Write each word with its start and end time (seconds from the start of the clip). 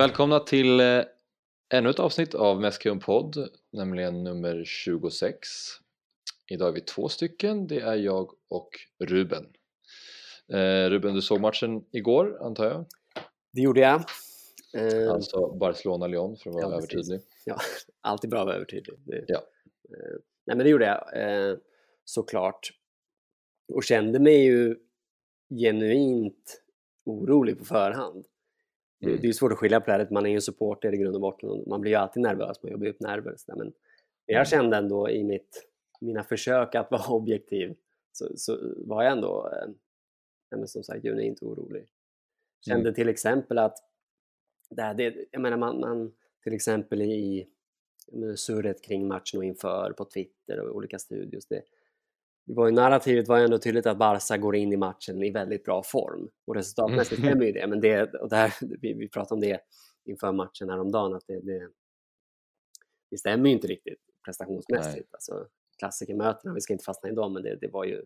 Välkomna 0.00 0.40
till 0.40 0.80
eh, 0.80 1.02
ännu 1.74 1.90
ett 1.90 1.98
avsnitt 1.98 2.34
av 2.34 2.60
Mäskun 2.60 3.00
podd, 3.00 3.48
nämligen 3.72 4.24
nummer 4.24 4.64
26. 4.64 5.48
Idag 6.50 6.68
är 6.68 6.72
vi 6.72 6.80
två 6.80 7.08
stycken, 7.08 7.66
det 7.66 7.80
är 7.80 7.94
jag 7.94 8.30
och 8.48 8.68
Ruben. 9.04 9.46
Eh, 10.52 10.90
Ruben, 10.90 11.14
du 11.14 11.22
såg 11.22 11.40
matchen 11.40 11.84
igår 11.92 12.38
antar 12.46 12.64
jag? 12.64 12.86
Det 13.52 13.60
gjorde 13.60 13.80
jag. 13.80 14.04
Eh, 14.74 15.10
Alltså 15.12 15.52
Barcelona-Lyon 15.52 16.36
för 16.36 16.50
att 16.50 16.54
vara 16.56 16.64
Ja, 16.70 16.76
övertydlig. 16.76 17.20
ja, 17.44 17.56
alltid 18.00 18.30
bra 18.30 18.40
att 18.40 18.46
vara 18.46 18.56
övertydlig. 18.56 18.98
Det, 19.04 19.24
Ja. 19.28 19.38
eh, 19.90 20.16
nej, 20.46 20.56
men 20.56 20.58
det 20.58 20.68
gjorde 20.68 20.86
jag 20.86 21.22
eh, 21.50 21.56
såklart. 22.04 22.70
Och 23.72 23.84
kände 23.84 24.18
mig 24.18 24.44
ju 24.44 24.76
genuint 25.60 26.62
orolig 27.04 27.58
på 27.58 27.64
förhand. 27.64 28.26
Det, 29.00 29.06
Mm. 29.06 29.16
det 29.20 29.24
är 29.24 29.26
ju 29.26 29.32
svårt 29.32 29.52
att 29.52 29.58
skilja 29.58 29.80
på 29.80 29.86
det 29.86 29.92
här, 29.92 30.08
man 30.10 30.26
är 30.26 30.30
ju 30.30 30.34
en 30.34 30.42
supporter 30.42 30.94
i 30.94 30.96
grund 30.96 31.14
och 31.14 31.20
botten 31.20 31.48
och 31.50 31.68
man 31.68 31.80
blir 31.80 31.90
ju 31.92 31.96
alltid 31.96 32.22
nervös, 32.22 32.62
man 32.62 32.72
jobbar 32.72 32.84
ju 32.84 32.90
upp 32.90 33.00
nerver. 33.00 33.36
Men, 33.46 33.58
men 33.58 33.66
Mm. 33.66 33.72
jag 34.26 34.48
kände 34.48 34.76
ändå 34.76 35.10
i 35.10 35.24
mitt, 35.24 35.66
mina 36.00 36.24
försök 36.24 36.74
att 36.74 36.90
vara 36.90 37.08
objektiv 37.14 37.76
så, 38.12 38.36
så 38.36 38.58
var 38.76 39.02
jag 39.02 39.12
ändå 39.12 39.52
eh, 40.52 40.64
som 40.64 40.82
sagt 40.82 41.02
genuint 41.02 41.42
orolig. 41.42 41.88
Kände 42.66 42.88
Mm. 42.88 42.94
till 42.94 43.08
exempel 43.08 43.58
att 43.58 43.78
det, 44.70 44.82
här, 44.82 44.94
det, 44.94 45.16
jag 45.30 45.42
menar 45.42 45.56
man, 45.56 45.80
man 45.80 46.12
till 46.42 46.52
exempel 46.54 47.02
i 47.02 47.46
surret 48.36 48.82
kring 48.84 49.08
matchen 49.08 49.38
och 49.38 49.44
inför 49.44 49.92
på 49.92 50.04
Twitter 50.04 50.60
och 50.60 50.76
olika 50.76 50.98
studios. 50.98 51.46
Det, 51.46 51.62
det 52.50 52.56
var 52.56 52.66
ju 52.66 52.72
narrativet 52.72 53.28
var 53.28 53.38
ju 53.38 53.44
ändå 53.44 53.58
tydligt 53.58 53.86
att 53.86 53.98
Barca 53.98 54.36
går 54.36 54.56
in 54.56 54.72
i 54.72 54.76
matchen 54.76 55.22
i 55.22 55.30
väldigt 55.30 55.64
bra 55.64 55.82
form 55.82 56.28
och 56.46 56.54
resultatmässigt 56.54 57.18
Mm. 57.18 57.30
stämmer 57.30 57.46
ju 57.46 57.52
det. 57.52 57.66
Men 57.70 57.80
det, 57.80 58.14
och 58.14 58.28
där, 58.28 58.54
vi, 58.80 58.92
vi 58.92 59.08
pratade 59.08 59.34
om 59.34 59.40
det 59.40 59.60
inför 60.04 60.32
matchen 60.32 60.68
häromdagen 60.70 61.14
att 61.14 61.26
det, 61.26 61.40
det, 61.40 61.70
det 63.10 63.18
stämmer 63.18 63.46
ju 63.48 63.52
inte 63.54 63.66
riktigt 63.66 63.98
prestationsmässigt. 64.24 65.08
Alltså, 65.14 65.46
klassikermötena, 65.78 66.54
vi 66.54 66.60
ska 66.60 66.72
inte 66.72 66.84
fastna 66.84 67.08
i 67.08 67.12
dem, 67.14 67.32
men 67.32 67.42
det, 67.42 67.56
det, 67.56 67.68
var, 67.68 67.84
ju, 67.84 67.96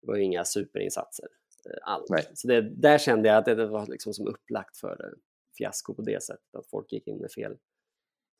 det 0.00 0.06
var 0.06 0.16
ju 0.16 0.22
inga 0.22 0.44
superinsatser 0.44 1.28
eh, 1.70 1.92
alls. 1.92 2.10
Nej. 2.10 2.26
Så 2.34 2.48
det, 2.48 2.60
där 2.60 2.98
kände 2.98 3.28
jag 3.28 3.38
att 3.38 3.44
det, 3.44 3.54
det 3.54 3.66
var 3.66 3.86
liksom 3.86 4.14
som 4.14 4.26
upplagt 4.28 4.76
för 4.76 5.04
eh, 5.04 5.18
fiasko 5.58 5.94
på 5.94 6.02
det 6.02 6.22
sättet, 6.22 6.54
att 6.58 6.70
folk 6.70 6.92
gick 6.92 7.06
in 7.06 7.18
med 7.18 7.30
fel 7.32 7.52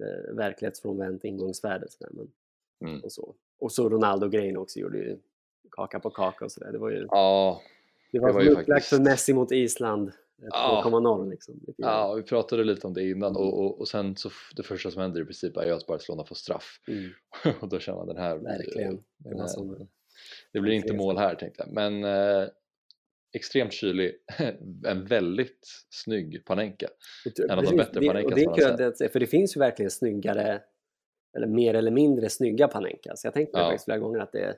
eh, 0.05 0.35
verklighetsfrånvänt 0.35 1.25
ingångsvärde. 1.25 1.87
Så 1.89 2.05
där, 2.05 2.11
men, 2.13 2.33
Mm. 2.85 3.01
och, 3.05 3.13
så. 3.13 3.35
Och 3.59 3.73
så 3.73 3.89
Ronaldo-grejen 3.89 4.57
också 4.57 4.79
gjorde 4.79 4.99
ju 4.99 5.19
kaka 5.71 6.01
på 6.01 6.11
kaka 6.11 6.45
och 6.45 6.53
sådär. 6.53 6.73
Det 6.73 6.79
var 6.79 6.91
ju 6.91 7.07
Ja, 7.11 7.61
det 8.13 8.19
var, 8.19 8.29
det 8.29 8.35
var 8.35 8.43
ju 8.43 8.49
upplagt 8.51 8.67
för 8.67 8.75
faktiskt- 8.97 9.01
Messi 9.03 9.33
mot 9.35 9.53
Island 9.53 10.09
eh, 10.09 10.13
Ja. 10.51 10.83
2.0 10.87 11.31
liksom. 11.31 11.55
lite 11.67 11.83
grann. 11.83 11.93
ja, 11.93 12.15
vi 12.15 12.23
pratade 12.23 12.65
lite 12.65 12.87
om 12.87 12.95
det 12.95 13.03
innan 13.11 13.37
och, 13.37 13.59
och, 13.65 13.81
och 13.81 13.89
sen 13.89 14.17
så 14.17 14.31
det 14.57 14.63
första 14.63 14.91
som 14.91 15.03
händer 15.03 15.21
i 15.21 15.25
princip 15.25 15.57
är 15.57 15.67
ju 15.67 15.73
att 15.73 15.87
Barcelona 15.87 16.25
får 16.25 16.35
straff 16.35 16.81
Mm, 16.89 17.11
och 17.61 17.69
då 17.69 17.79
känner 17.79 17.99
man 17.99 18.07
den 18.07 18.17
här 18.17 18.37
verkligen. 18.37 18.97
Det, 18.97 19.29
den 19.31 19.41
här- 19.41 19.47
som, 19.47 19.89
Det 20.53 20.61
blir 20.61 20.73
inte 20.73 20.95
mål 20.97 21.17
här 21.19 21.35
tänkte 21.35 21.63
jag. 21.67 21.73
Men 21.75 22.05
eh, 22.05 22.49
extremt 23.33 23.73
kylig. 23.73 24.15
en 24.87 25.05
väldigt 25.05 25.69
snygg 25.91 26.45
Panenka. 26.45 26.89
en 27.51 27.59
av 27.59 27.65
de 27.65 27.77
bättre 27.77 28.01
det, 28.01 28.07
Panenkas 28.07 28.45
man 28.45 28.61
har 28.71 28.77
det- 28.99 29.09
För 29.13 29.21
det 29.21 29.27
finns 29.27 29.57
ju 29.57 29.59
verkligen 29.59 29.91
snyggare, 29.91 30.61
eller 31.37 31.47
mer 31.47 31.75
eller 31.75 31.91
mindre 31.91 32.29
snygga 32.29 32.69
Panenkas. 32.69 33.25
Jag 33.25 33.35
tänkte 33.35 33.59
Ja. 33.59 33.65
faktiskt 33.65 33.85
flera 33.85 33.99
gånger 33.99 34.19
att 34.21 34.33
det, 34.33 34.57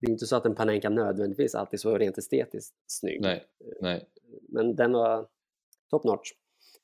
det 0.00 0.06
är 0.06 0.10
inte 0.10 0.26
så 0.26 0.36
att 0.36 0.46
en 0.46 0.54
Panenka 0.54 0.88
nödvändigtvis 0.90 1.54
alltid 1.54 1.80
så 1.80 1.98
rent 1.98 2.18
estetiskt 2.18 2.74
snygg. 2.86 3.20
Nej, 3.20 3.44
nej. 3.80 4.06
Men 4.48 4.76
den 4.76 4.92
var 4.92 5.26
top 5.90 6.04
notch. 6.04 6.30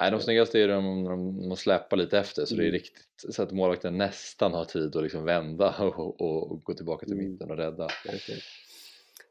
Nej, 0.00 0.10
de 0.10 0.20
snyggaste 0.20 0.58
är 0.60 0.68
de 0.68 1.02
när 1.02 1.10
de, 1.10 1.48
de 1.48 1.56
släpar 1.56 1.96
lite 1.96 2.18
efter 2.18 2.44
så 2.44 2.54
det 2.54 2.62
är 2.62 2.64
Mm. 2.64 2.72
riktigt 2.72 3.04
så 3.34 3.42
att 3.42 3.52
målvakten 3.52 3.98
nästan 3.98 4.52
har 4.52 4.64
tid 4.64 4.96
att 4.96 5.02
liksom 5.02 5.24
vända 5.24 5.74
och, 5.80 6.20
och, 6.20 6.50
och 6.52 6.64
gå 6.64 6.74
tillbaka 6.74 7.06
till 7.06 7.14
Mm. 7.18 7.30
mitten 7.32 7.50
och 7.50 7.56
rädda. 7.56 7.88
Verkligen. 8.06 8.40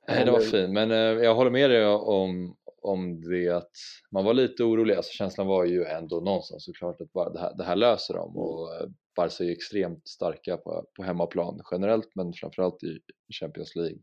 Nej, 0.07 0.25
det 0.25 0.31
var 0.31 0.39
Men- 0.39 0.47
fint, 0.47 0.73
men 0.73 0.91
eh, 0.91 0.97
jag 0.97 1.35
håller 1.35 1.51
med 1.51 1.69
dig 1.69 1.85
om, 1.87 2.55
om 2.81 3.21
det 3.21 3.49
att 3.49 3.71
man 4.11 4.25
var 4.25 4.33
lite 4.33 4.63
orolig, 4.63 4.95
alltså 4.95 5.11
känslan 5.11 5.47
var 5.47 5.65
ju 5.65 5.83
ändå 5.83 6.19
någonstans 6.19 6.65
såklart 6.65 7.01
att 7.01 7.13
bara 7.13 7.29
det, 7.29 7.39
här, 7.39 7.53
det 7.57 7.63
här 7.63 7.75
löser 7.75 8.13
de 8.13 8.37
och 8.37 8.75
eh, 8.75 8.89
Barca 9.15 9.43
är 9.43 9.47
ju 9.47 9.53
extremt 9.53 10.07
starka 10.07 10.57
på, 10.57 10.85
på 10.95 11.03
hemmaplan 11.03 11.61
generellt 11.71 12.15
men 12.15 12.33
framförallt 12.33 12.83
i 12.83 12.99
Champions 13.39 13.75
League. 13.75 13.99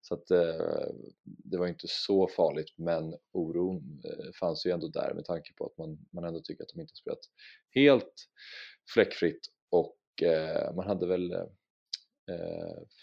Så 0.00 0.14
att 0.14 0.30
eh, 0.30 0.86
det 1.24 1.58
var 1.58 1.66
inte 1.66 1.86
så 1.88 2.28
farligt 2.28 2.74
men 2.76 3.14
oron 3.32 4.02
eh, 4.04 4.32
fanns 4.40 4.66
ju 4.66 4.70
ändå 4.70 4.88
där 4.88 5.14
med 5.14 5.24
tanke 5.24 5.52
på 5.56 5.66
att 5.66 5.78
man, 5.78 5.98
man 6.12 6.24
ändå 6.24 6.40
tycker 6.40 6.64
att 6.64 6.70
de 6.74 6.80
inte 6.80 6.94
spelat 6.94 7.20
helt 7.74 8.14
fläckfritt 8.94 9.40
och 9.70 10.22
eh, 10.22 10.74
man 10.74 10.86
hade 10.86 11.06
väl 11.06 11.34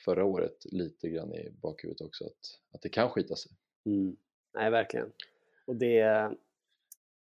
förra 0.06 0.26
året 0.26 0.58
lite 0.66 1.10
grann 1.10 1.34
i 1.34 1.52
bakhuvudet 1.52 2.02
också 2.02 2.26
att, 2.26 2.74
att 2.74 2.82
det 2.82 2.90
kan 2.90 3.10
skita 3.10 3.36
sig. 3.36 3.52
Mm. 3.86 4.18
Nej, 4.54 4.70
verkligen. 4.70 5.12
Och 5.66 5.76
det, 5.76 6.32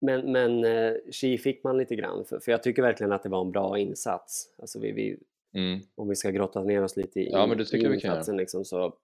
men 0.00 0.32
men 0.32 0.64
eh, 0.64 0.94
Chi 1.10 1.38
fick 1.38 1.64
man 1.64 1.78
lite 1.78 1.97
grann 1.97 2.25
för, 2.25 2.41
för 2.41 2.53
jag 2.53 2.62
tycker 2.62 2.82
verkligen 2.82 3.12
att 3.12 3.22
det 3.22 3.28
var 3.28 3.41
en 3.44 3.53
bra 3.53 3.78
insats. 3.78 4.54
Alltså 4.59 4.81
vi, 4.81 4.92
vi, 4.92 5.19
Mm. 5.54 5.81
om 5.94 6.09
vi 6.09 6.16
ska 6.16 6.31
grotta 6.31 6.62
ner 6.62 6.82
oss 6.82 6.97
lite 6.97 7.20
i, 7.20 7.31
Ja, 7.31 7.47
men 7.47 7.59
det 7.59 7.65
tycker 7.65 7.91
i 7.91 7.94
insatsen 7.94 8.36
liksom, 8.36 8.65
så 8.65 8.97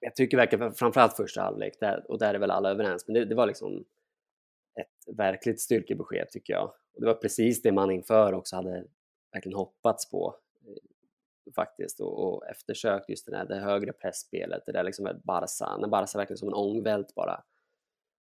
jag 0.00 0.14
tycker 0.14 0.36
verkligen, 0.36 0.72
framförallt 0.72 1.16
första 1.16 1.42
halvlek, 1.42 1.80
där, 1.80 2.10
och 2.10 2.18
där 2.18 2.34
är 2.34 2.38
väl 2.38 2.50
alla 2.50 2.70
överens, 2.70 3.06
men 3.06 3.14
det, 3.14 3.24
det 3.24 3.34
var 3.34 3.46
liksom 3.46 3.84
ett 4.80 5.16
verkligt 5.16 5.60
styrkebesked 5.60 6.30
tycker 6.30 6.52
jag. 6.52 6.64
Och 6.64 7.00
det 7.00 7.06
var 7.06 7.14
precis 7.14 7.62
det 7.62 7.72
man 7.72 7.90
inför 7.90 8.32
också 8.32 8.56
hade 8.56 8.84
verkligen 9.32 9.56
hoppats 9.56 10.10
på 10.10 10.36
faktiskt 11.54 12.00
och, 12.00 12.24
och 12.24 12.46
eftersökt 12.46 13.08
just 13.08 13.26
det, 13.26 13.32
där, 13.32 13.44
det 13.44 13.56
högre 13.56 13.92
pressspelet, 13.92 14.62
det 14.66 14.72
där 14.72 14.84
liksom 14.84 15.20
Barca, 15.24 15.76
när 15.76 15.88
Barca 15.88 16.18
verkligen 16.18 16.38
som 16.38 16.48
en 16.48 16.54
ångvält 16.54 17.14
bara 17.14 17.42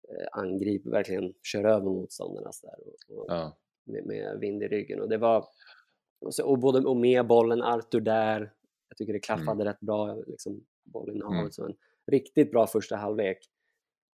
eh, 0.09 0.27
angriper, 0.31 0.89
verkligen 0.89 1.33
kör 1.43 1.63
över 1.63 1.85
motståndarna 1.85 2.51
så 2.51 2.67
där, 2.67 2.75
och, 2.87 3.17
och, 3.17 3.25
Ja. 3.27 3.57
med, 3.85 4.05
med 4.05 4.39
vind 4.39 4.63
i 4.63 4.67
ryggen. 4.67 5.01
Och 5.01 5.09
det 5.09 5.17
var 5.17 5.45
och, 6.25 6.35
så, 6.35 6.45
och, 6.45 6.59
både, 6.59 6.79
och 6.87 6.97
med 6.97 7.27
bollen, 7.27 7.61
Arthur 7.61 8.01
där, 8.01 8.53
jag 8.89 8.97
tycker 8.97 9.13
det 9.13 9.19
klaffade 9.19 9.65
rätt 9.65 9.79
bra, 9.79 10.15
liksom, 10.27 10.65
bollinnehavet. 10.83 11.39
Mm. 11.39 11.51
Så 11.51 11.65
en 11.65 11.75
riktigt 12.11 12.51
bra 12.51 12.67
första 12.67 12.95
halvlek. 12.95 13.37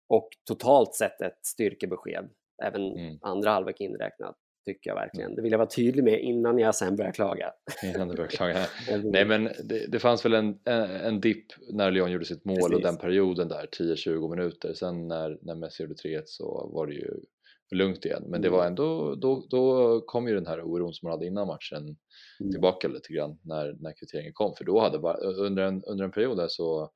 Och 0.08 0.28
totalt 0.44 0.94
sett 0.94 1.20
ett 1.20 1.38
styrkebesked, 1.46 2.28
även 2.62 2.82
Mm. 2.92 3.18
andra 3.22 3.50
halvlek 3.50 3.80
inräknat, 3.80 4.36
tycker 4.74 4.90
jag 4.90 4.94
verkligen. 4.94 5.34
Det 5.34 5.42
vill 5.42 5.52
jag 5.52 5.58
vara 5.58 5.68
tydlig 5.68 6.04
med 6.04 6.20
innan 6.20 6.58
jag 6.58 6.74
sen 6.74 6.96
börjar 6.96 7.12
klaga. 7.12 7.52
Innan 7.84 8.08
du 8.08 8.14
börjar 8.16 8.28
klaga. 8.30 8.66
Nej 9.04 9.24
men 9.24 9.44
det, 9.44 9.86
det 9.92 9.98
fanns 9.98 10.24
väl 10.24 10.34
en, 10.34 10.58
en, 10.64 10.82
en 10.90 11.20
dipp 11.20 11.46
när 11.72 11.90
Lyon 11.90 12.10
gjorde 12.12 12.24
sitt 12.24 12.44
mål 12.44 12.58
och 12.58 12.68
Precis. 12.70 12.82
den 12.84 12.96
perioden 12.96 13.48
där 13.48 13.66
10-20 13.78 14.30
minuter. 14.36 14.72
Sen 14.74 15.08
när, 15.08 15.38
när 15.42 15.54
Messi 15.54 15.82
gjorde 15.82 15.94
3-1 15.94 16.22
så 16.24 16.70
var 16.74 16.86
det 16.86 16.94
ju 16.94 17.10
lugnt 17.70 18.04
igen. 18.04 18.22
Men 18.26 18.40
det 18.42 18.48
Mm. 18.48 18.58
var 18.58 18.66
ändå, 18.66 19.14
då, 19.14 19.46
då 19.50 20.00
kom 20.00 20.28
ju 20.28 20.34
den 20.34 20.46
här 20.46 20.62
oron 20.62 20.92
som 20.92 21.06
man 21.06 21.12
hade 21.12 21.26
innan 21.26 21.46
matchen 21.46 21.96
Mm. 22.40 22.52
tillbaka 22.52 22.88
lite 22.88 23.12
grann 23.12 23.38
när, 23.42 23.76
när 23.80 23.92
kvitteringen 23.98 24.32
kom. 24.32 24.54
För 24.54 24.64
då 24.64 24.80
hade 24.80 24.98
under, 25.36 25.62
en, 25.62 25.82
under 25.84 26.04
en 26.04 26.10
period 26.10 26.36
där 26.36 26.48
så 26.48 26.90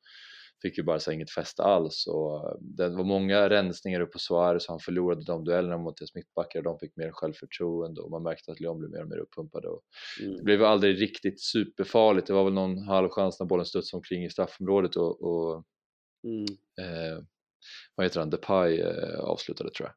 fick 0.62 0.78
ju 0.78 0.84
Barca 0.84 1.12
inget 1.12 1.30
fäste 1.30 1.62
alls 1.62 2.06
och 2.06 2.58
det 2.60 2.88
var 2.88 3.04
många 3.04 3.48
rensningar 3.50 4.00
upp 4.00 4.12
på 4.12 4.18
Suarez 4.18 4.68
han 4.68 4.78
förlorade 4.78 5.24
de 5.24 5.44
duellerna 5.44 5.78
mot 5.78 5.96
deras 5.96 6.14
mittbackar 6.14 6.58
och 6.58 6.64
de 6.64 6.78
fick 6.78 6.96
mer 6.96 7.10
självförtroende 7.12 8.00
och 8.00 8.10
man 8.10 8.22
märkte 8.22 8.52
att 8.52 8.60
Lyon 8.60 8.78
blev 8.78 8.90
mer 8.90 9.02
och 9.02 9.08
mer 9.08 9.18
uppumpade 9.18 9.68
och 9.68 9.82
Mm. 10.22 10.36
det 10.36 10.42
blev 10.42 10.64
aldrig 10.64 11.00
riktigt 11.00 11.40
superfarligt. 11.40 12.26
Det 12.26 12.32
var 12.32 12.44
väl 12.44 12.52
någon 12.52 12.78
halvchans 12.78 13.40
när 13.40 13.46
bollen 13.46 13.66
studsade 13.66 13.98
omkring 13.98 14.24
i 14.24 14.30
straffområdet 14.30 14.96
och, 14.96 15.22
och 15.22 15.64
Mm. 16.24 16.44
eh, 16.80 17.24
vad 17.94 18.06
heter 18.06 18.20
han, 18.20 18.30
Depay 18.30 18.80
eh, 18.80 19.18
avslutade 19.20 19.70
tror 19.70 19.88
jag. 19.88 19.94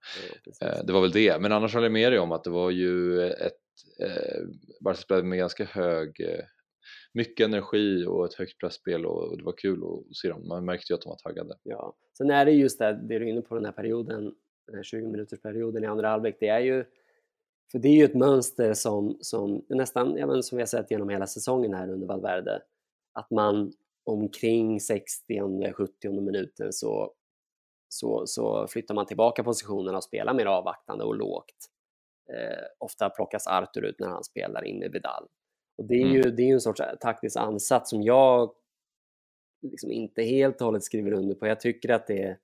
Ja. 0.59 0.67
Eh, 0.67 0.85
det 0.85 0.93
var 0.93 1.01
väl 1.01 1.11
det, 1.11 1.41
men 1.41 1.51
annars 1.51 1.73
håller 1.73 1.85
jag 1.85 1.91
med 1.93 2.11
dig 2.11 2.19
om 2.19 2.31
att 2.31 2.43
det 2.43 2.49
var 2.49 2.71
ju 2.71 3.21
ett 3.29 3.53
eh, 3.99 4.41
Barca 4.81 4.97
spelade 5.01 5.27
med 5.27 5.37
ganska 5.37 5.65
hög 5.65 6.19
eh, 6.19 6.43
mycket 7.15 7.45
energi 7.45 8.05
och 8.05 8.25
ett 8.25 8.33
högt 8.33 8.59
pressspel 8.59 9.05
och 9.05 9.37
det 9.37 9.43
var 9.43 9.57
kul 9.57 9.83
att 9.83 10.15
se 10.15 10.29
dem. 10.29 10.47
Man 10.47 10.65
märkte 10.65 10.93
ju 10.93 10.95
att 10.95 11.01
de 11.01 11.09
var 11.09 11.17
taggade. 11.17 11.55
Ja. 11.63 11.95
Sen 12.17 12.31
är 12.31 12.45
det 12.45 12.51
just 12.51 12.79
det, 12.79 12.93
det 12.93 13.19
du 13.19 13.25
är 13.25 13.29
inne 13.29 13.41
på 13.41 13.55
den 13.55 13.65
här 13.65 13.71
perioden, 13.71 14.35
den 14.67 14.75
här 14.75 14.83
20 14.83 15.07
minuters 15.07 15.41
perioden 15.41 15.83
i 15.83 15.87
andra 15.87 16.09
halvlek, 16.09 16.37
det 16.39 16.47
är 16.47 16.59
ju 16.59 16.85
för 17.71 17.79
det 17.79 17.87
är 17.87 17.93
ju 17.93 18.03
ett 18.03 18.15
mönster 18.15 18.73
som, 18.73 19.17
som 19.21 19.65
nästan, 19.69 20.17
ja, 20.17 20.27
men 20.27 20.43
som 20.43 20.55
vi 20.55 20.61
har 20.61 20.67
sett 20.67 20.91
genom 20.91 21.09
hela 21.09 21.27
säsongen 21.27 21.73
här 21.73 21.89
under 21.89 22.07
Valverde, 22.07 22.61
att 23.13 23.31
man 23.31 23.73
omkring 24.03 24.79
60 24.79 25.73
70 25.73 26.21
minuten 26.21 26.73
så, 26.73 27.13
så, 27.89 28.23
så 28.27 28.67
flyttar 28.67 28.95
man 28.95 29.05
tillbaka 29.05 29.43
positionerna 29.43 29.97
och 29.97 30.03
spelar 30.03 30.33
mer 30.33 30.45
avvaktande 30.45 31.03
och 31.03 31.15
lågt. 31.15 31.69
Eh, 32.33 32.65
ofta 32.77 33.09
plockas 33.09 33.47
Arthur 33.47 33.85
ut 33.85 33.99
när 33.99 34.07
han 34.07 34.23
spelar 34.23 34.65
in 34.65 34.83
i 34.83 34.89
Vidal. 34.89 35.27
Och 35.77 35.85
det 35.85 35.95
är 35.95 36.07
ju, 36.07 36.21
det 36.21 36.43
är 36.49 36.53
en 36.53 36.61
sorts 36.61 36.81
taktisk 37.01 37.37
ansats 37.37 37.89
som 37.89 38.01
jag 38.03 38.53
liksom 39.61 39.91
inte 39.91 40.23
helt 40.23 40.61
och 40.61 40.65
hållet 40.65 40.83
skriver 40.83 41.11
under 41.13 41.35
på. 41.35 41.47
Jag 41.47 41.59
tycker 41.59 41.89
att 41.89 42.07
det 42.07 42.23
är, 42.23 42.37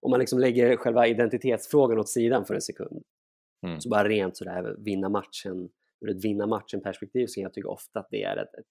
om 0.00 0.10
man 0.10 0.20
liksom 0.20 0.38
lägger 0.38 0.76
själva 0.76 1.06
identitetsfrågan 1.06 1.98
åt 1.98 2.08
sidan 2.08 2.44
för 2.44 2.54
en 2.54 2.60
sekund, 2.62 3.02
Mm. 3.66 3.80
Så 3.80 3.88
bara 3.88 4.08
rent 4.08 4.36
sådär 4.36 4.76
vinna 4.78 5.08
matchen, 5.08 5.68
ur 6.00 6.10
ett 6.10 6.24
vinna 6.24 6.46
matchen 6.46 6.80
perspektiv 6.80 7.26
så 7.26 7.40
jag 7.40 7.52
tycka 7.52 7.68
ofta 7.68 8.00
att 8.00 8.08
det 8.10 8.22
är 8.22 8.36
ett, 8.36 8.54
ett, 8.54 8.66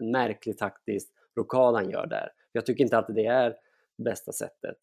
en 0.00 0.10
märklig 0.10 0.58
taktisk 0.58 1.08
rockad 1.36 1.74
han 1.74 1.90
gör 1.90 2.06
där. 2.06 2.28
Jag 2.52 2.66
tycker 2.66 2.84
inte 2.84 2.96
alltid 2.98 3.16
det 3.16 3.26
är 3.26 3.56
bästa 4.04 4.32
sättet. 4.32 4.76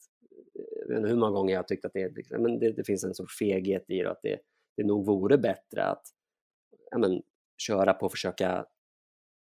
Inte 0.90 1.08
hur 1.08 1.16
många 1.16 1.32
gånger 1.32 1.54
jag 1.54 1.60
har 1.60 1.64
tyckt 1.64 1.86
att 1.86 1.94
det, 1.94 2.02
är- 2.02 2.38
men 2.38 2.60
det, 2.60 2.72
det 2.72 2.84
finns 2.84 3.04
en 3.04 3.14
sorts 3.14 3.38
feghet 3.38 3.86
i 3.88 3.98
det 3.98 4.06
och 4.06 4.12
att 4.12 4.22
det, 4.24 4.40
det 4.78 4.84
nog 4.84 5.06
vore 5.06 5.38
bättre 5.38 5.84
att 5.84 6.04
ja, 6.92 6.98
men, 6.98 7.22
köra 7.58 7.94
på 7.94 8.06
och 8.06 8.12
försöka 8.12 8.66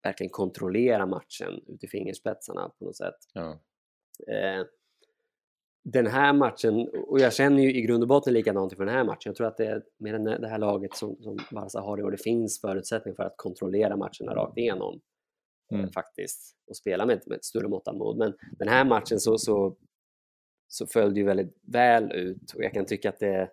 verkligen 0.02 0.30
kontrollera 0.30 1.06
matchen 1.06 1.60
ut 1.66 1.84
i 1.84 1.88
fingerspetsarna 1.88 2.68
på 2.78 2.84
något 2.84 2.96
sätt. 2.96 3.14
Ja. 3.32 3.50
Eh, 4.32 4.66
den 5.84 6.06
här 6.06 6.32
matchen, 6.32 6.88
och 7.08 7.20
jag 7.20 7.32
känner 7.34 7.62
ju 7.62 7.74
i 7.74 7.80
grund 7.82 8.02
och 8.02 8.08
botten 8.08 8.34
likadant 8.34 8.76
för 8.76 8.84
den 8.84 8.94
här 8.94 9.04
matchen. 9.04 9.22
Jag 9.24 9.36
tror 9.36 9.46
att 9.46 9.56
det 9.56 9.66
är 9.66 9.82
med 9.98 10.14
den 10.14 10.26
här- 10.26 10.38
det 10.38 10.48
här 10.48 10.58
laget 10.58 10.94
som, 10.94 11.16
som 11.22 11.38
Barca 11.50 11.80
har 11.80 11.98
i 11.98 12.02
år, 12.02 12.10
det 12.10 12.22
finns 12.22 12.60
förutsättningar 12.60 13.16
för 13.16 13.22
att 13.22 13.34
kontrollera 13.36 13.96
matcherna 13.96 14.34
rakt 14.34 14.58
igenom 14.58 14.94
eh, 14.94 15.78
Mm. 15.78 15.90
faktiskt 15.92 16.56
och 16.66 16.76
spela 16.76 17.06
med, 17.06 17.22
med 17.26 17.36
ett 17.36 17.44
större 17.44 17.68
mått 17.68 17.88
av 17.88 17.96
mod. 17.96 18.16
Men 18.18 18.34
den 18.58 18.68
här 18.68 18.84
matchen 18.84 19.20
så, 19.20 19.38
så, 19.38 19.76
så 20.68 20.86
föll 20.86 21.14
det 21.14 21.20
ju 21.20 21.26
väldigt 21.26 21.56
väl 21.62 22.12
ut 22.12 22.52
och 22.54 22.64
jag 22.64 22.72
kan 22.72 22.86
tycka 22.86 23.08
att 23.08 23.18
det 23.18 23.50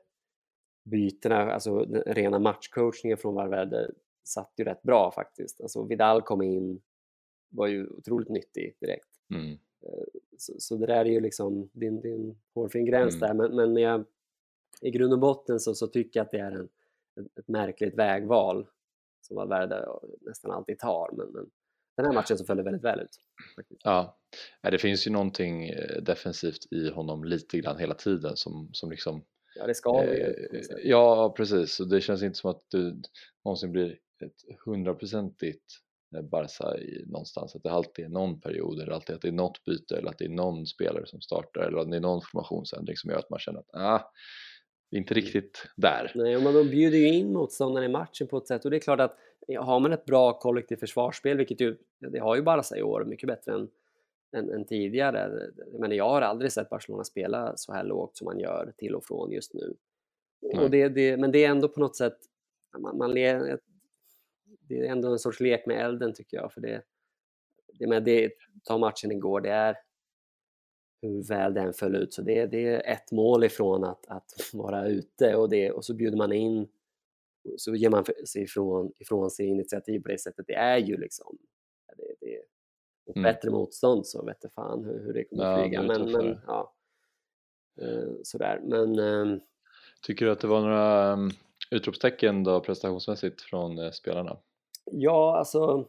bytena, 0.90 1.36
alltså 1.54 1.86
den 1.86 2.02
rena 2.04 2.40
matchcoachningen 2.40 3.18
från 3.18 3.36
Valverde 3.36 3.92
satt 4.24 4.54
ju 4.58 4.64
rätt 4.64 4.84
bra 4.84 5.12
faktiskt. 5.12 5.62
Alltså 5.62 5.84
Vidal 5.84 6.22
kom 6.22 6.42
in, 6.42 6.82
var 7.50 7.68
ju 7.68 7.88
otroligt 7.88 8.30
nyttig 8.30 8.78
direkt. 8.80 9.10
Mm. 9.34 9.58
Så, 10.38 10.54
så 10.60 10.76
det 10.76 10.86
där 10.86 11.06
är 11.06 11.10
ju 11.10 11.20
liksom 11.20 11.70
din, 11.74 12.02
din 12.02 12.38
hårfin 12.54 12.86
gräns 12.86 13.16
Mm. 13.16 13.38
där, 13.38 13.48
men, 13.50 13.56
men 13.56 13.82
jag, 13.84 14.06
i 14.82 14.92
grund 14.92 15.14
och 15.14 15.20
botten 15.20 15.60
så, 15.60 15.76
så 15.76 15.88
tycker 15.88 16.20
jag 16.20 16.26
att 16.26 16.32
det 16.32 16.40
är 16.40 16.52
en, 16.52 16.70
ett, 17.20 17.40
ett 17.40 17.48
märkligt 17.48 17.98
vägval 17.98 18.68
som 19.22 19.36
Valverde 19.38 19.88
nästan 20.22 20.52
alltid 20.52 20.80
tar. 20.80 21.10
Men, 21.14 21.28
men 21.32 21.50
den 21.98 22.06
här 22.06 22.14
matchen 22.14 22.38
så 22.38 22.46
föll 22.46 22.58
det 22.58 22.64
väldigt 22.64 22.84
väl 22.84 23.00
ut. 23.00 23.18
Faktiskt. 23.56 23.82
Ja, 23.84 24.18
det 24.62 24.78
finns 24.78 25.08
ju 25.08 25.12
någonting 25.12 25.70
eh, 25.70 26.02
defensivt 26.02 26.72
i 26.72 26.90
honom 26.90 27.24
lite 27.24 27.58
grann 27.58 27.78
hela 27.78 27.94
tiden 27.94 28.36
som, 28.38 28.70
som 28.74 28.92
liksom 28.92 29.26
Ja, 29.56 29.68
det 29.68 29.76
ska 29.76 30.04
ju. 30.06 30.10
Eh, 30.10 30.62
sätt. 30.62 30.78
ja, 30.84 31.34
precis. 31.38 31.80
Och 31.80 31.88
det 31.88 32.02
känns 32.02 32.24
inte 32.24 32.38
som 32.38 32.50
att 32.52 32.64
du 32.68 33.02
någonsin 33.46 33.72
blir 33.72 33.98
ett 34.26 34.60
hundraprocentigt 34.66 35.64
eh, 36.16 36.22
Barca 36.22 36.78
i 36.78 37.06
någonstans. 37.08 37.56
Att 37.56 37.64
det 37.64 37.72
alltid 37.72 38.06
är 38.06 38.10
någon 38.10 38.40
period 38.40 38.80
eller 38.80 38.92
alltid 38.92 39.16
att 39.16 39.22
det 39.22 39.28
är 39.28 39.32
något 39.32 39.66
byte 39.66 39.98
eller 39.98 40.10
att 40.10 40.18
det 40.18 40.26
är 40.26 40.30
någon 40.30 40.66
spelare 40.66 41.06
som 41.06 41.22
startar 41.22 41.62
eller 41.62 41.78
att 41.78 41.92
det 41.92 41.98
är 41.98 42.02
någon 42.02 42.22
formationsändring 42.32 42.98
som 42.98 43.10
gör 43.10 43.18
att 43.18 43.30
man 43.30 43.40
känner 43.40 43.60
att 43.60 43.76
ah, 43.76 44.12
det 44.92 44.98
är 44.98 45.00
inte 45.00 45.14
riktigt 45.14 45.68
där. 45.76 46.12
Nej, 46.16 46.36
och 46.36 46.44
man 46.44 46.54
de 46.54 46.70
bjuder 46.70 46.98
ju 46.98 47.08
in 47.08 47.34
motståndaren 47.34 47.90
i 47.90 47.94
matchen 47.94 48.28
på 48.28 48.38
ett 48.38 48.48
sätt 48.48 48.66
och 48.66 48.72
det 48.72 48.78
är 48.78 48.82
klart 48.82 49.00
att 49.00 49.18
har 49.60 49.80
man 49.80 49.94
ett 49.94 50.06
bra 50.06 50.40
kollektivt 50.40 50.80
försvarsspel, 50.80 51.38
vilket 51.38 51.62
ju, 51.62 51.78
det 52.12 52.20
har 52.20 52.36
ju 52.36 52.42
Barca 52.42 52.78
i 52.78 52.84
år, 52.84 53.06
mycket 53.06 53.28
bättre 53.28 53.54
än, 53.54 53.70
än, 54.38 54.50
än 54.50 54.66
tidigare. 54.66 55.32
Menar, 55.80 55.96
jag 55.96 56.10
har 56.10 56.22
aldrig 56.22 56.52
sett 56.52 56.70
Barcelona 56.70 57.04
spela 57.04 57.54
så 57.56 57.74
här 57.74 57.84
lågt 57.84 58.18
som 58.18 58.26
man 58.26 58.40
gör 58.40 58.74
till 58.78 58.96
och 58.96 59.06
från 59.06 59.32
just 59.32 59.54
nu. 59.54 59.76
Nej. 60.42 60.64
Och 60.64 60.72
det, 60.72 60.90
det, 60.90 61.18
men 61.18 61.32
det 61.32 61.46
är 61.46 61.50
ändå 61.50 61.68
på 61.70 61.80
något 61.80 61.96
sätt, 61.96 62.18
man, 62.78 62.98
man 62.98 63.14
det 64.80 64.88
är 64.88 64.92
ändå 64.92 65.12
en 65.12 65.20
sorts 65.20 65.40
lek 65.40 65.66
med 65.66 65.86
elden 65.86 66.14
tycker 66.14 66.38
jag. 66.38 66.54
För 66.54 66.62
det, 66.62 66.82
det, 67.80 67.88
men 67.88 68.04
det, 68.04 68.32
ta 68.64 68.78
matchen 68.78 69.12
igår, 69.12 69.42
det 69.42 69.50
är 69.50 69.78
hur 71.02 71.28
väl 71.28 71.54
den 71.54 71.74
föll 71.74 71.96
ut. 71.96 72.14
Så 72.14 72.22
det, 72.22 72.46
det 72.46 72.68
är 72.68 72.94
ett 72.94 73.12
mål 73.12 73.44
ifrån 73.44 73.84
att, 73.84 74.08
att 74.08 74.32
vara 74.54 74.88
ute 74.88 75.36
och, 75.36 75.50
det, 75.50 75.72
och 75.72 75.86
så 75.86 75.94
bjuder 75.94 76.18
man 76.18 76.34
in 76.34 76.68
så 77.58 77.76
ger 77.76 77.90
man 77.90 78.06
sig 78.06 78.44
ifrån, 78.44 78.94
ifrån 78.98 79.32
sig 79.32 79.46
initiativ 79.46 80.00
på 80.00 80.08
det 80.08 80.18
sättet. 80.18 80.48
Det 80.48 80.56
är 80.56 80.78
ju 80.78 80.98
liksom 80.98 81.38
det, 81.98 82.16
det, 82.20 82.36
ett 82.36 82.48
Mm. 83.16 83.24
bättre 83.24 83.52
motstånd 83.52 84.08
så 84.08 84.26
vet 84.26 84.54
fan 84.56 84.84
hur, 84.84 85.00
hur 85.00 85.14
det 85.14 85.24
kommer 85.24 85.44
Ja, 85.44 85.64
flyga. 85.64 85.82
Men, 85.82 86.12
men 86.12 86.40
ja, 86.48 86.74
Eh, 87.82 88.10
sådär. 88.24 88.60
Men 88.64 89.00
ehm, 89.00 89.40
Tycker 90.02 90.26
du 90.26 90.32
att 90.32 90.40
det 90.40 90.48
var 90.48 90.62
några 90.62 91.14
um, 91.14 91.32
utropstecken 91.72 92.44
då 92.44 92.60
prestationsmässigt 92.60 93.42
från 93.42 93.80
eh, 93.80 93.92
spelarna? 93.92 94.38
Ja, 94.92 95.38
alltså. 95.38 95.86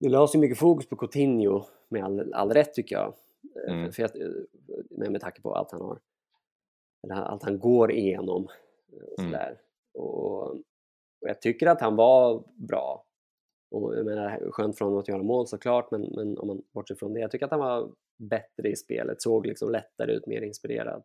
Det 0.00 0.08
lades 0.08 0.34
ju 0.34 0.38
mycket 0.38 0.58
fokus 0.58 0.88
på 0.88 0.96
Coutinho 0.96 1.64
med 1.88 2.04
all, 2.04 2.32
all 2.34 2.50
rätt 2.50 2.74
tycker 2.74 2.96
jag. 2.96 3.06
Eh, 3.06 3.72
Mm. 3.74 3.92
För 3.92 4.02
jag 4.02 4.10
med, 4.90 5.12
med 5.12 5.20
tanke 5.20 5.40
på 5.42 5.54
allt 5.54 5.70
han 5.72 5.80
har. 5.80 5.98
Allt 7.10 7.42
han 7.42 7.58
går 7.58 7.92
igenom. 7.92 8.48
eh, 8.92 8.98
Och, 9.12 9.18
Mm. 9.20 9.30
sådär. 9.32 9.58
och, 9.94 10.42
och 10.50 10.58
jag 11.20 11.40
tycker 11.42 11.66
att 11.66 11.80
han 11.80 11.96
var 11.96 12.42
bra. 12.54 13.04
Och 13.70 13.96
jag 13.96 14.06
menar, 14.06 14.50
skönt 14.50 14.78
honom 14.80 14.98
att 14.98 15.08
göra 15.08 15.22
mål 15.22 15.46
såklart, 15.46 15.90
men, 15.90 16.02
men 16.02 16.38
om 16.38 16.46
man 16.46 16.62
bortser 16.72 16.94
från 16.94 17.12
det. 17.14 17.20
Jag 17.20 17.30
tycker 17.30 17.44
att 17.44 17.50
han 17.50 17.60
var 17.60 17.90
bättre 18.18 18.68
i 18.68 18.76
spelet, 18.76 19.22
såg 19.22 19.46
liksom 19.46 19.70
lättare 19.70 20.12
ut, 20.12 20.26
mer 20.26 20.42
inspirerad. 20.42 21.02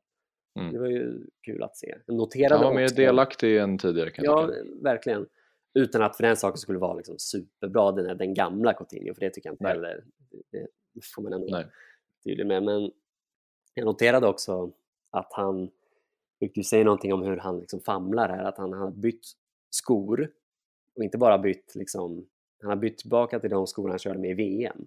Mm. 0.59 0.73
Det 0.73 0.79
var 0.79 0.87
ju 0.87 1.27
kul 1.45 1.63
att 1.63 1.77
se. 1.77 1.95
Noterade 2.07 2.55
Han 2.55 2.63
var 2.63 2.73
mer 2.81 2.89
delaktig 2.95 3.57
än 3.57 3.77
tidigare 3.77 4.09
kan 4.09 4.25
jag 4.25 4.49
Ja, 4.49 4.55
verkligen. 4.81 5.27
Utan 5.73 6.01
att 6.01 6.15
för 6.17 6.23
den 6.23 6.37
saken 6.37 6.57
skulle 6.57 6.79
vara 6.79 6.93
liksom 6.93 7.15
superbra, 7.19 7.91
den, 7.91 8.05
här- 8.05 8.15
den 8.15 8.33
gamla 8.33 8.73
Coutinho, 8.73 9.13
för 9.13 9.21
det 9.21 9.29
tycker 9.29 9.49
jag 9.49 9.53
inte 9.53 9.63
Nej. 9.63 9.73
heller. 9.73 10.03
Det, 10.51 10.67
får 11.15 11.21
man 11.21 11.33
ändå 11.33 11.47
Nej. 11.51 11.65
tydlig 12.23 12.45
med. 12.47 12.63
Men 12.63 12.91
jag 13.73 13.85
noterade 13.85 14.27
också 14.27 14.71
att 15.09 15.33
han, 15.33 15.69
vilket 16.39 16.57
ju 16.57 16.63
säger 16.63 16.85
någonting 16.85 17.13
om 17.13 17.21
hur 17.21 17.37
han 17.37 17.59
liksom 17.59 17.79
famlar 17.79 18.29
här, 18.29 18.43
att 18.43 18.57
han 18.57 18.73
har 18.73 18.91
bytt 18.91 19.25
skor 19.69 20.31
och 20.95 21.03
inte 21.03 21.17
bara 21.17 21.37
bytt 21.37 21.75
liksom, 21.75 22.27
han 22.61 22.69
har 22.69 22.75
bytt 22.77 22.97
tillbaka 22.97 23.39
till 23.39 23.49
de 23.49 23.67
skor 23.67 23.89
han 23.89 23.99
körde 23.99 24.19
med 24.19 24.31
i 24.31 24.33
VM. 24.33 24.85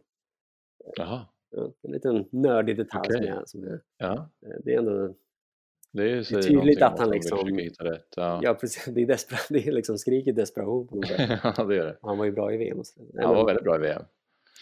Jaha, 0.96 1.26
Ja, 1.50 1.70
en 1.82 1.92
liten 1.92 2.24
nördig 2.30 2.76
detalj 2.76 3.10
som, 3.12 3.16
Okej. 3.20 3.28
jag, 3.28 3.48
som 3.48 3.64
jag, 3.64 3.80
ja. 3.96 4.28
det 4.64 4.74
är 4.74 4.78
ändå, 4.78 5.14
Det 5.94 6.10
är 6.10 6.42
tydligt 6.42 6.82
att 6.82 6.98
han 6.98 7.10
liksom- 7.10 7.58
hitta 7.58 7.84
rätt. 7.84 8.08
Ja, 8.16 8.40
ja 8.42 8.54
precis, 8.54 8.94
det 8.94 9.02
är, 9.02 9.06
desperat, 9.06 9.46
det 9.50 9.68
är 9.68 9.72
liksom 9.72 9.98
skriker 9.98 10.32
desperation 10.32 10.86
på 10.88 10.96
något 10.96 11.06
sätt. 11.06 11.30
ja 11.58 11.64
det 11.64 11.76
är 11.78 11.84
det. 11.84 11.98
Han 12.02 12.18
var 12.18 12.24
ju 12.24 12.32
bra 12.32 12.52
i 12.54 12.56
VM 12.56 12.78
och 12.78 12.86
så. 12.86 13.00
Nej, 13.12 13.24
Han 13.24 13.28
var 13.34 13.36
men- 13.36 13.46
väldigt 13.46 13.64
bra 13.64 13.76
i 13.76 13.78
VM. 13.78 14.02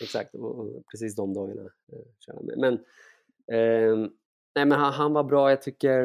Exakt, 0.02 0.34
och, 0.34 0.86
precis 0.92 1.16
de 1.16 1.34
dagarna 1.34 1.62
eh, 1.62 1.98
körde. 2.18 2.56
Men, 2.56 2.72
ehm, 3.52 4.00
nej, 4.54 4.66
men 4.66 4.72
han, 4.72 4.92
han 4.92 5.12
var 5.12 5.24
bra, 5.24 5.50
jag 5.50 5.62
tycker 5.62 6.02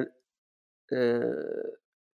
eh, 0.91 1.31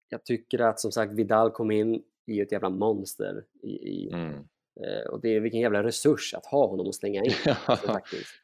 jag 0.10 0.24
tycker 0.24 0.60
att 0.60 0.80
som 0.80 0.92
sagt 0.92 1.14
Vidal 1.14 1.52
kom 1.52 1.72
in 1.72 2.04
i 2.26 2.42
ett 2.42 2.52
jävla 2.52 2.70
monster 2.70 3.44
i, 3.64 3.70
i, 3.70 4.10
Mm. 4.14 4.48
Eh, 4.84 5.08
och 5.12 5.22
det 5.22 5.36
är 5.36 5.40
vilken 5.40 5.60
jävla 5.60 5.84
resurs 5.84 6.34
att 6.34 6.46
ha 6.46 6.68
honom 6.68 6.88
och 6.88 6.96
slänga 6.96 7.24
in 7.24 7.32
alltså. 7.66 7.88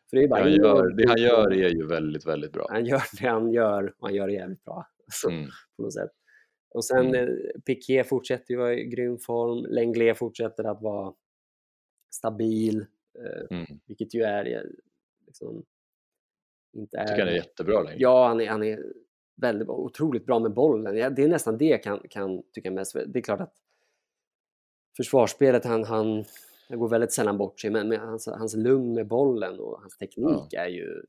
För 0.10 0.18
det 0.18 0.24
är 0.24 0.28
bara 0.28 0.42
han, 0.42 0.54
gör, 0.54 0.90
det 0.90 1.08
han 1.08 1.18
gör 1.22 1.54
är 1.54 1.70
ju 1.70 1.88
väldigt, 1.88 2.26
väldigt 2.26 2.52
bra. 2.52 2.68
han 2.70 2.86
gör 2.86 3.02
det 3.22 3.28
han 3.28 3.52
gör 3.52 3.94
och 3.98 4.08
han 4.08 4.16
gör 4.16 4.28
det 4.28 4.34
jävligt 4.34 4.64
bra 4.64 4.88
alltså, 5.08 5.30
Mm. 5.30 5.50
på 5.78 5.84
något 5.84 5.94
sätt. 5.94 6.12
Och 6.70 6.86
sen 6.86 7.08
Mm. 7.08 7.30
eh, 7.30 7.62
Piqué 7.66 8.04
fortsätter 8.04 8.52
ju 8.54 8.58
vara 8.58 8.74
i 8.74 8.84
grym 8.86 9.18
form, 9.18 9.66
Lenglet 9.70 10.18
fortsätter 10.18 10.64
att 10.64 10.82
vara 10.82 11.14
stabil, 12.14 12.86
eh, 13.20 13.58
Mm. 13.58 13.66
vilket 13.88 14.14
ju 14.14 14.22
är 14.24 14.66
liksom, 15.28 15.64
inte 16.76 16.98
Jag 16.98 17.08
tycker 17.08 17.20
han 17.20 17.28
är 17.30 17.36
jättebra 17.36 17.82
längre. 17.84 17.98
Ja, 18.00 18.28
han 18.28 18.42
är, 18.42 18.48
han 18.48 18.64
är 18.64 18.84
väldigt 19.42 19.70
otroligt 19.70 20.26
bra 20.26 20.40
med 20.40 20.54
bollen. 20.54 20.96
Det 21.16 21.24
är 21.24 21.28
nästan 21.28 21.58
det 21.58 21.66
jag 21.66 21.84
kan, 21.84 22.00
kan 22.10 22.44
tycka 22.52 22.72
mest. 22.72 22.94
Det 23.08 23.20
är 23.20 23.24
klart 23.24 23.42
att 23.42 23.54
försvarsspelet, 24.98 25.66
han, 25.66 25.84
han, 25.84 26.26
han 26.70 26.80
går 26.80 26.90
väldigt 26.90 27.14
sällan 27.14 27.38
bort 27.38 27.60
sig, 27.60 27.70
men, 27.70 27.88
men 27.88 28.00
hans, 28.00 28.28
hans 28.28 28.56
lugn 28.56 28.94
med 28.94 29.08
bollen 29.08 29.60
och 29.60 29.80
hans 29.82 29.98
teknik 29.98 30.54
är 30.54 30.68
ju 30.68 31.04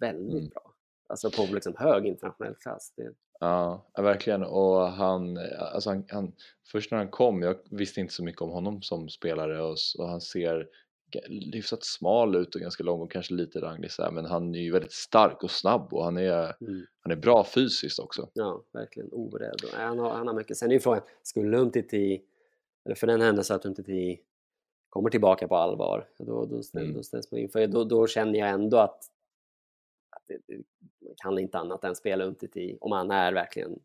väldigt 0.00 0.34
Mm. 0.34 0.48
bra. 0.48 0.74
Alltså 1.08 1.30
på 1.30 1.54
liksom 1.54 1.74
hög 1.76 2.06
internationell 2.06 2.54
klass. 2.54 2.92
Det, 2.96 3.14
Ja, 3.40 3.90
ja, 3.94 4.02
verkligen. 4.02 4.42
Och 4.44 4.88
han, 4.88 5.38
alltså 5.58 5.90
han, 5.90 6.04
han, 6.08 6.32
först 6.72 6.90
när 6.90 6.98
han 6.98 7.08
kom, 7.08 7.42
jag 7.42 7.56
visste 7.70 8.00
inte 8.00 8.12
så 8.14 8.24
mycket 8.24 8.42
om 8.42 8.50
honom 8.50 8.82
som 8.82 9.08
spelare 9.08 9.62
och, 9.62 9.76
och 9.98 10.08
han 10.08 10.20
ser 10.20 10.68
hyfsat 11.52 11.84
smal 11.84 12.36
ut 12.36 12.54
och 12.54 12.60
ganska 12.60 12.84
lång 12.84 13.00
och 13.00 13.12
kanske 13.12 13.34
lite 13.34 13.60
ranglig 13.60 13.90
så 13.90 14.02
här, 14.02 14.10
men 14.10 14.24
han 14.24 14.54
är 14.54 14.58
ju 14.58 14.72
väldigt 14.72 14.92
stark 14.92 15.42
och 15.42 15.50
snabb 15.50 15.92
och 15.92 16.04
han 16.04 16.16
är, 16.16 16.54
mm. 16.60 16.86
han 17.00 17.12
är 17.12 17.16
bra 17.16 17.44
fysiskt 17.44 17.98
också. 17.98 18.28
Ja, 18.32 18.64
verkligen 18.72 19.08
orädd. 19.12 19.60
Han 19.72 19.98
har, 19.98 20.10
han 20.10 20.26
har 20.26 20.34
mycket. 20.34 20.56
Sen 20.56 20.70
är 20.70 20.74
ju 20.74 20.80
frågan, 20.80 21.02
skulle 21.22 21.58
eller 21.58 21.58
för 22.94 23.06
den 23.06 23.20
händelse 23.20 23.54
att 23.54 23.66
Umtiti 23.66 24.20
kommer 24.88 25.10
tillbaka 25.10 25.48
på 25.48 25.56
allvar, 25.56 26.08
då, 26.18 26.44
då, 26.44 26.62
ställ, 26.62 26.82
Mm. 26.82 26.94
då 26.94 27.02
ställs 27.02 27.30
man 27.32 27.40
inför, 27.40 27.66
då, 27.66 27.84
då 27.84 28.06
känner 28.06 28.38
jag 28.38 28.48
ändå 28.48 28.76
att, 28.76 29.04
att 30.10 30.22
det, 30.26 30.56
man 31.00 31.14
kan 31.16 31.38
inte 31.38 31.58
annat 31.58 31.84
än 31.84 31.96
spela 31.96 32.24
Umtiti 32.24 32.78
om 32.80 32.92
han 32.92 33.10
är 33.10 33.32
verkligen 33.32 33.78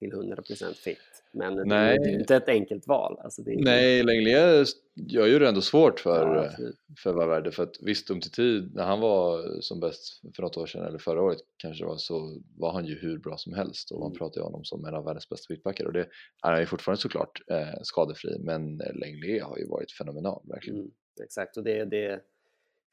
till 0.00 0.12
100% 0.12 0.74
fit. 0.74 0.98
Men 1.32 1.54
det 1.56 1.64
Nej. 1.64 1.96
är 1.96 2.04
ju 2.08 2.20
inte 2.20 2.36
ett 2.36 2.48
enkelt 2.48 2.86
val. 2.86 3.18
Alltså 3.20 3.42
det 3.42 3.50
är, 3.52 3.64
Nej, 3.64 4.02
Lenglet 4.02 4.68
gör 4.94 5.26
ju 5.26 5.38
det 5.38 5.48
ändå 5.48 5.60
svårt 5.60 6.00
för, 6.00 6.36
Ja, 6.36 6.44
absolut. 6.44 6.76
för 7.02 7.12
Valverde 7.12 7.50
för 7.52 7.62
att 7.62 7.76
visst 7.80 8.10
om 8.10 8.20
till 8.20 8.30
tid 8.30 8.74
när 8.74 8.84
han 8.84 9.00
var 9.00 9.60
som 9.60 9.80
bäst 9.80 10.20
för 10.36 10.42
något 10.42 10.56
år 10.56 10.66
sedan 10.66 10.86
eller 10.86 10.98
förra 10.98 11.22
året 11.22 11.38
kanske 11.56 11.84
det 11.84 11.88
var 11.88 11.96
så 11.96 12.40
var 12.58 12.72
han 12.72 12.86
ju 12.86 12.98
hur 12.98 13.18
bra 13.18 13.36
som 13.36 13.52
helst 13.54 13.90
och 13.92 13.98
man 14.00 14.06
Mm. 14.10 14.18
pratar 14.18 14.40
ju 14.40 14.44
om 14.46 14.52
honom 14.52 14.64
som 14.64 14.84
en 14.84 14.94
av 14.94 15.04
världens 15.04 15.28
bästa 15.28 15.46
mittbackar 15.54 15.84
och 15.84 15.92
det 15.92 16.08
han 16.40 16.54
är 16.54 16.60
ju 16.60 16.66
fortfarande 16.66 17.00
såklart 17.02 17.40
eh, 17.50 17.80
skadefri 17.82 18.38
men 18.38 18.76
Lenglet 18.94 19.42
har 19.42 19.58
ju 19.58 19.66
varit 19.68 19.92
fenomenal 19.92 20.42
verkligen. 20.48 20.78
Mm, 20.80 20.90
exakt, 21.22 21.56
och 21.56 21.64
det, 21.64 21.84
det 21.84 22.20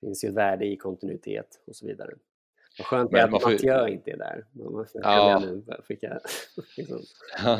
finns 0.02 0.24
ju 0.24 0.28
ett 0.30 0.36
värde 0.36 0.66
i 0.66 0.78
kontinuitet 0.78 1.48
och 1.68 1.76
så 1.76 1.88
vidare. 1.88 2.14
Vad 2.78 2.86
skönt 2.88 3.12
Men 3.12 3.24
att 3.26 3.32
man 3.32 3.40
får 3.42 3.52
ju- 3.52 3.56
Mathieu 3.58 3.88
inte 3.94 4.12
är 4.12 4.18
där. 4.18 4.46
Ja. 4.54 5.78
fick 5.88 6.04
jag, 6.04 6.20
liksom. 6.78 7.00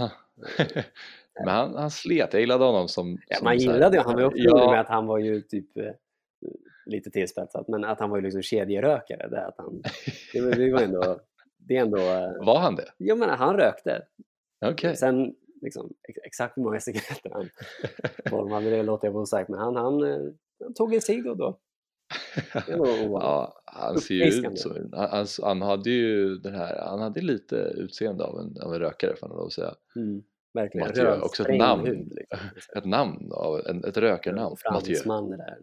men 1.46 1.48
han, 1.56 1.76
han 1.76 1.92
slet, 1.92 2.34
jag 2.34 2.40
gillade 2.40 2.66
honom 2.66 2.88
som... 2.88 3.18
ja, 3.28 3.38
som 3.38 3.46
man 3.46 3.58
gillade 3.58 3.98
ju, 3.98 4.04
han 4.04 4.16
var 4.16 4.24
också 4.24 4.38
Ja. 4.42 4.72
med 4.72 4.80
att 4.82 4.88
han 4.88 5.06
var 5.08 5.18
ju 5.18 5.42
typ 5.42 5.78
eh, 5.78 5.92
lite 6.86 7.10
tillspetsat, 7.10 7.68
men 7.68 7.84
att 7.86 8.00
han 8.00 8.10
var 8.10 8.18
ju 8.18 8.24
liksom 8.24 8.42
kedjerökare. 8.42 9.28
Det, 9.28 9.46
att 9.46 9.56
han, 9.58 9.82
det, 10.34 10.72
var, 10.72 10.82
ändå, 10.82 11.20
det 11.58 11.78
är 11.78 11.82
ändå, 11.82 11.98
eh, 11.98 12.46
Var 12.46 12.60
han 12.60 12.76
det? 12.76 12.86
jag 12.98 13.18
menar 13.18 13.36
han 13.38 13.56
rökte. 13.58 14.02
Okej. 14.66 14.96
Sen 14.96 15.36
liksom, 15.62 15.94
ex- 16.10 16.20
exakt 16.24 16.58
hur 16.58 16.64
många 16.64 16.80
cigaretter 16.80 17.30
han 17.34 17.50
formade, 18.30 18.70
det 18.70 18.84
låter 18.84 19.08
jag 19.08 19.14
vara 19.14 19.24
osagt, 19.24 19.50
men 19.50 19.60
han, 19.60 19.76
han, 19.76 20.04
eh, 20.04 20.20
han 20.64 20.74
tog 20.74 20.94
en 20.94 21.02
cigg 21.02 21.24
då 21.24 21.60
Ja, 22.68 23.62
han 23.66 23.98
ser 23.98 24.16
ju 24.16 24.48
ut 24.48 24.60
så. 24.60 24.74
Han, 24.92 25.28
han, 25.44 25.62
hade 25.62 25.90
ju 25.90 26.36
den 26.36 26.56
här, 26.56 26.80
han 26.90 27.00
hade 27.00 27.22
lite 27.22 27.56
utseende 27.56 28.24
av 28.24 28.40
en, 28.40 28.62
av 28.62 28.74
en 28.74 28.80
rökare 28.80 29.16
får 29.16 29.28
man 29.28 29.38
lov 29.38 29.46
att 29.46 29.54
säga. 29.54 29.76
Mm, 29.96 30.24
verkligen. 30.54 30.88
Mathieu, 30.88 31.22
också 31.22 31.44
ett 31.50 31.58
namn. 31.58 31.88
hud, 31.88 32.14
liksom. 32.16 32.40
Ett 32.76 32.86
namn, 32.86 33.32
av, 33.32 33.62
en, 33.68 33.84
ett 33.84 33.98
rökarnamn, 33.98 34.56
Mathieu. 34.74 34.96
Fransman 34.96 35.30
det 35.30 35.38
där. 35.38 35.58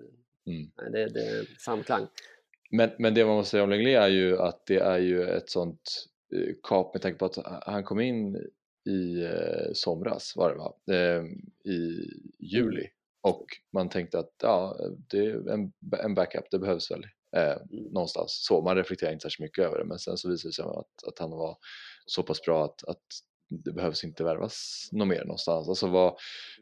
Mm. 0.46 0.70
Nej, 0.76 0.90
Det, 0.92 1.14
det 1.14 1.26
är 1.26 1.44
samklang. 1.58 2.06
Men, 2.70 2.90
men 2.98 3.14
det 3.14 3.24
man 3.24 3.36
måste 3.36 3.50
säga 3.50 3.62
om 3.62 3.70
Lenglet 3.70 4.02
är 4.02 4.08
ju 4.08 4.38
att 4.38 4.66
det 4.66 4.78
är 4.78 4.98
ju 4.98 5.22
ett 5.28 5.50
sånt 5.50 6.06
eh, 6.34 6.54
kap 6.62 6.94
med 6.94 7.02
tanke 7.02 7.18
på 7.18 7.24
att 7.24 7.38
han 7.66 7.84
kom 7.84 8.00
in 8.00 8.36
i 8.84 9.22
eh, 9.24 9.72
somras 9.72 10.36
var 10.36 10.50
det 10.50 10.56
va? 10.56 10.74
Eh, 10.96 11.24
I 11.72 12.10
juli 12.38 12.86
och 13.24 13.46
man 13.72 13.88
tänkte 13.88 14.18
att 14.18 14.32
ja, 14.42 14.76
det 15.10 15.18
är 15.18 15.48
en, 15.48 15.72
en 16.04 16.14
backup, 16.14 16.44
det 16.50 16.58
behövs 16.58 16.90
väl 16.90 17.06
eh, 17.36 17.56
någonstans. 17.70 18.44
Så 18.46 18.62
man 18.62 18.76
reflekterar 18.76 19.12
inte 19.12 19.22
särskilt 19.22 19.46
mycket 19.46 19.64
över 19.64 19.78
det 19.78 19.84
men 19.84 19.98
sen 19.98 20.16
så 20.18 20.28
visade 20.30 20.48
det 20.48 20.54
sig 20.54 20.64
att, 20.64 21.08
att 21.08 21.18
han 21.18 21.30
var 21.30 21.56
så 22.06 22.22
pass 22.22 22.42
bra 22.42 22.64
att, 22.64 22.84
att 22.84 23.02
det 23.64 23.72
behövs 23.72 24.04
inte 24.04 24.24
värvas 24.24 24.88
något 24.92 25.08
mer 25.08 25.24
någonstans. 25.24 25.68
Alltså 25.68 25.86
vad, 25.86 26.14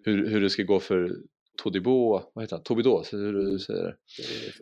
hur, 0.05 0.29
hur 0.29 0.41
det 0.41 0.51
ska 0.51 0.63
gå 0.63 0.81
för 0.81 1.17
Todibo, 1.63 2.23
vad 2.35 2.45
heter 2.45 2.57
han? 2.57 2.63
Tobido, 2.63 3.03
hur 3.13 3.33
du 3.33 3.59
säger 3.59 3.83
det? 3.83 3.97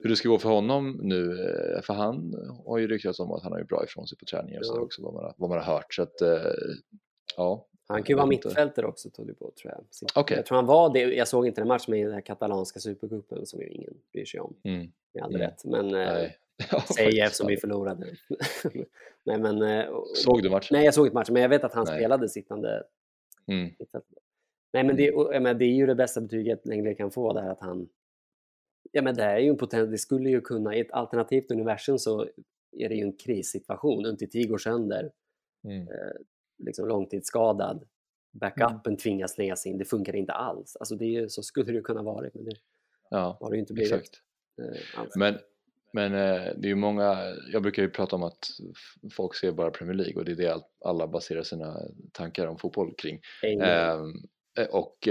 hur 0.03 0.11
det 0.11 0.17
ska 0.17 0.29
gå 0.29 0.39
för 0.39 0.49
honom 0.49 1.01
nu, 1.03 1.33
eh, 1.33 1.83
för 1.83 1.95
han 1.95 2.35
har 2.67 2.79
ju 2.79 2.89
ryktats 2.89 3.21
om 3.21 3.33
att 3.33 3.43
han 3.43 3.53
har 3.53 3.59
ju 3.59 3.65
bra 3.65 3.85
ifrån 3.85 4.07
sig 4.07 4.19
på 4.19 4.25
träningar 4.25 4.59
och 4.61 4.67
så 4.67 4.77
Ja. 4.77 4.81
också 4.81 5.03
vad 5.03 5.15
man, 5.15 5.25
har, 5.25 5.35
vad 5.39 5.51
man 5.51 5.59
har 5.59 5.75
hört 5.75 5.95
så 5.95 6.03
att 6.03 6.21
eh, 6.21 6.53
ja, 7.37 7.67
Han 7.91 8.03
kan 8.03 8.09
ju 8.09 8.15
vara 8.17 8.27
mittfältare 8.27 8.87
också, 8.87 9.11
Todibo, 9.11 9.51
tror 9.51 9.73
jag. 9.73 9.85
Så 9.91 10.07
Okej. 10.15 10.37
Jag 10.37 10.47
tror 10.47 10.57
han 10.57 10.67
var 10.67 10.93
det. 10.93 11.01
Jag 11.01 11.29
såg 11.29 11.47
inte 11.47 11.61
den 11.61 11.69
matchen 11.69 11.91
med 11.93 12.07
den 12.07 12.15
här 12.15 12.21
katalanska 12.21 12.81
supercupen 12.81 13.47
som 13.47 13.61
ju 13.61 13.69
ingen 13.69 13.95
bryr 14.13 14.25
sig 14.25 14.41
om, 14.41 14.55
mm, 14.65 14.93
med 15.15 15.23
all 15.25 15.35
Mm. 15.35 15.41
rätt. 15.47 15.65
Men 15.65 15.87
eh, 15.87 15.93
nej. 15.93 16.37
Säger 16.69 16.81
faktiskt. 16.87 17.23
eftersom 17.23 17.47
vi 17.47 17.57
förlorade. 17.57 18.07
nej, 19.25 19.39
men, 19.39 19.63
eh, 19.63 19.87
och- 19.87 20.07
Såg 20.17 20.43
du 20.43 20.51
matchen? 20.51 20.69
Nej, 20.77 20.85
jag 20.85 20.95
såg 20.95 21.07
inte 21.07 21.15
matchen, 21.15 21.33
men 21.33 21.43
jag 21.43 21.49
vet 21.49 21.65
att 21.65 21.75
han 21.75 21.85
Nej. 21.89 21.99
spelade 21.99 22.29
sittande 22.29 22.83
Mm. 23.47 23.71
Nej, 24.73 24.85
men 24.85 24.97
det, 24.97 25.13
och, 25.13 25.35
jag 25.35 25.43
menar, 25.43 25.59
det 25.59 25.65
är 25.65 25.75
ju 25.75 25.87
det 25.87 25.95
bästa 25.95 26.21
betyget 26.21 26.67
Lenglet 26.67 26.97
kan 26.97 27.11
få, 27.11 27.33
det 27.33 27.41
här 27.41 27.51
att 27.51 27.61
han... 27.61 27.89
Ja, 28.93 29.03
men 29.03 29.15
det 29.15 29.23
är 29.23 29.39
ju 29.39 29.49
en 29.49 29.57
potent... 29.57 29.91
Det 29.91 29.99
skulle 29.99 30.31
ju 30.31 30.41
kunna... 30.41 30.75
I 30.77 30.81
ett 30.81 30.93
alternativt 30.93 31.51
universum 31.51 31.99
så 31.99 32.27
är 32.77 32.89
det 32.89 32.95
ju 32.95 33.03
en 33.03 33.13
krissituation. 33.17 34.07
Umtiti 34.07 34.43
går 34.47 34.59
sönder, 34.59 35.11
mm, 35.65 35.89
liksom 36.65 36.89
långtidsskadad. 36.89 37.85
Backupen 38.33 38.97
tvingas 38.97 39.33
slängas 39.35 39.67
in, 39.67 39.79
det 39.79 39.85
funkar 39.85 40.17
inte 40.17 40.33
alls. 40.33 40.77
Alltså 40.81 40.95
det 40.97 41.17
är, 41.17 41.29
så 41.29 41.43
skulle 41.43 41.73
det 41.73 41.81
kunna 41.81 42.03
vara, 42.03 42.31
men 42.35 42.45
det 42.45 42.57
ja, 43.11 43.39
har 43.41 43.51
det 43.51 43.57
ju 43.57 43.61
inte 43.61 43.73
blivit. 43.73 43.93
exakt. 43.93 44.21
eh, 44.63 45.01
alls. 45.01 45.17
Men, 45.17 45.39
men 45.93 46.15
eh, 46.15 46.43
det 46.57 46.67
är 46.67 46.69
ju 46.69 46.75
många, 46.75 47.19
jag 47.53 47.63
brukar 47.63 47.83
ju 47.83 47.91
prata 47.91 48.17
om 48.17 48.23
att 48.23 48.49
folk 49.13 49.35
ser 49.35 49.53
bara 49.53 49.71
Premier 49.71 49.95
League 49.95 50.15
och 50.15 50.25
det 50.25 50.33
är 50.33 50.37
det 50.37 50.49
all- 50.53 50.63
alla 50.85 51.07
baserar 51.09 51.43
sina 51.43 51.81
tankar 52.13 52.47
om 52.47 52.59
fotboll 52.59 52.95
kring. 52.99 53.21
Ehm, 53.43 54.15
eh, 54.59 54.67
och, 54.67 55.09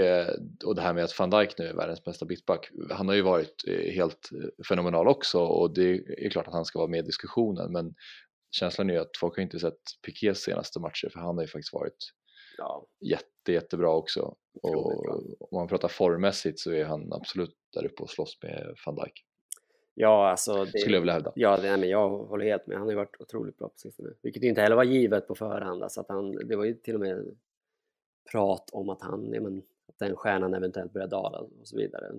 och 0.65 0.75
det 0.75 0.81
här 0.81 0.93
med 0.93 1.03
att 1.03 1.19
van 1.19 1.29
Dijk 1.29 1.57
nu 1.57 1.65
är 1.65 1.73
världens 1.73 2.03
bästa 2.03 2.25
bitback, 2.25 2.69
han 2.89 3.07
har 3.07 3.15
ju 3.15 3.21
varit 3.21 3.63
helt 3.93 4.29
fenomenal 4.69 5.07
också 5.07 5.39
och 5.39 5.73
det 5.73 5.89
är 6.25 6.29
klart 6.29 6.47
att 6.47 6.53
han 6.53 6.65
ska 6.65 6.79
vara 6.79 6.89
med 6.89 6.99
i 6.99 7.07
diskussionen 7.07 7.71
men 7.71 7.95
känslan 8.51 8.89
är 8.89 8.99
att 8.99 9.17
folk 9.19 9.35
har 9.35 9.43
inte 9.43 9.59
sett 9.59 9.79
Pikés 10.05 10.37
senaste 10.39 10.79
matcher 10.79 11.09
för 11.13 11.19
han 11.19 11.35
har 11.35 11.43
ju 11.43 11.47
faktiskt 11.47 11.73
varit 11.73 12.13
ja, 12.57 12.87
jätte, 12.99 13.51
jättebra 13.51 13.95
också. 13.95 14.35
Bra. 14.63 14.71
Och 14.71 15.53
om 15.53 15.59
man 15.59 15.67
pratar 15.67 15.87
formmässigt 15.87 16.59
så 16.59 16.71
är 16.71 16.85
han 16.85 17.13
absolut 17.13 17.55
där 17.73 17.85
uppe 17.85 18.03
och 18.03 18.09
slåss 18.09 18.39
med 18.43 18.75
van 18.85 18.95
Dijk, 18.95 19.25
ja, 19.99 20.29
alltså... 20.29 20.65
Det, 20.65 20.79
skulle 20.79 20.95
jag 20.95 21.01
vilja 21.01 21.13
hävda. 21.13 21.31
Ja, 21.35 21.57
det, 21.57 21.69
nej, 21.69 21.79
men 21.79 21.89
jag 21.89 22.09
håller 22.09 22.45
helt 22.45 22.67
med. 22.67 22.77
Han 22.77 22.87
har 22.87 22.91
ju 22.91 22.97
varit 22.97 23.15
otroligt 23.19 23.57
bra 23.57 23.69
på 23.69 23.77
sistone. 23.77 24.09
Vilket 24.21 24.43
inte 24.43 24.61
heller 24.61 24.75
var 24.75 24.83
givet 24.83 25.27
på 25.27 25.35
förhand. 25.35 25.83
Alltså 25.83 26.01
att 26.01 26.09
han, 26.09 26.47
det 26.47 26.55
var 26.55 26.65
ju 26.65 26.73
till 26.73 26.95
och 26.95 27.01
med 27.01 27.37
prat 28.31 28.69
om 28.73 28.89
att 28.89 29.01
han, 29.01 29.33
ja, 29.33 29.41
men, 29.41 29.57
att 29.87 29.99
den 29.99 30.15
stjärnan 30.15 30.53
eventuellt 30.53 30.93
börjar 30.93 31.07
dala 31.07 31.39
och 31.39 31.67
så 31.67 31.77
vidare. 31.77 32.11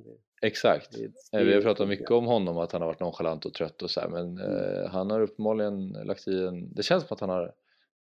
Exakt. 0.42 0.94
Eh, 1.32 1.40
Vi 1.44 1.54
har 1.54 1.60
pratat 1.62 1.88
mycket 1.88 2.10
om 2.10 2.24
honom 2.26 2.58
att 2.58 2.72
han 2.72 2.80
har 2.82 2.86
varit 2.88 3.00
nonchalant 3.00 3.44
och 3.46 3.54
trött 3.54 3.82
och 3.82 3.90
så 3.90 4.00
här, 4.00 4.08
men 4.08 4.38
eh, 4.38 4.90
han 4.90 5.10
har 5.10 5.20
uppenbarligen 5.20 5.88
lagt 5.88 6.28
i 6.28 6.42
en... 6.44 6.74
Det 6.74 6.82
känns 6.82 7.06
som 7.06 7.14
att 7.14 7.20
han 7.20 7.30
har, 7.30 7.54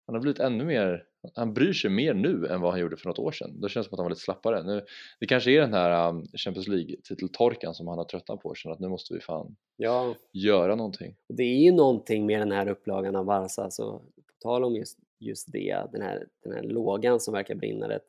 han 0.05 0.15
har 0.15 0.22
blivit 0.22 0.39
ännu 0.39 0.65
mer... 0.65 1.05
Han 1.36 1.53
bryr 1.53 1.74
sig 1.74 1.89
mer 1.89 2.13
nu 2.13 2.46
än 2.48 2.62
vad 2.62 2.72
han 2.72 2.79
gjorde 2.79 2.98
för 2.98 3.08
något 3.08 3.19
år 3.19 3.31
sedan. 3.31 3.62
Det 3.62 3.69
känns 3.69 3.86
som 3.88 3.93
att 3.93 4.00
han 4.00 4.05
var 4.05 4.10
lite 4.10 4.22
slappare. 4.22 4.63
Nu, 4.63 4.86
det 5.19 5.25
kanske 5.25 5.51
är 5.51 5.62
den 5.62 5.74
här 5.74 6.10
um, 6.10 6.25
Champions 6.38 6.67
League-titeltorkan 6.67 7.74
som 7.74 7.88
han 7.88 7.98
har 7.98 8.05
tröttnat 8.05 8.41
på 8.41 8.50
och 8.50 8.58
känner 8.58 8.74
att 8.74 8.79
nu 8.79 8.88
måste 8.88 9.13
vi 9.13 9.19
fan 9.19 9.55
Ja, 9.77 10.15
göra 10.34 10.75
någonting. 10.75 11.15
det 11.27 11.43
är 11.43 11.63
ju 11.63 11.72
någonting 11.72 12.25
med 12.25 12.41
den 12.41 12.51
här 12.51 12.67
upplagan 12.69 13.15
av 13.15 13.25
Barca. 13.25 13.62
Alltså, 13.62 13.91
på 14.00 14.34
tal 14.39 14.63
om 14.63 14.75
just, 14.75 15.00
just 15.19 15.51
det, 15.51 15.84
den 15.91 16.01
här, 16.01 16.27
den 16.43 16.53
här 16.53 16.63
lågan 16.63 17.19
som 17.19 17.34
verkar 17.34 17.55
brinna 17.55 17.89
rätt. 17.89 18.05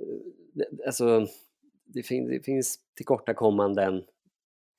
eh, 0.00 0.86
Alltså, 0.86 1.26
det, 1.94 2.02
fin, 2.02 2.28
det 2.28 2.40
finns 2.44 2.78
tillkortakommanden 2.96 4.04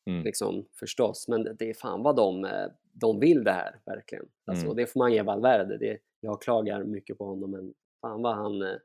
Mm. 0.09 0.23
liksom, 0.23 0.65
förstås, 0.79 1.27
men 1.27 1.43
det 1.59 1.69
är 1.69 1.73
fan 1.73 2.03
vad 2.03 2.15
de, 2.15 2.45
eh, 2.45 2.67
de 2.93 3.19
vill 3.19 3.43
det 3.43 3.51
här, 3.51 3.79
verkligen. 3.85 4.25
Alltså, 4.45 4.65
Mm. 4.65 4.75
Det 4.77 4.85
får 4.87 4.99
man 4.99 5.13
ge 5.13 5.21
Valverde. 5.21 5.77
Det, 5.77 5.97
jag 6.19 6.41
klagar 6.41 6.83
mycket 6.83 7.17
på 7.17 7.25
honom, 7.25 7.51
men 7.51 7.73
fan 8.01 8.21
vad 8.21 8.35
han, 8.35 8.61
eh, 8.61 8.75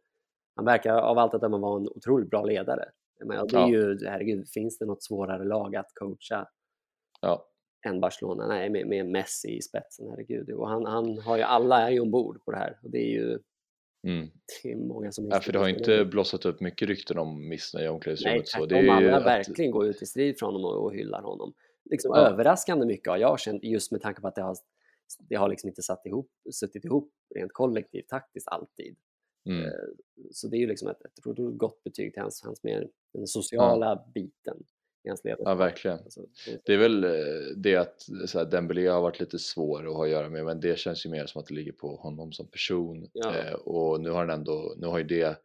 han 0.56 0.64
verkar 0.64 0.94
av 0.94 1.18
allt 1.18 1.34
att 1.34 1.40
döma 1.40 1.58
vara 1.58 1.80
en 1.80 1.88
otroligt 1.88 2.30
bra 2.30 2.44
ledare. 2.44 2.88
Och 3.20 3.28
det 3.28 3.56
är 3.56 3.60
Ja. 3.60 3.68
ju, 3.68 4.06
herregud, 4.06 4.48
finns 4.48 4.78
det 4.78 4.84
något 4.86 5.02
svårare 5.02 5.44
lag 5.44 5.76
att 5.76 5.94
coacha 5.94 6.48
Ja, 7.20 7.46
än 7.86 8.00
Barcelona? 8.00 8.46
Nej, 8.46 8.70
med, 8.70 8.86
med 8.86 9.06
Messi 9.06 9.56
i 9.56 9.62
spetsen, 9.62 10.10
herregud. 10.10 10.50
Och 10.50 10.68
han, 10.68 10.86
han 10.86 11.18
har 11.18 11.36
ju, 11.36 11.42
alla 11.42 11.80
är 11.80 11.90
ju 11.90 12.00
ombord 12.00 12.44
på 12.44 12.50
det 12.50 12.58
här 12.58 12.78
och 12.82 12.90
det 12.90 12.98
är 12.98 13.10
ju 13.20 13.38
mm. 14.02 14.28
det 14.62 14.72
är 14.72 14.76
många 14.76 15.12
som 15.12 15.28
ja 15.30 15.40
för 15.40 15.52
det 15.52 15.58
har 15.58 15.68
inte 15.68 16.04
blossat 16.04 16.44
upp 16.44 16.60
mycket 16.60 16.88
rykten 16.88 17.18
om 17.18 17.48
missnöje 17.48 17.84
i 17.84 17.88
Nej, 17.88 17.94
omklädningsrummet. 17.94 18.48
så 18.48 18.58
tvärtom. 18.58 18.68
det 18.68 18.90
är 18.90 18.96
alla 18.96 19.16
att, 19.16 19.24
verkligen 19.26 19.70
går 19.70 19.86
ut 19.86 20.02
i 20.02 20.06
strid 20.06 20.38
för 20.38 20.46
honom 20.46 20.64
och, 20.64 20.94
hyllar 20.94 21.22
honom. 21.22 21.52
Liksom 21.90 22.12
Ja. 22.14 22.20
Överraskande 22.28 22.86
mycket 22.86 23.08
har 23.08 23.16
jag 23.16 23.40
känt 23.40 23.64
just 23.64 23.92
med 23.92 24.00
tanke 24.02 24.20
på 24.20 24.28
att 24.28 24.34
det 24.34 24.42
har, 24.42 24.56
det 25.28 25.34
har 25.34 25.48
liksom 25.48 25.68
inte 25.68 25.82
satt 25.82 26.06
ihop, 26.06 26.30
suttit 26.52 26.84
ihop 26.84 27.12
rent 27.34 27.52
kollektivt 27.52 28.08
taktiskt 28.08 28.48
alltid. 28.48 28.96
mm, 29.48 29.64
Eh, 29.64 29.70
Så 30.30 30.48
det 30.48 30.56
är 30.56 30.58
ju 30.58 30.66
liksom 30.66 30.88
ett, 30.88 31.04
ett 31.04 31.24
gott 31.56 31.84
betyg 31.84 32.12
till 32.12 32.22
hans, 32.22 32.42
hans 32.44 32.62
mer 32.62 32.88
den 33.12 33.26
sociala 33.26 34.04
biten 34.14 34.64
i 35.04 35.08
hans 35.08 35.24
ledarskap. 35.24 35.48
ja, 35.48 35.54
verkligen. 35.54 35.98
Alltså, 35.98 36.20
det- 36.46 36.60
Det 36.64 36.74
är 36.74 36.78
väl 36.78 37.04
eh, 37.04 37.10
det 37.56 37.76
att 37.76 38.02
så 38.26 38.38
här, 38.38 38.44
Dembélé 38.46 38.86
har 38.88 39.00
varit 39.00 39.20
lite 39.20 39.38
svår 39.38 39.86
att 39.88 39.94
ha 39.94 40.04
att 40.04 40.10
göra 40.10 40.28
med 40.28 40.44
men 40.44 40.60
det 40.60 40.78
känns 40.78 41.06
ju 41.06 41.10
mer 41.10 41.26
som 41.26 41.40
att 41.40 41.46
det 41.46 41.54
ligger 41.54 41.72
på 41.72 41.96
honom 41.96 42.32
som 42.32 42.46
person 42.46 43.08
Ja. 43.12 43.34
eh, 43.36 43.52
och 43.54 44.00
nu 44.00 44.10
har 44.10 44.18
han 44.26 44.30
ändå, 44.30 44.74
nu 44.78 44.86
har 44.86 44.98
ju 44.98 45.04
det, 45.04 45.36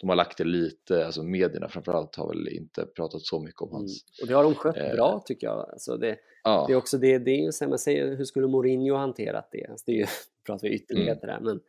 de 0.00 0.08
har 0.08 0.16
lagt 0.16 0.38
det 0.38 0.44
lite, 0.44 1.06
alltså 1.06 1.22
medierna 1.22 1.68
framförallt 1.68 2.16
har 2.16 2.28
väl 2.28 2.48
inte 2.48 2.86
pratat 2.86 3.22
så 3.22 3.40
mycket 3.40 3.60
om 3.62 3.68
mm. 3.68 3.78
hans, 3.80 4.04
Och 4.22 4.28
det 4.28 4.34
har 4.34 4.42
de 4.44 4.54
skött 4.54 4.76
Eh. 4.76 4.92
bra 4.94 5.22
tycker 5.26 5.46
jag. 5.46 5.70
Alltså 5.70 5.96
det, 5.96 6.18
ja, 6.44 6.64
det 6.68 6.72
är 6.72 6.76
också 6.76 6.98
det, 6.98 7.18
det 7.18 7.30
är 7.30 7.62
ju 7.62 7.68
man 7.68 7.78
säger, 7.78 8.16
hur 8.16 8.24
skulle 8.24 8.46
Mourinho 8.46 8.92
ha 8.94 9.00
hanterat 9.00 9.48
det? 9.52 9.66
Alltså 9.66 9.84
det 9.86 9.92
är 9.92 9.96
ju, 9.96 10.06
pratar 10.46 10.68
vi 10.68 10.74
ytterligheter 10.74 11.28
här, 11.28 11.40
men 11.40 11.60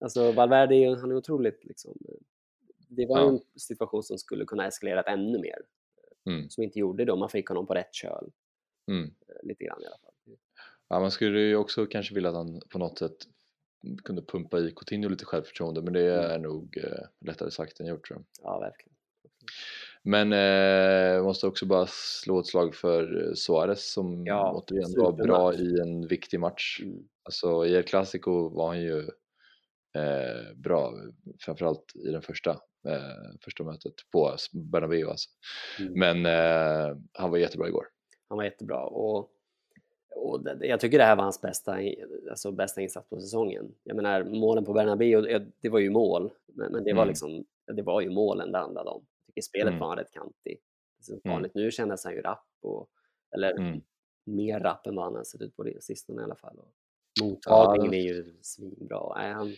alltså 0.00 0.32
Valverde 0.32 0.96
han 1.00 1.10
är 1.10 1.16
otroligt 1.16 1.64
liksom, 1.64 1.98
eh, 2.08 2.14
det 2.88 3.06
var 3.06 3.18
Ja. 3.18 3.28
en 3.28 3.40
situation 3.60 4.02
som 4.02 4.18
skulle 4.18 4.44
kunna 4.44 4.66
eskalerat 4.66 5.06
ännu 5.06 5.38
mer, 5.38 5.58
mm, 6.28 6.50
som 6.50 6.64
inte 6.64 6.78
gjorde 6.78 7.04
det, 7.04 7.16
man 7.16 7.28
fick 7.28 7.48
honom 7.48 7.66
på 7.66 7.74
rätt 7.74 7.94
köl, 7.94 8.30
mm. 8.90 9.04
eh, 9.04 9.46
lite 9.48 9.64
grann 9.64 9.82
i 9.82 9.86
alla 9.86 9.98
fall. 9.98 10.36
ja 10.88 11.00
man 11.00 11.10
skulle 11.10 11.40
ju 11.40 11.56
också 11.56 11.86
kanske 11.86 12.14
vilja 12.14 12.30
att 12.30 12.36
han 12.36 12.60
på 12.68 12.78
något 12.78 12.98
sätt 12.98 13.16
kunde 14.04 14.22
pumpa 14.22 14.58
i 14.58 14.70
Coutinho 14.76 15.08
lite 15.08 15.24
självförtroende 15.24 15.82
men 15.82 15.92
det 15.92 16.14
Mm. 16.14 16.30
är 16.30 16.38
nog 16.38 16.78
eh, 16.84 17.06
lättare 17.26 17.50
sagt 17.50 17.80
än 17.80 17.86
gjort 17.86 18.06
tror 18.08 18.18
jag. 18.18 18.50
Ja, 18.50 18.58
verkligen. 18.58 18.92
Men 20.02 20.32
eh, 20.32 21.22
måste 21.24 21.46
också 21.46 21.66
bara 21.66 21.86
slå 21.86 22.40
ett 22.40 22.46
slag 22.46 22.74
för 22.74 23.28
eh, 23.28 23.32
Suarez 23.34 23.92
som 23.92 24.26
Ja, 24.26 24.52
återigen 24.52 24.92
var 24.96 25.12
bra 25.12 25.54
i 25.54 25.80
en 25.80 26.06
viktig 26.06 26.40
match. 26.40 26.80
Mm. 26.82 27.08
Alltså 27.22 27.66
i 27.66 27.74
El 27.74 27.82
Clasico 27.82 28.48
var 28.48 28.66
han 28.68 28.80
ju 28.82 28.98
eh, 29.96 30.56
bra, 30.56 30.92
framförallt 31.40 31.92
i 31.94 32.10
den 32.10 32.22
första, 32.22 32.60
eh, 32.84 33.36
första 33.44 33.64
mötet 33.64 33.92
på 34.12 34.36
Bernabéu 34.52 35.08
alltså. 35.10 35.30
Mm. 35.80 35.92
Men 35.98 36.26
eh, 36.26 36.96
han 37.12 37.30
var 37.30 37.38
jättebra 37.38 37.68
igår. 37.68 37.86
Han 38.28 38.36
var 38.38 38.44
jättebra 38.44 38.84
och, 38.86 39.30
och 40.16 40.44
det, 40.44 40.66
jag 40.66 40.80
tycker 40.80 40.98
det 40.98 41.04
här 41.04 41.16
var 41.16 41.22
hans 41.22 41.40
bästa, 41.40 41.78
alltså 42.30 42.52
bästa 42.52 42.80
insats 42.80 43.08
på 43.08 43.20
säsongen. 43.20 43.74
Jag 43.84 43.96
menar 43.96 44.24
målen 44.24 44.64
på 44.64 44.72
Bernabéu, 44.72 45.20
det- 45.60 45.68
var 45.68 45.78
ju 45.78 45.90
mål, 45.90 46.30
men, 46.46 46.72
men 46.72 46.84
det 46.84 46.92
var 46.92 47.02
Mm. 47.02 47.08
liksom, 47.08 47.44
det 47.76 47.82
var 47.82 48.00
ju 48.00 48.10
målen 48.10 48.52
det 48.52 48.58
handlade 48.58 48.90
om. 48.90 49.06
Jag 49.26 49.26
tycker 49.26 49.42
spelet 49.42 49.68
Mm. 49.68 49.80
var 49.80 49.88
han 49.88 49.98
rätt 49.98 50.10
kantig. 50.10 50.58
Som 51.00 51.14
Mm. 51.24 51.32
vanligt. 51.34 51.54
Nu 51.54 51.70
kändes 51.70 52.04
han 52.04 52.14
ju 52.14 52.20
rapp, 52.20 52.46
och, 52.62 52.88
eller 53.34 53.50
Mm. 53.52 53.80
mer 54.26 54.60
rapp 54.60 54.86
än 54.86 54.94
vad 54.96 55.04
han 55.04 55.14
har 55.14 55.24
sett 55.24 55.40
ut 55.42 55.56
på 55.56 55.62
det 55.62 55.82
sistone 55.84 56.20
i 56.22 56.24
alla 56.24 56.34
fall. 56.36 56.56
Mottagningen 57.22 57.92
Ja. 57.92 57.98
är 57.98 58.14
ju 58.14 58.34
svinbra. 58.42 59.14
Nej, 59.16 59.32
han, 59.32 59.54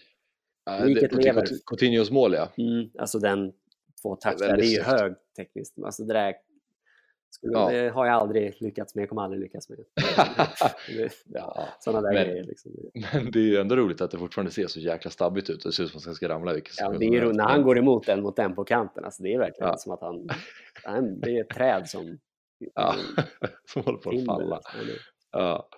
Liket 0.84 1.10
det- 1.10 1.16
lever. 1.24 1.42
Coutinho- 1.42 1.62
Coutinhos 1.66 2.10
mål 2.10 2.32
ja. 2.34 2.48
mm, 2.58 2.90
alltså 2.98 3.18
den 3.18 3.52
två 4.02 4.16
touchar, 4.16 4.38
det 4.38 4.44
är 4.44 4.48
väldigt 4.50 4.78
ju 4.78 4.82
hög 4.82 5.14
tekniskt. 5.36 5.74
Alltså 5.84 6.04
det 6.04 6.12
där 6.14 6.34
Ja. 7.40 7.70
det 7.70 7.88
har 7.88 8.06
jag 8.06 8.14
aldrig 8.14 8.54
lyckats 8.60 8.94
med, 8.94 9.02
jag 9.02 9.08
kommer 9.08 9.22
aldrig 9.22 9.42
lyckas 9.42 9.68
med. 9.68 9.78
Det- 10.96 11.12
ja. 11.26 11.68
Sådana 11.80 12.00
där 12.08 12.14
Men- 12.14 12.26
grejer. 12.28 12.44
Liksom. 12.44 12.72
Men 13.12 13.30
det 13.30 13.38
är 13.38 13.42
ju 13.42 13.56
ändå 13.56 13.76
roligt 13.76 14.00
att 14.00 14.10
det 14.10 14.18
fortfarande 14.18 14.50
ser 14.52 14.66
så 14.66 14.80
jäkla 14.80 15.10
stabbigt 15.10 15.50
ut 15.50 15.64
och 15.64 15.70
det 15.70 15.74
ser 15.76 15.82
ut 15.84 15.90
som 15.90 15.98
att 15.98 16.04
han 16.04 16.14
ska 16.14 16.28
ramla 16.28 16.54
Ja, 16.78 16.88
det 16.98 17.04
är 17.06 17.10
ju, 17.10 17.32
när 17.32 17.44
han 17.44 17.62
går 17.62 17.78
emot 17.78 18.06
den 18.06 18.22
mot 18.22 18.36
den 18.36 18.54
på 18.54 18.64
kanten, 18.64 19.04
alltså 19.04 19.22
det 19.22 19.34
är 19.34 19.38
verkligen 19.38 19.68
Ja. 19.68 19.76
som 19.76 19.92
att 19.92 20.00
han, 20.00 20.28
han... 20.84 21.20
Det 21.20 21.36
är 21.36 21.40
ett 21.40 21.48
träd 21.50 21.88
som... 21.88 22.18
Ja, 22.74 22.94
som 23.72 23.82
håller 23.82 23.98
på 23.98 24.10
att 24.10 24.24
falla. 24.26 24.56
alltså. 24.56 24.76
Det- 24.78 24.98
Ja. 25.32 25.68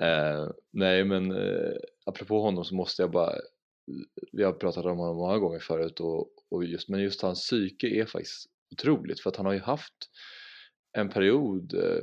Eh, 0.00 0.48
nej 0.72 1.04
men 1.04 1.30
eh, 1.32 1.72
apropå 2.06 2.40
honom 2.40 2.64
så 2.64 2.74
måste 2.74 3.02
jag 3.02 3.10
bara 3.10 3.32
vi 4.32 4.42
har 4.44 4.52
pratat 4.52 4.84
om 4.84 4.98
honom 4.98 5.16
många 5.16 5.38
gånger 5.38 5.58
förut 5.58 6.00
och, 6.00 6.28
och 6.50 6.64
just, 6.64 6.88
men 6.88 7.00
just 7.00 7.22
hans 7.22 7.40
psyke 7.40 7.86
är 7.86 8.06
faktiskt 8.06 8.46
otroligt 8.72 9.20
för 9.20 9.30
att 9.30 9.36
han 9.36 9.46
har 9.46 9.52
ju 9.52 9.60
haft 9.60 10.10
en 10.92 11.08
period 11.08 11.74
eh, 11.74 12.02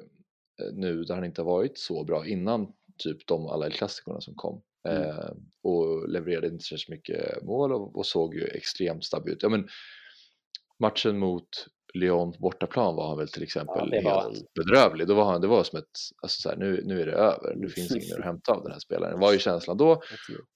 nu 0.74 1.04
där 1.04 1.16
han 1.16 1.25
inte 1.25 1.44
varit 1.44 1.78
så 1.78 2.04
bra 2.04 2.28
innan 2.28 2.74
typ 2.98 3.28
de 3.28 3.48
alla 3.48 3.70
klassikerna 3.70 4.22
som 4.22 4.36
kom 4.36 4.62
Mm. 4.88 5.10
eh, 5.10 5.30
och 5.63 6.10
levererade 6.10 6.48
inte 6.48 6.63
så 6.63 6.92
mycket 6.92 7.44
mål 7.44 7.72
och, 7.74 7.96
och 7.96 8.06
såg 8.06 8.36
ju 8.36 8.44
extremt 8.44 9.06
stabil 9.06 9.34
ut. 9.34 9.44
Ja, 9.44 9.50
men 9.50 9.68
matchen 10.80 11.20
mot 11.20 11.48
Lyon 11.94 12.32
på 12.32 12.40
bortaplan 12.40 12.96
var 12.96 13.08
han 13.08 13.18
väl 13.18 13.28
till 13.28 13.44
exempel 13.44 13.90
det 13.90 14.02
var 14.02 14.22
helt 14.22 14.54
bedrövlig. 14.54 15.08
Då 15.08 15.13
var 15.13 15.24
han, 15.24 15.42
det 15.42 15.48
var 15.48 15.63
som 15.63 15.80
ett, 15.80 15.86
alltså 16.22 16.42
så 16.42 16.50
här, 16.50 16.58
nu, 16.58 16.82
nu 16.86 17.02
är 17.02 17.06
det 17.06 17.12
över, 17.12 17.56
nu 17.56 17.70
finns 17.70 17.96
inget 17.96 18.10
mer 18.10 18.20
att 18.20 18.25
hämta 18.25 18.52
av 18.52 18.63
den 18.63 18.72
här 18.72 18.80
spelaren. 18.80 19.13
Det 19.13 19.22
var 19.22 19.34
ju 19.34 19.40
känslan 19.50 19.78
då 19.78 20.02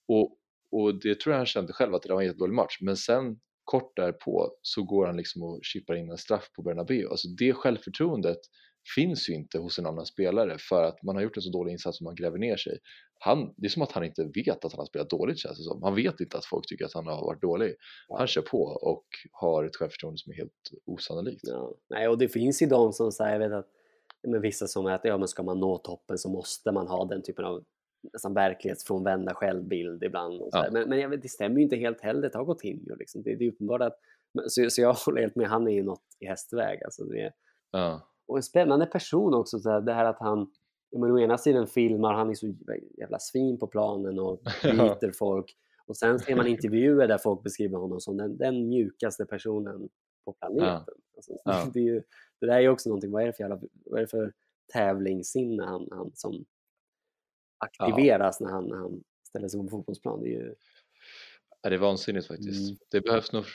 och, 0.08 0.38
och 0.78 0.96
det 0.96 1.20
tror 1.20 1.34
jag 1.34 1.40
han 1.40 1.46
kände 1.46 1.74
själv 1.74 1.96
att 1.96 2.02
det 2.02 2.14
var 2.14 2.22
en 2.22 2.28
jättedålig 2.28 2.54
match. 2.54 2.78
Men 2.82 2.98
sen 2.98 3.40
kort 3.64 3.96
därpå 3.96 4.52
så 4.62 4.84
går 4.84 5.06
han 5.06 5.18
liksom 5.18 5.44
och 5.44 5.60
chippar 5.64 5.96
in 5.96 6.10
en 6.12 6.18
straff 6.18 6.50
på 6.56 6.62
Bernabéu. 6.62 7.08
Alltså 7.10 7.28
det 7.28 7.54
självförtroendet 7.54 8.40
finns 8.96 9.30
ju 9.30 9.34
inte 9.34 9.60
hos 9.60 9.80
en 9.80 9.86
annan 9.86 10.06
spelare 10.06 10.58
för 10.70 10.84
att 10.84 11.04
man 11.04 11.16
har 11.16 11.24
gjort 11.24 11.38
en 11.38 11.44
så 11.44 11.52
dålig 11.52 11.72
insats 11.72 11.98
som 11.98 12.06
man 12.06 12.16
gräver 12.16 12.38
ner 12.38 12.58
sig. 12.58 12.78
Han, 13.20 13.54
det 13.58 13.68
är 13.68 13.70
som 13.70 13.82
att 13.82 13.92
han 13.92 14.04
inte 14.04 14.24
vet 14.24 14.66
att 14.66 14.72
han 14.72 14.80
har 14.80 14.86
spelat 14.86 15.10
dåligt 15.10 15.40
känns 15.40 15.58
det 15.58 15.64
som. 15.64 15.84
Han 15.84 15.96
vet 15.96 16.20
inte 16.20 16.38
att 16.38 16.46
folk 16.46 16.68
tycker 16.68 16.86
att 16.86 16.94
han 16.94 17.08
har 17.08 17.26
varit 17.26 17.42
dålig. 17.42 17.76
Han 18.18 18.28
kör 18.28 18.42
på 18.42 18.64
och 18.64 19.06
har 19.32 19.64
ett 19.64 19.76
självförtroende 19.76 20.18
som 20.18 20.32
är 20.32 20.36
helt 20.36 20.72
osannolikt. 20.86 21.42
Ja. 21.44 21.76
Nej, 21.90 22.08
och 22.08 22.18
det 22.18 22.28
finns 22.28 22.62
ju 22.62 22.66
de 22.66 22.94
som 22.94 23.12
säger, 23.12 23.32
jag 23.32 23.50
vet 23.50 23.58
att 23.58 23.68
men 24.24 24.42
vissa 24.42 24.68
som 24.68 24.86
är 24.86 24.92
att 24.92 25.02
ja, 25.04 25.18
men 25.18 25.28
ska 25.28 25.44
man 25.44 25.60
nå 25.60 25.78
toppen 25.78 26.18
så 26.18 26.30
måste 26.30 26.72
man 26.72 26.88
ha 26.88 27.06
den 27.06 27.22
typen 27.22 27.46
av 27.46 27.64
nästan 28.14 28.34
verklighetsfrånvända 28.34 29.34
självbild 29.34 30.04
ibland. 30.04 30.42
Ja. 30.52 30.66
Men, 30.72 30.90
men 30.90 31.10
vet, 31.10 31.22
det 31.22 31.30
stämmer 31.30 31.58
ju 31.58 31.64
inte 31.64 31.76
helt 31.76 32.02
heller, 32.02 32.30
ta 32.30 32.46
Coutinho. 32.46 32.96
Liksom. 32.96 33.24
Det, 33.24 33.36
det 33.36 33.46
är 33.46 33.52
uppenbart 33.52 33.82
att, 33.82 34.00
så, 34.48 34.70
så 34.70 34.82
jag 34.82 34.94
håller 35.06 35.22
helt 35.22 35.36
med, 35.36 35.48
han 35.48 35.68
är 35.68 35.72
ju 35.72 35.84
något 35.84 36.04
i 36.20 36.26
hästväg. 36.26 36.84
Alltså 36.84 37.04
det 37.04 37.22
är, 37.22 37.34
Ja, 37.72 38.02
och 38.28 38.38
en 38.38 38.44
spännande 38.44 38.86
person 38.86 39.34
också, 39.34 39.60
så 39.60 39.70
här, 39.70 39.82
det 39.82 39.94
här 39.94 40.06
att 40.06 40.20
han 40.20 40.52
ja, 40.90 41.00
men 41.00 41.12
å 41.12 41.20
ena 41.20 41.38
sidan 41.38 41.68
filmar, 41.68 42.14
han 42.14 42.30
är 42.30 42.34
så 42.34 42.54
jävla 42.98 43.20
svin 43.20 43.60
på 43.60 43.68
planen 43.68 44.20
och 44.20 44.42
biter 44.64 45.12
folk. 45.12 45.56
Och 45.86 45.98
sen 45.98 46.20
ser 46.20 46.36
man 46.36 46.48
intervjuer 46.48 47.08
där 47.08 47.18
folk 47.18 47.44
beskriver 47.44 47.78
honom 47.78 48.00
som 48.00 48.18
den, 48.18 48.38
den 48.38 48.68
mjukaste 48.68 49.26
personen 49.26 49.90
på 50.26 50.34
planeten. 50.34 50.94
Alltså, 51.16 51.38
Ja. 51.46 51.70
det, 51.74 51.80
är 51.80 51.84
ju, 51.84 52.04
det 52.40 52.46
där 52.46 52.54
är 52.54 52.60
ju 52.60 52.70
också 52.70 52.90
någonting, 52.90 53.12
vad 53.12 53.22
är 53.22 53.26
det 53.28 53.34
för, 53.34 53.44
jävla, 53.44 53.60
vad 53.86 53.98
är 53.98 54.02
det 54.02 54.08
för 54.08 54.34
tävlingssinne 54.74 55.64
han, 55.64 55.88
han 55.92 56.12
som 56.14 56.46
aktiveras 57.58 58.40
när, 58.42 58.50
han, 58.50 58.68
när 58.68 58.76
han 58.78 59.04
ställer 59.24 59.48
sig 59.48 59.60
på 59.62 59.68
fotbollsplan? 59.68 60.22
Det 60.22 60.28
är 60.28 60.40
ju, 60.40 60.56
Ja, 61.62 61.70
det 61.70 61.76
är 61.76 61.80
vansinnigt 61.80 62.28
faktiskt. 62.28 62.70
Mm. 62.70 62.78
Det 62.92 63.02
behövs 63.02 63.32
nog, 63.32 63.46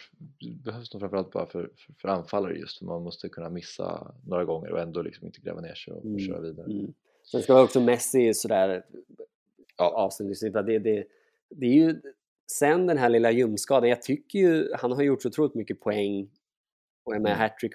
behövs 0.65 0.93
nog 0.95 1.01
framförallt 1.01 1.31
bara 1.33 1.47
för, 1.47 1.71
för, 1.77 1.93
för 1.99 2.09
anfallare 2.09 2.55
just 2.59 2.79
för 2.79 2.85
man 2.85 3.03
måste 3.03 3.29
kunna 3.29 3.51
missa 3.51 4.15
några 4.27 4.45
gånger 4.45 4.73
och 4.73 4.81
ändå 4.81 5.03
liksom 5.03 5.27
inte 5.27 5.41
gräva 5.41 5.61
ner 5.61 5.75
sig 5.75 5.93
och, 5.95 6.05
Mm. 6.05 6.19
köra 6.19 6.41
vidare. 6.41 6.67
mm. 6.73 6.95
Sen 7.31 7.43
ska 7.43 7.63
också 7.63 7.81
Messi 7.81 8.35
sådär 8.35 8.85
Ja. 9.77 9.91
avslutningsvis, 9.97 10.53
det, 10.53 10.79
det, 10.79 11.07
det 11.51 11.67
är 11.67 11.73
ju 11.75 12.01
sen 12.53 12.87
den 12.87 12.99
här 12.99 13.09
lilla 13.09 13.31
ljumskadan, 13.31 13.89
jag 13.89 14.03
tycker 14.03 14.39
ju 14.39 14.73
han 14.75 14.93
har 14.93 15.03
gjort 15.03 15.23
så 15.23 15.29
otroligt 15.29 15.55
mycket 15.55 15.81
poäng 15.81 16.31
och 17.05 17.13
med 17.13 17.21
Mm. 17.21 17.39
hattrick 17.39 17.73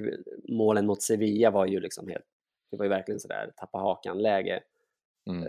målen 0.49 0.85
mot 0.85 1.01
Sevilla 1.01 1.51
var 1.51 1.65
ju 1.65 1.79
liksom 1.79 2.07
helt, 2.07 2.25
det 2.71 2.77
var 2.77 2.85
ju 2.85 2.89
verkligen 2.89 3.19
sådär 3.19 3.51
tappa 3.57 3.77
hakan-läge. 3.77 4.63
Mm. 5.29 5.47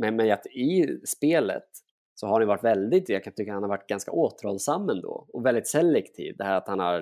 Men, 0.00 0.16
men 0.16 0.30
att 0.32 0.46
i 0.46 1.00
spelet 1.06 1.68
så 2.14 2.26
har 2.26 2.38
han 2.40 2.48
varit 2.48 2.64
väldigt, 2.64 3.08
jag 3.08 3.24
kan 3.24 3.32
tycka 3.32 3.52
han 3.52 3.62
har 3.62 3.68
varit 3.68 3.86
ganska 3.86 4.12
återhållsam 4.12 4.88
ändå 4.88 5.26
och 5.32 5.46
väldigt 5.46 5.68
selektiv. 5.68 6.36
Det 6.36 6.44
här 6.44 6.56
att 6.56 6.68
han 6.68 6.78
har, 6.78 6.94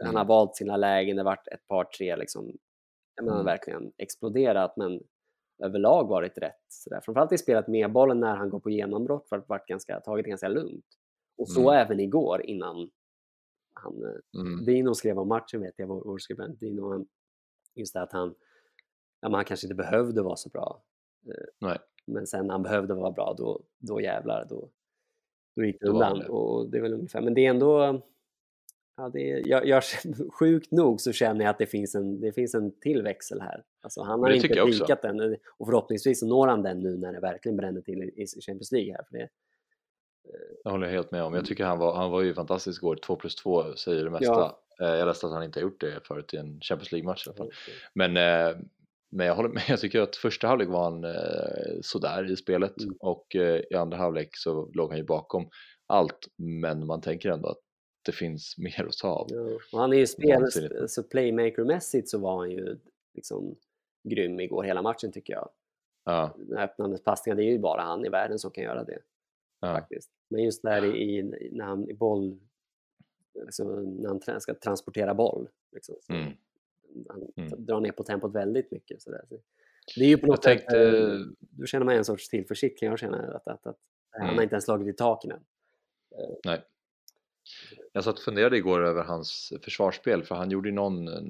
han 0.00 0.08
Mm. 0.10 0.14
har 0.16 0.24
valt 0.24 0.56
sina 0.56 0.76
lägen, 0.76 1.16
det 1.16 1.22
har 1.22 1.24
varit 1.24 1.48
ett 1.48 1.66
par, 1.66 1.84
tre 1.84 2.16
liksom, 2.16 2.52
jag 3.14 3.24
menar 3.24 3.36
Mm. 3.40 3.46
verkligen 3.46 3.92
exploderat 3.96 4.76
men 4.76 5.00
överlag 5.64 6.08
varit 6.08 6.38
rätt. 6.38 6.62
Sådär. 6.68 7.00
Framförallt 7.04 7.32
i 7.32 7.38
spelet 7.38 7.68
med 7.68 7.92
bollen 7.92 8.20
när 8.20 8.36
han 8.36 8.50
går 8.50 8.60
på 8.60 8.70
genombrott 8.70 9.26
varit, 9.30 9.48
varit 9.48 9.66
ganska, 9.66 10.00
tagit 10.00 10.24
det 10.24 10.28
ganska 10.30 10.48
lugnt. 10.48 10.86
Och 11.38 11.48
så 11.48 11.60
Mm. 11.70 11.86
även 11.86 12.00
igår 12.00 12.42
innan 12.46 12.90
han, 13.74 14.04
eh, 14.04 14.40
Mm. 14.40 14.64
Dino 14.64 14.94
skrev 14.94 15.18
om 15.18 15.28
matchen 15.28 15.60
vet 15.60 15.74
jag, 15.76 15.86
vår, 15.86 16.04
vår 16.04 16.18
skribent 16.18 16.60
Dino, 16.60 16.90
han, 16.90 17.06
just 17.74 17.94
det 17.94 18.02
att 18.02 18.12
han, 18.12 18.34
ja, 19.20 19.28
men 19.28 19.34
han 19.34 19.44
kanske 19.44 19.66
inte 19.66 19.74
behövde 19.74 20.22
vara 20.22 20.36
så 20.36 20.48
bra. 20.48 20.82
Eh, 21.26 21.44
Nej. 21.60 21.78
Men 22.06 22.26
sen 22.26 22.46
när 22.46 22.54
han 22.54 22.62
behövde 22.62 22.94
vara 22.94 23.10
bra, 23.10 23.34
då, 23.38 23.60
då 23.78 24.00
jävlar, 24.00 24.46
då, 24.48 24.68
då 25.56 25.64
gick 25.64 25.80
det 25.80 25.88
undan. 25.88 26.18
det. 26.18 26.28
Och 26.28 26.70
det 26.70 26.78
är 26.78 26.82
väl 26.82 26.92
ungefär, 26.94 27.20
men 27.20 27.34
det 27.34 27.46
är 27.46 27.50
ändå, 27.50 28.02
ja, 28.96 29.08
det 29.08 29.30
är, 29.30 29.48
jag, 29.48 29.66
jag, 29.66 29.82
sjukt 30.38 30.72
nog 30.72 31.00
så 31.00 31.12
känner 31.12 31.44
jag 31.44 31.50
att 31.50 31.58
det 31.58 31.66
finns 31.66 31.94
en, 31.94 32.20
det 32.20 32.32
finns 32.32 32.54
en 32.54 32.80
till 32.80 33.02
växel 33.02 33.40
här. 33.40 33.64
Alltså 33.82 34.02
han 34.02 34.20
har 34.22 34.30
inte 34.30 34.46
jag 34.46 34.66
pikat 34.66 35.02
den 35.02 35.36
och 35.56 35.66
förhoppningsvis 35.66 36.22
når 36.22 36.48
han 36.48 36.62
den 36.62 36.80
nu 36.80 36.96
när 36.96 37.12
det 37.12 37.20
verkligen 37.20 37.56
bränner 37.56 37.80
till 37.80 38.02
i 38.02 38.26
Champions 38.26 38.72
League 38.72 38.92
här. 38.92 39.04
För 39.04 39.18
det, 39.18 39.28
Det 40.64 40.70
håller 40.70 40.86
jag 40.86 40.94
helt 40.94 41.10
med 41.10 41.22
om. 41.22 41.34
Jag 41.34 41.44
tycker 41.44 41.64
han 41.64 41.78
var, 41.78 41.94
han 41.94 42.10
var 42.10 42.22
ju 42.22 42.34
fantastisk 42.34 42.82
igår. 42.82 42.96
2 42.96 43.16
plus 43.16 43.34
2 43.36 43.74
säger 43.74 44.04
det 44.04 44.10
mesta. 44.10 44.26
Ja. 44.26 44.60
Eh, 44.80 44.86
Jag 44.94 45.06
läste 45.06 45.26
att 45.26 45.32
han 45.32 45.42
inte 45.44 45.58
har 45.60 45.62
gjort 45.62 45.80
det 45.80 46.00
förut 46.06 46.34
i 46.34 46.36
en 46.36 46.60
Champions 46.60 46.92
League-match 46.92 47.26
i 47.26 47.30
alla 47.30 47.36
fall. 47.36 47.50
Men, 47.94 48.16
eh, 48.16 48.56
men 49.14 49.26
jag 49.26 49.34
håller 49.34 49.48
med. 49.48 49.62
Jag 49.68 49.80
tycker 49.80 50.00
att 50.00 50.16
första 50.16 50.46
halvlek 50.46 50.68
var 50.68 50.84
han 50.84 51.04
eh, 51.04 51.80
sådär 51.82 52.30
i 52.32 52.36
spelet 52.36 52.82
Mm. 52.82 52.96
och 53.00 53.36
eh, 53.36 53.60
i 53.70 53.74
andra 53.74 53.96
halvlek 53.96 54.28
så 54.32 54.70
låg 54.74 54.88
han 54.90 54.98
ju 54.98 55.04
bakom 55.04 55.48
allt. 55.86 56.28
Men 56.36 56.86
man 56.86 57.00
tänker 57.00 57.30
ändå 57.30 57.48
att 57.48 57.60
det 58.04 58.12
finns 58.12 58.54
mer 58.58 58.86
att 58.86 58.98
ta 58.98 59.08
av. 59.08 59.26
Ja, 59.30 59.58
han 59.78 59.92
är 59.92 59.96
ju 59.96 60.06
spel, 60.06 60.40
Vansinnigt. 60.40 60.90
så 60.90 61.02
playmaker-mässigt 61.02 62.06
så 62.06 62.18
var 62.18 62.38
han 62.38 62.50
ju 62.50 62.78
liksom 63.14 63.56
grym 64.08 64.40
igår 64.40 64.62
hela 64.62 64.82
matchen 64.82 65.12
tycker 65.12 65.32
jag. 65.32 65.48
Ja, 66.04 66.34
Den 66.38 66.58
här 66.58 66.96
passningar, 67.04 67.36
det 67.36 67.42
är 67.44 67.50
ju 67.50 67.58
bara 67.58 67.82
han 67.82 68.06
i 68.06 68.08
världen 68.08 68.38
som 68.38 68.50
kan 68.50 68.64
göra 68.64 68.84
det 68.84 68.98
ja, 69.60 69.74
faktiskt. 69.74 70.10
Men 70.30 70.44
just 70.44 70.62
där 70.62 70.84
i, 70.96 71.22
när 71.52 71.64
han 71.64 71.88
i 71.90 71.94
boll, 71.94 72.38
liksom, 73.44 73.94
när 73.96 74.30
han 74.32 74.40
ska 74.40 74.54
transportera 74.54 75.14
boll, 75.14 75.48
liksom, 75.72 75.94
så 76.00 76.12
Mm. 76.12 76.32
Han 77.08 77.32
Mm. 77.36 77.64
drar 77.66 77.80
ner 77.80 77.92
på 77.92 78.02
tempot 78.02 78.34
väldigt 78.34 78.70
mycket. 78.70 79.02
Så 79.02 79.10
där. 79.10 79.24
Så 79.86 80.00
det 80.00 80.04
är 80.04 80.08
ju 80.08 80.16
på 80.16 80.26
Jag 80.26 80.28
något 80.30 80.44
sätt, 80.44 80.58
tänkte- 80.58 80.98
eh, 80.98 81.18
då 81.40 81.66
känner 81.66 81.84
man 81.86 81.94
en 81.94 82.04
sorts 82.04 82.28
tillförsikt 82.28 82.80
kan 82.80 82.88
jag 82.88 82.98
känna, 82.98 83.16
att, 83.18 83.48
att, 83.48 83.66
att 83.66 83.76
han 84.10 84.22
Mm. 84.22 84.34
har 84.36 84.42
inte 84.42 84.54
ens 84.54 84.64
slagit 84.64 84.88
i 84.88 84.92
taken 84.96 85.30
än. 85.32 85.40
Nej. 86.44 86.62
Jag 87.92 88.04
satt 88.04 88.14
och 88.18 88.22
funderade 88.24 88.56
igår 88.56 88.84
över 88.84 89.02
hans 89.02 89.52
försvarsspel 89.62 90.22
för 90.24 90.34
han 90.34 90.50
gjorde 90.50 90.68
ju 90.68 90.74
någon 90.74 91.08
eh, 91.08 91.22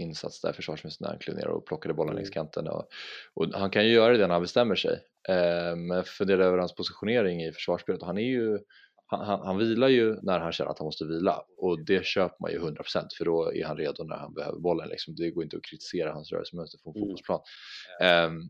insats 0.00 0.40
där 0.40 0.52
försvarsmässigt 0.52 1.00
när 1.00 1.08
han 1.08 1.18
klev 1.18 1.36
ner 1.36 1.48
och 1.48 1.66
plockade 1.66 1.94
bollen 1.94 2.08
Mm. 2.10 2.16
längs 2.16 2.30
kanten 2.30 2.68
och, 2.68 2.88
och 3.34 3.46
han 3.54 3.70
kan 3.70 3.86
ju 3.86 3.92
göra 3.94 4.12
det 4.12 4.26
när 4.26 4.32
han 4.34 4.42
bestämmer 4.42 4.74
sig. 4.74 4.92
Eh, 5.28 5.76
men 5.76 5.90
jag 5.96 6.06
funderade 6.06 6.44
över 6.44 6.58
hans 6.58 6.74
positionering 6.74 7.42
i 7.44 7.52
försvarsspelet 7.52 8.00
och 8.00 8.06
han 8.06 8.18
är 8.18 8.22
ju 8.22 8.58
han, 9.12 9.26
han, 9.26 9.46
han 9.46 9.58
vilar 9.58 9.88
ju 9.88 10.16
när 10.22 10.38
han 10.40 10.52
känner 10.52 10.70
att 10.70 10.78
han 10.78 10.84
måste 10.84 11.04
vila 11.04 11.42
och 11.56 11.84
det 11.84 12.06
köper 12.06 12.36
man 12.40 12.50
ju 12.52 12.58
100% 12.58 13.06
för 13.18 13.24
då 13.24 13.54
är 13.54 13.64
han 13.64 13.76
redo 13.76 14.04
när 14.04 14.16
han 14.16 14.34
behöver 14.34 14.58
bollen. 14.58 14.88
Liksom. 14.88 15.14
Det 15.14 15.30
går 15.30 15.44
inte 15.44 15.56
att 15.56 15.64
kritisera 15.64 16.12
hans 16.12 16.32
rörelsemönster 16.32 16.78
en 16.84 16.90
Mm. 16.90 17.00
fotbollsplan. 17.00 17.40
Ehm, 18.00 18.40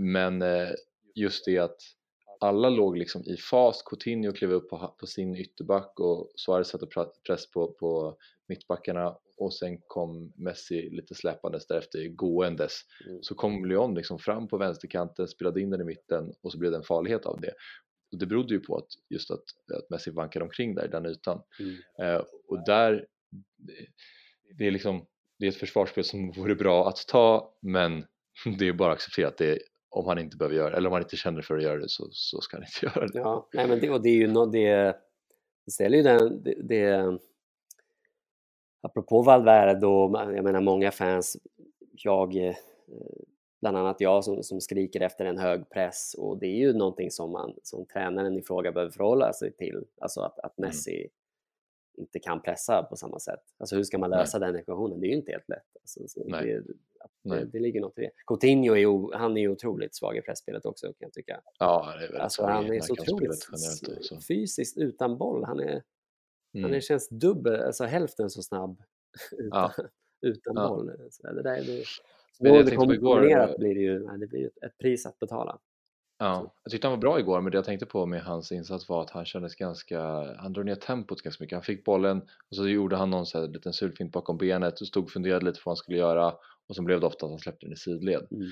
men 0.00 0.42
eh, 0.42 0.68
just 1.14 1.44
det 1.44 1.58
att 1.58 1.76
alla 2.40 2.68
låg 2.68 2.96
liksom 2.96 3.22
i 3.22 3.36
fas, 3.36 3.82
Coutinho 3.82 4.32
klev 4.32 4.52
upp 4.52 4.70
på, 4.70 4.94
på 5.00 5.06
sin 5.06 5.36
ytterback 5.36 6.00
och 6.00 6.32
Suarez 6.36 6.68
satte 6.68 6.86
press 7.26 7.50
på, 7.50 7.72
på 7.72 8.16
mittbackarna 8.48 9.16
och 9.36 9.54
sen 9.54 9.78
kom 9.86 10.32
Messi 10.36 10.90
lite 10.90 11.14
släpandes 11.14 11.66
därefter 11.66 12.08
gåendes. 12.08 12.72
Mm. 13.06 13.22
Så 13.22 13.34
kom 13.34 13.64
Lyon 13.66 13.94
liksom 13.94 14.18
fram 14.18 14.48
på 14.48 14.56
vänsterkanten, 14.58 15.28
spelade 15.28 15.60
in 15.60 15.70
den 15.70 15.80
i 15.80 15.84
mitten 15.84 16.32
och 16.42 16.52
så 16.52 16.58
blev 16.58 16.70
det 16.70 16.76
en 16.76 16.82
farlighet 16.82 17.26
av 17.26 17.40
det. 17.40 17.52
Och 18.14 18.20
det 18.20 18.26
berodde 18.26 18.54
ju 18.54 18.60
på 18.60 18.76
att 18.76 18.88
just 19.10 19.30
att, 19.30 19.42
att 19.74 19.90
Messi 19.90 20.10
vankade 20.10 20.44
omkring 20.44 20.74
där 20.74 20.84
i 20.84 20.88
den 20.88 21.06
ytan. 21.06 21.42
Mm. 21.60 21.74
Eh, 22.14 22.22
och 22.48 22.64
där, 22.66 23.06
det- 24.58 24.66
är 24.66 24.70
liksom, 24.70 25.06
det 25.38 25.46
är 25.46 25.48
ett 25.50 25.56
försvarsspel 25.56 26.04
som 26.04 26.30
vore 26.36 26.54
bra 26.54 26.88
att 26.88 27.06
ta 27.08 27.54
men 27.60 28.04
det 28.58 28.68
är 28.68 28.72
bara 28.72 28.92
att 28.92 28.96
acceptera 28.98 29.28
att 29.28 29.38
det 29.38 29.58
om 29.90 30.06
han 30.06 30.18
inte 30.18 30.36
behöver 30.36 30.56
göra 30.56 30.76
eller 30.76 30.88
om 30.88 30.92
han 30.92 31.02
inte 31.02 31.16
känner 31.16 31.42
för 31.42 31.56
att 31.56 31.62
göra 31.62 31.78
det 31.78 31.88
så, 31.88 32.08
så 32.10 32.40
ska 32.40 32.56
han 32.56 32.64
inte 32.64 32.86
göra 33.00 33.06
det. 33.06 33.18
Ja, 33.18 33.48
nej, 33.52 33.68
men 33.68 33.80
det, 33.80 33.90
och 33.90 34.02
det 34.02 34.08
är 34.08 34.16
ju 34.16 34.26
nå- 34.26 34.46
det, 34.46 34.96
det 35.66 35.70
ställer 35.72 35.96
ju 35.96 36.02
den, 36.02 36.42
det, 36.42 36.54
det 36.62 37.18
apropå 38.82 39.22
Valverde 39.22 39.86
och 39.86 40.18
jag 40.36 40.44
menar 40.44 40.60
många 40.60 40.90
fans, 40.90 41.36
jag, 41.92 42.36
eh, 42.36 42.54
bland 43.64 43.76
annat 43.76 44.00
jag 44.00 44.24
som, 44.24 44.42
som 44.42 44.60
skriker 44.60 45.00
efter 45.00 45.24
en 45.24 45.38
hög 45.38 45.70
press 45.70 46.14
och 46.18 46.38
det 46.38 46.46
är 46.46 46.56
ju 46.56 46.72
någonting 46.72 47.10
som 47.10 47.32
man 47.32 47.54
som 47.62 47.86
tränaren 47.86 48.36
i 48.38 48.42
fråga 48.42 48.72
behöver 48.72 48.92
förhålla 48.92 49.32
sig 49.32 49.52
till, 49.52 49.84
alltså 50.00 50.20
att, 50.20 50.38
att 50.38 50.58
Mm. 50.58 50.68
Messi 50.68 51.08
inte 51.98 52.18
kan 52.18 52.42
pressa 52.42 52.82
på 52.82 52.96
samma 52.96 53.18
sätt. 53.18 53.40
Alltså 53.58 53.76
hur 53.76 53.82
ska 53.82 53.98
man 53.98 54.10
Nej. 54.10 54.18
lösa 54.18 54.38
den 54.38 54.56
ekvationen? 54.56 55.00
Det 55.00 55.06
är 55.06 55.08
ju 55.08 55.14
inte 55.16 55.32
helt 55.32 55.48
lätt. 55.48 55.76
Alltså, 55.80 56.08
så 56.08 56.24
Nej. 56.26 56.46
det, 56.46 56.62
Nej. 57.22 57.38
det, 57.40 57.44
det 57.46 57.58
ligger 57.60 57.80
något 57.80 57.98
i 57.98 58.00
det. 58.00 58.10
Coutinho 58.26 58.76
är 58.76 59.16
han 59.18 59.36
är 59.36 59.40
ju 59.40 59.48
otroligt 59.48 59.94
svag 59.94 60.16
i 60.16 60.22
pressspelet 60.22 60.66
också 60.66 60.86
kan 60.86 60.94
jag 60.98 61.12
tycka. 61.12 61.40
Ja, 61.58 61.94
det 61.98 62.16
är 62.16 62.18
Alltså 62.20 62.42
han 62.44 62.72
är 62.72 62.80
så 62.80 62.92
otroligt 62.92 63.48
fysiskt 64.28 64.78
utan 64.78 65.18
boll. 65.18 65.44
Han, 65.44 65.60
är, 65.60 65.72
han 65.72 65.82
Mm. 66.64 66.74
är, 66.74 66.80
känns 66.80 67.08
dubbel, 67.08 67.60
alltså 67.60 67.84
hälften 67.84 68.30
så 68.30 68.42
snabb 68.42 68.82
utan, 69.38 69.70
Ja. 69.76 69.84
utan 70.20 70.54
Ja. 70.56 70.68
boll. 70.68 70.92
Så 71.10 71.32
det 71.32 71.42
där 71.42 71.54
är 71.56 71.62
det, 71.64 71.84
Men 72.40 72.52
det 72.52 72.58
jag 72.58 72.66
tänkte 72.66 72.86
på 72.86 72.94
igår, 72.94 73.30
eh, 73.30 73.58
blir 73.58 73.74
det 73.74 73.80
ju 73.80 73.98
det 73.98 74.26
blir 74.26 74.46
ett, 74.46 74.78
pris 74.78 75.06
att 75.06 75.18
betala. 75.18 75.58
Ja, 76.18 76.54
jag 76.62 76.70
tyckte 76.70 76.86
han 76.86 76.92
var 76.92 77.00
bra 77.00 77.18
igår 77.18 77.40
men 77.40 77.52
det 77.52 77.58
jag 77.58 77.64
tänkte 77.64 77.86
på 77.86 78.06
med 78.06 78.22
hans 78.22 78.52
insats 78.52 78.88
var 78.88 79.02
att 79.02 79.10
han 79.10 79.24
kändes 79.24 79.54
ganska, 79.54 80.00
han 80.36 80.52
drog 80.52 80.66
ner 80.66 80.74
tempot 80.74 81.22
ganska 81.22 81.44
mycket. 81.44 81.56
Han 81.56 81.62
fick 81.62 81.84
bollen 81.84 82.22
och 82.50 82.56
så 82.56 82.68
gjorde 82.68 82.96
han 82.96 83.10
någon 83.10 83.26
så 83.26 83.40
här 83.40 83.48
liten 83.48 83.72
sulfint 83.72 84.12
bakom 84.12 84.36
benet 84.36 84.80
och 84.80 84.86
stod 84.86 85.04
och 85.04 85.10
funderade 85.10 85.44
lite 85.44 85.60
på 85.60 85.62
vad 85.64 85.70
han 85.70 85.76
skulle 85.76 85.98
göra 85.98 86.34
och 86.68 86.76
så 86.76 86.82
blev 86.82 87.00
det 87.00 87.06
ofta 87.06 87.26
att 87.26 87.32
han 87.32 87.38
släppte 87.38 87.66
den 87.66 87.72
i 87.72 87.76
sidled. 87.76 88.26
Mm. 88.30 88.48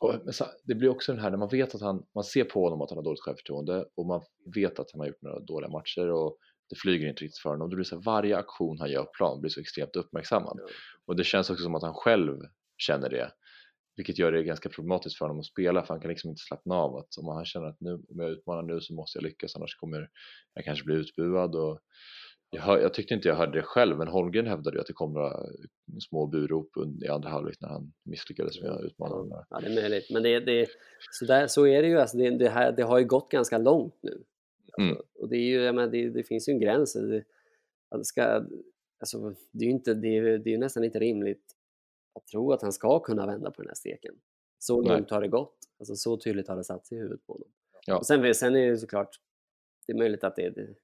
Och, 0.00 0.34
så, 0.34 0.44
det 0.64 0.74
blir 0.74 0.88
också 0.88 1.12
den 1.12 1.20
här 1.20 1.30
när 1.30 1.38
man 1.38 1.48
vet 1.48 1.74
att 1.74 1.80
han, 1.80 2.06
man 2.14 2.24
ser 2.24 2.44
på 2.44 2.64
honom 2.64 2.82
att 2.82 2.90
han 2.90 2.96
har 2.96 3.04
dåligt 3.04 3.20
självförtroende 3.20 3.84
och 3.94 4.06
man 4.06 4.22
vet 4.54 4.78
att 4.78 4.90
han 4.92 5.00
har 5.00 5.06
gjort 5.06 5.22
några 5.22 5.40
dåliga 5.40 5.70
matcher 5.70 6.10
och 6.10 6.38
det 6.70 6.76
flyger 6.76 7.08
inte 7.08 7.24
riktigt 7.24 7.38
för 7.38 7.50
honom 7.50 7.62
och 7.62 7.70
då 7.70 7.76
blir 7.76 7.84
det 7.84 7.88
så 7.88 7.96
här, 7.96 8.02
varje 8.02 8.36
aktion 8.36 8.78
han 8.78 8.90
gör 8.90 9.02
på 9.02 9.10
plan 9.12 9.40
blir 9.40 9.50
så 9.50 9.60
extremt 9.60 9.96
uppmärksammad. 9.96 10.58
Ja. 10.60 10.68
Och 11.04 11.16
det 11.16 11.24
känns 11.24 11.50
också 11.50 11.62
som 11.62 11.74
att 11.74 11.82
han 11.82 11.94
själv 11.94 12.42
känner 12.78 13.10
det. 13.10 13.30
Vilket 13.96 14.18
gör 14.18 14.32
det 14.32 14.42
ganska 14.42 14.68
problematiskt 14.68 15.18
för 15.18 15.24
honom 15.24 15.40
att 15.40 15.46
spela 15.46 15.82
för 15.82 15.94
han 15.94 16.00
kan 16.00 16.08
liksom 16.08 16.30
inte 16.30 16.42
slappna 16.42 16.74
av 16.74 16.96
att 16.96 17.18
om 17.18 17.28
han 17.28 17.44
känner 17.44 17.66
att 17.66 17.80
nu, 17.80 17.92
om 17.92 18.20
jag 18.20 18.30
utmanar 18.30 18.62
nu 18.62 18.80
så 18.80 18.94
måste 18.94 19.18
jag 19.18 19.24
lyckas 19.24 19.56
annars 19.56 19.76
kommer 19.76 20.08
jag 20.54 20.64
kanske 20.64 20.84
bli 20.84 20.94
utbuad 20.94 21.54
och 21.54 21.80
jag, 22.50 22.62
hör, 22.62 22.78
jag 22.78 22.94
tyckte 22.94 23.14
inte 23.14 23.28
jag 23.28 23.36
hörde 23.36 23.58
det 23.58 23.62
själv 23.62 23.98
men 23.98 24.08
Holmgren 24.08 24.46
hävdade 24.46 24.76
ju 24.76 24.80
att 24.80 24.86
det 24.86 24.92
kom 24.92 25.12
några 25.12 25.46
små 26.08 26.26
burop 26.26 26.70
i 27.04 27.08
andra 27.08 27.28
halvlek 27.28 27.56
när 27.60 27.68
han 27.68 27.92
misslyckades 28.04 28.60
med 28.60 28.70
där. 29.28 29.44
Ja, 29.50 29.60
det 29.60 29.66
är 29.66 29.74
möjligt. 29.74 30.10
Men 30.10 30.22
det, 30.22 30.40
det, 30.40 30.66
så, 31.10 31.24
där, 31.24 31.46
så 31.46 31.66
är 31.66 31.82
det 31.82 31.88
ju. 31.88 31.98
Alltså 31.98 32.16
det, 32.16 32.30
det, 32.30 32.48
här, 32.48 32.72
det 32.72 32.82
har 32.82 32.98
ju 32.98 33.04
gått 33.04 33.30
ganska 33.30 33.58
långt 33.58 33.98
nu. 34.02 34.24
Alltså, 34.72 34.82
Mm. 34.82 34.96
Och 35.14 35.28
det, 35.28 35.36
är 35.36 35.40
ju, 35.40 35.72
menar, 35.72 35.86
det, 35.86 36.10
det 36.10 36.22
finns 36.22 36.48
ju 36.48 36.52
en 36.52 36.60
gräns. 36.60 36.92
Det, 36.92 37.24
att 37.88 38.00
det, 38.00 38.04
ska, 38.04 38.22
alltså, 39.00 39.34
det, 39.52 39.64
är 39.64 39.66
ju 39.66 39.70
inte, 39.70 39.94
det, 39.94 40.16
är, 40.16 40.38
det 40.38 40.54
är 40.54 40.58
nästan 40.58 40.84
inte 40.84 40.98
rimligt 40.98 41.55
att 42.16 42.26
tro 42.26 42.52
att 42.52 42.62
han 42.62 42.72
ska 42.72 43.00
kunna 43.00 43.26
vända 43.26 43.50
på 43.50 43.62
den 43.62 43.68
här 43.68 43.74
steken. 43.74 44.14
Så 44.58 44.80
långt 44.80 45.10
har 45.10 45.20
det 45.20 45.28
gått. 45.28 45.56
Alltså, 45.78 45.96
så 45.96 46.16
tydligt 46.16 46.48
har 46.48 46.56
det 46.56 46.64
satt 46.64 46.86
sig 46.86 46.98
i 46.98 47.00
huvudet 47.00 47.26
på 47.26 47.32
honom. 47.32 47.48
Ja. 47.86 47.98
Och 47.98 48.06
sen, 48.06 48.34
sen 48.34 48.56
är 48.56 48.70
det 48.70 48.78
såklart, 48.78 49.20
det 49.86 49.92
är 49.92 49.96
möjligt 49.96 50.24
att 50.24 50.36
det, 50.36 50.50
det, 50.50 50.74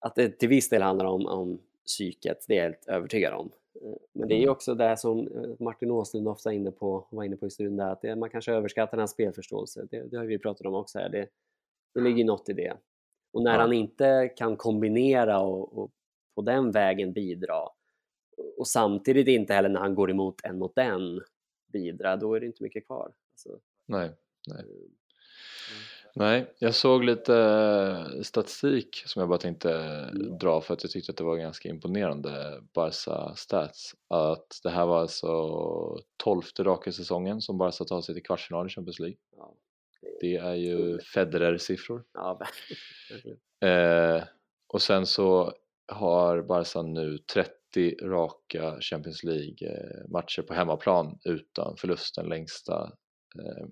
att 0.00 0.14
det 0.14 0.38
till 0.38 0.48
viss 0.48 0.68
del 0.68 0.82
handlar 0.82 1.04
om, 1.06 1.26
om 1.26 1.58
psyket, 1.86 2.44
det 2.48 2.54
är 2.54 2.56
jag 2.56 2.64
helt 2.64 2.86
övertygad 2.88 3.32
om. 3.34 3.50
Eh, 3.82 3.92
Men 4.12 4.28
det 4.28 4.34
är 4.34 4.36
ju 4.36 4.42
Mm. 4.42 4.52
också 4.52 4.74
det 4.74 4.96
som 4.96 5.28
eh, 5.28 5.50
Martin 5.58 5.90
Åslund 5.90 6.28
ofta 6.28 6.52
inne 6.52 6.70
på, 6.70 7.06
var 7.10 7.24
inne 7.24 7.36
på 7.36 7.46
i 7.46 7.50
studion, 7.50 7.76
där, 7.76 7.92
att 7.92 8.00
det, 8.02 8.16
man 8.16 8.30
kanske 8.30 8.52
överskattar 8.52 8.98
hans 8.98 9.10
spelförståelse. 9.10 9.86
Det, 9.90 10.02
det 10.02 10.16
har 10.16 10.24
vi 10.24 10.38
pratat 10.38 10.66
om 10.66 10.74
också 10.74 10.98
här. 10.98 11.08
Det, 11.08 11.28
det 11.94 12.00
ligger 12.00 12.24
något 12.24 12.48
i 12.48 12.52
det. 12.52 12.76
Och 13.32 13.42
när 13.42 13.52
Ja. 13.54 13.60
han 13.60 13.72
inte 13.72 14.32
kan 14.36 14.56
kombinera 14.56 15.40
och, 15.40 15.78
och 15.78 15.90
på 16.34 16.42
den 16.42 16.70
vägen 16.70 17.12
bidra 17.12 17.68
och 18.58 18.68
samtidigt 18.68 19.28
inte 19.28 19.54
heller 19.54 19.68
när 19.68 19.80
han 19.80 19.94
går 19.94 20.10
emot 20.10 20.40
en 20.44 20.58
mot 20.58 20.78
en 20.78 21.20
bidra, 21.72 22.16
då 22.16 22.34
är 22.34 22.40
det 22.40 22.46
inte 22.46 22.62
mycket 22.62 22.86
kvar. 22.86 23.12
Alltså, 23.32 23.58
Nej, 23.86 24.10
nej. 24.48 24.58
eh, 24.58 24.64
Nej, 26.14 26.54
jag 26.58 26.74
såg 26.74 27.04
lite 27.04 27.34
eh, 27.36 28.22
statistik 28.22 29.02
som 29.06 29.20
jag 29.20 29.28
bara 29.28 29.38
tänkte 29.38 29.72
Mm. 29.72 30.38
dra 30.38 30.60
för 30.60 30.74
att 30.74 30.82
jag 30.84 30.90
tyckte 30.90 31.10
att 31.12 31.16
det 31.18 31.24
var 31.24 31.36
ganska 31.36 31.68
imponerande 31.68 32.60
Barca 32.74 33.34
stats. 33.36 33.94
Att 34.08 34.60
det 34.62 34.70
här 34.70 34.86
var 34.86 35.00
alltså 35.00 35.28
tolfte 36.16 36.62
raka 36.62 36.92
säsongen 36.92 37.40
som 37.40 37.58
Barca 37.58 37.84
tar 37.84 38.00
sig 38.00 38.14
till 38.14 38.24
kvartsfinal 38.24 38.66
i 38.66 38.70
Champions 38.70 38.98
League. 38.98 39.16
ja, 39.36 39.54
Det 40.20 40.36
är 40.36 40.54
ju 40.54 40.98
Federer-siffror. 41.00 42.04
ja. 42.14 42.40
Eh, 43.68 44.22
och 44.66 44.82
sen 44.82 45.06
så 45.06 45.52
har 45.92 46.42
Barca 46.42 46.82
nu 46.82 47.18
30 47.18 47.50
raka 48.02 48.80
Champions 48.80 49.24
League-matcher 49.24 50.42
på 50.42 50.54
hemmaplan 50.54 51.18
utan 51.24 51.76
förlust, 51.76 52.14
den 52.14 52.28
längsta 52.28 52.92
eh, 53.38 53.66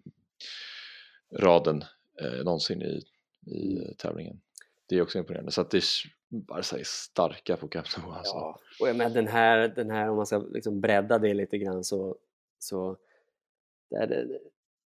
raden 1.39 1.85
eh, 2.21 2.45
någonsin 2.45 2.83
i, 2.83 3.03
i 3.47 3.79
Mm. 3.79 3.95
tävlingen. 3.99 4.41
Det 4.89 4.97
är 4.97 5.03
också 5.03 5.19
imponerande. 5.19 5.53
Så 5.53 5.61
att 5.61 5.71
det 5.71 5.77
är, 5.77 5.85
Barca 6.29 6.79
är 6.79 6.85
starka 6.85 7.57
på 7.57 7.69
Camp 7.69 7.87
Nou 7.99 8.13
alltså. 8.15 8.35
Ja, 8.35 8.61
och 8.81 8.97
menar, 8.97 9.15
den 9.15 9.27
här, 9.29 9.69
den 9.69 9.91
här, 9.91 10.11
om 10.11 10.17
man 10.17 10.27
ska 10.27 10.39
liksom 10.39 10.81
bredda 10.81 11.19
det 11.19 11.35
lite 11.35 11.59
grann 11.59 11.85
så, 11.85 12.17
så 12.59 12.97
det 13.91 13.97
är 13.97 14.07
det, 14.07 14.41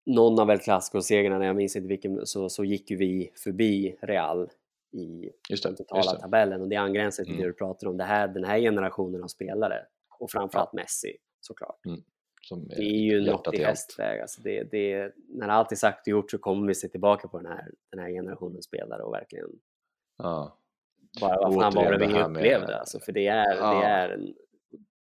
någon 0.05 0.39
av 0.39 0.49
El 0.51 0.59
Clasico-segrarna, 0.59 1.45
jag 1.45 1.55
minns 1.55 1.75
inte 1.75 1.87
vilken, 1.87 2.25
så, 2.25 2.49
så 2.49 2.63
gick 2.63 2.91
ju 2.91 2.97
vi 2.97 3.31
förbi 3.35 3.95
Real 4.01 4.49
i 4.93 5.31
Just 5.49 5.63
det, 5.63 5.75
totala 5.75 5.99
just 5.99 6.15
det. 6.15 6.21
tabellen 6.21 6.61
och 6.61 6.67
det 6.69 6.75
angränsar 6.75 7.23
till 7.23 7.33
Mm. 7.33 7.41
det 7.43 7.49
du 7.49 7.53
pratar 7.53 7.87
om. 7.87 7.97
Det 7.97 8.03
här, 8.03 8.27
den 8.27 8.43
här 8.43 8.59
generationen 8.59 9.23
av 9.23 9.27
spelare 9.27 9.85
och 10.19 10.31
framförallt 10.31 10.73
Messi 10.73 11.17
såklart. 11.41 11.79
Som 12.41 12.67
Det 12.67 12.75
är 12.75 13.01
ju 13.01 13.21
något 13.31 13.53
i 13.53 13.63
hästväg. 13.63 14.21
Alltså 14.21 14.41
det, 14.41 14.63
det, 14.63 15.13
när 15.29 15.47
allt 15.47 15.71
är 15.71 15.75
sagt 15.75 16.01
och 16.01 16.07
gjort 16.07 16.31
så 16.31 16.37
kommer 16.37 16.67
vi 16.67 16.75
se 16.75 16.87
tillbaka 16.87 17.27
på 17.27 17.37
den 17.37 17.51
här, 17.51 17.71
den 17.91 17.99
här 17.99 18.09
generationen 18.09 18.61
spelare 18.61 19.03
och 19.03 19.13
verkligen 19.13 19.49
Ja. 20.17 20.57
bara 21.21 21.37
vad 21.49 21.53
fan 21.53 21.73
var 21.75 21.91
det 21.91 21.97
vi 22.07 22.13
här 22.13 22.27
med- 22.29 22.37
upplevde? 22.41 22.79
Alltså, 22.79 22.99
för 22.99 23.11
det 23.11 23.27
är, 23.27 23.55
Ja. 23.55 23.79
det 23.79 23.85
är 23.85 24.09
en, 24.09 24.33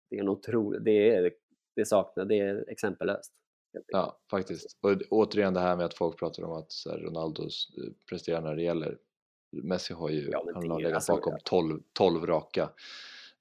det 0.09 0.15
är 0.15 0.19
en 0.21 0.29
otrolig, 0.29 0.81
det 0.83 1.09
är, 1.15 1.31
det 1.75 1.85
saknar, 1.85 2.25
det 2.25 2.39
är 2.39 2.69
exempellöst. 2.69 3.33
Ja, 3.87 4.19
faktiskt. 4.31 4.77
Och 4.81 4.91
återigen 5.09 5.53
det 5.53 5.59
här 5.59 5.75
med 5.75 5.85
att 5.85 5.93
folk 5.93 6.19
pratar 6.19 6.43
om 6.43 6.51
att 6.51 6.71
här, 6.89 6.97
Ronaldo 6.97 7.43
eh, 7.43 7.49
presterar 8.09 8.41
när 8.41 8.55
det 8.55 8.61
gäller. 8.63 8.97
Messi 9.51 9.93
har 9.93 10.09
ju, 10.09 10.29
Ja, 10.31 10.43
han 10.53 10.69
har 10.69 10.77
legat 10.79 10.93
alltså, 10.93 11.11
bakom 11.13 11.33
12, 11.43 11.79
12 11.93 12.25
raka 12.25 12.69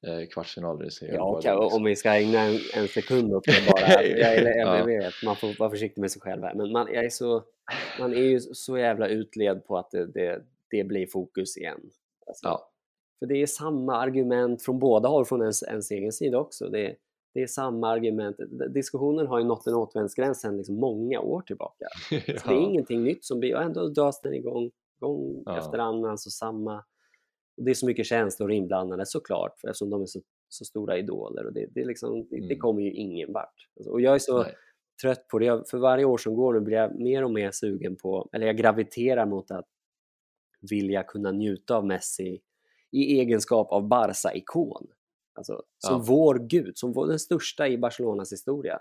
eh, 0.07 0.27
kvartsfinaler 0.33 0.87
i 0.87 0.90
serien. 0.90 1.14
Ja, 1.14 1.25
och 1.25 1.37
liksom. 1.37 1.77
om 1.81 1.85
vi 1.85 1.97
ska 1.97 2.11
ägna 2.14 2.40
en, 2.40 2.59
en 2.75 2.88
sekund 2.88 3.35
åt 3.35 3.45
det 3.45 3.71
bara. 3.73 3.81
Jag, 4.03 4.19
jag, 4.19 4.37
jag, 4.45 4.57
Ja. 4.57 4.79
jag 4.79 4.85
vet, 4.87 5.14
man 5.25 5.37
får 5.37 5.59
vara 5.59 5.71
försiktig 5.71 6.01
med 6.01 6.11
sig 6.11 6.23
själv 6.23 6.42
här. 6.42 6.55
Men 6.55 6.73
man, 6.73 6.88
jag 6.92 7.05
är, 7.05 7.11
så, 7.11 7.42
man 8.01 8.12
är 8.12 8.16
ju 8.23 8.40
så 8.40 8.79
jävla 8.79 9.09
utled 9.09 9.64
på 9.66 9.79
att 9.79 9.90
det, 9.90 10.07
det, 10.07 10.42
det 10.71 10.85
blir 10.85 11.07
fokus 11.07 11.57
igen. 11.57 11.81
Alltså, 12.27 12.47
Ja, 12.47 12.71
För 13.19 13.27
det 13.27 13.42
är 13.42 13.47
samma 13.47 13.97
argument 13.97 14.62
från 14.62 14.79
båda 14.79 15.09
håll, 15.09 15.25
från 15.25 15.40
ens, 15.40 15.62
ens 15.62 15.90
egen 15.90 16.12
sida 16.12 16.38
också. 16.38 16.69
Det, 16.69 16.87
är- 16.87 16.97
det 17.35 17.42
är 17.42 17.47
samma 17.47 17.88
argument. 17.90 18.37
Diskussionen 18.75 19.27
har 19.27 19.38
ju 19.38 19.45
nått 19.45 19.66
en 19.66 19.75
återvändsgräns 19.75 20.40
sedan 20.40 20.57
liksom 20.57 20.75
många 20.75 21.21
år 21.21 21.40
tillbaka. 21.40 21.85
Så 22.09 22.14
det 22.14 22.29
är 22.33 22.40
ja. 22.45 22.61
ingenting 22.61 23.05
nytt 23.05 23.25
som 23.25 23.40
blir, 23.40 23.55
och 23.57 23.62
ändå 23.62 23.88
dras 23.88 24.21
den 24.21 24.35
igång 24.35 24.71
gång 25.01 25.43
Ja. 25.47 25.59
efter 25.59 25.79
annan. 25.79 26.19
Så 26.19 26.31
samma, 26.31 26.85
Och 27.59 27.65
det 27.65 27.71
är 27.71 27.75
så 27.75 27.87
mycket 27.87 28.07
känslor 28.07 28.53
inblandade 28.53 29.07
såklart, 29.07 29.61
för 29.61 29.69
eftersom 29.69 29.91
de 29.91 30.03
är 30.03 30.07
så, 30.07 30.21
så 30.49 30.65
stora 30.65 30.99
idoler. 30.99 31.47
Och 31.47 31.53
det, 31.53 31.67
det, 31.75 31.85
liksom, 31.85 32.27
det, 32.31 32.37
det 32.37 32.45
Mm. 32.45 32.59
kommer 32.59 32.83
ju 32.83 32.93
ingen 32.93 33.33
vart. 33.33 33.69
Alltså, 33.77 33.91
och 33.91 34.01
jag 34.01 34.15
är 34.15 34.19
så 34.19 34.43
Nej. 34.43 34.55
trött 35.03 35.29
på 35.29 35.39
det. 35.39 35.45
Jag, 35.45 35.69
för 35.69 35.79
varje 35.79 36.05
år 36.05 36.19
som 36.19 36.35
går 36.35 36.55
nu 36.55 36.61
blir 36.61 36.77
jag 36.77 37.01
mer 37.01 37.25
och 37.25 37.31
mer 37.31 37.51
sugen 37.51 37.97
på, 37.97 38.29
eller 38.33 38.47
jag 38.47 38.57
graviterar 38.57 39.27
mot 39.27 39.51
att 39.51 39.67
vilja 40.71 41.03
kunna 41.03 41.33
njuta 41.33 41.77
av 41.77 41.87
Messi 41.87 42.41
i 42.91 43.19
egenskap 43.21 43.73
av 43.73 43.89
Barca-ikon. 43.89 44.87
Alltså, 45.35 45.63
som 45.79 45.95
Ja. 45.95 46.05
vår 46.09 46.35
gud, 46.49 46.79
som 46.79 46.93
vår, 46.93 47.07
den 47.07 47.19
största 47.19 47.69
i 47.69 47.79
Barcelonas 47.79 48.33
historia. 48.33 48.79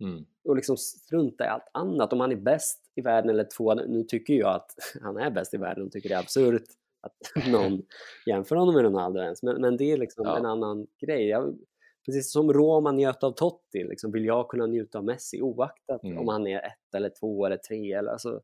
Mm. 0.00 0.24
Och 0.44 0.56
liksom 0.56 0.76
strunta 0.76 1.44
i 1.44 1.48
allt 1.48 1.70
annat. 1.74 2.12
Om 2.12 2.20
han 2.20 2.32
är 2.32 2.36
bäst 2.36 2.82
i 2.94 3.00
världen 3.00 3.30
eller 3.30 3.48
två, 3.56 3.74
nu 3.74 4.04
tycker 4.04 4.34
jag 4.34 4.54
att 4.54 4.70
han 5.02 5.16
är 5.16 5.30
bäst 5.30 5.54
i 5.54 5.56
världen 5.56 5.84
och 5.86 5.92
tycker 5.92 6.08
det 6.08 6.14
är 6.14 6.18
absurt 6.20 6.62
att 7.00 7.46
någon 7.52 7.82
jämför 8.26 8.56
honom 8.56 8.74
med 8.74 8.84
Ronaldo 8.84 9.20
ens. 9.20 9.42
Men, 9.42 9.60
men 9.60 9.76
det 9.76 9.92
är 9.92 9.96
liksom 9.96 10.26
Ja. 10.26 10.38
en 10.38 10.46
annan 10.46 10.86
grej. 11.06 11.28
Jag, 11.28 11.58
precis 12.06 12.32
som 12.32 12.52
Roma 12.52 12.92
njöt 12.92 13.24
av 13.24 13.32
Totti, 13.32 13.84
liksom 13.84 14.12
vill 14.12 14.24
jag 14.24 14.48
kunna 14.48 14.66
njuta 14.66 14.98
av 14.98 15.04
Messi 15.04 15.42
oaktat 15.42 16.04
Mm. 16.04 16.18
om 16.18 16.28
han 16.28 16.46
är 16.46 16.58
ett 16.58 16.94
eller 16.96 17.10
två 17.20 17.46
eller 17.46 17.56
tre. 17.56 17.92
Eller, 17.92 18.10
alltså, 18.10 18.40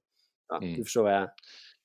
ja, 0.49 0.57
Mm. 0.62 0.77
Du 0.77 0.85
förstår 0.85 1.03
vad 1.03 1.15
jag... 1.15 1.31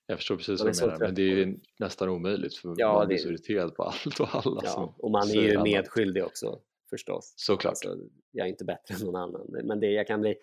Jag 0.10 0.18
förstår 0.18 0.36
precis 0.36 0.60
vad 0.62 0.70
är 0.70 0.74
du 0.82 0.86
menar, 0.88 1.00
men 1.06 1.16
det 1.16 1.42
är 1.42 1.56
nästan 1.80 2.10
omöjligt 2.10 2.56
för 2.58 2.74
Ja, 2.78 2.94
man 2.94 3.08
blir 3.08 3.18
det- 3.18 3.24
så 3.24 3.30
irriterad 3.30 3.76
på 3.76 3.84
allt 4.06 4.20
och 4.20 4.36
alla 4.36 4.62
Ja, 4.64 4.70
som 4.70 4.94
och 4.98 5.12
man 5.12 5.30
är 5.30 5.34
ju 5.42 5.62
medskyldig 5.64 6.26
också 6.26 6.60
förstås. 6.90 7.34
Såklart. 7.36 7.72
Alltså, 7.72 7.98
jag 8.32 8.46
är 8.46 8.50
inte 8.50 8.66
bättre 8.66 8.96
än 8.96 9.02
någon 9.02 9.16
annan. 9.16 9.48
Men 9.64 9.80
det, 9.80 9.92
jag 9.92 10.08
kan 10.08 10.22
bli... 10.22 10.36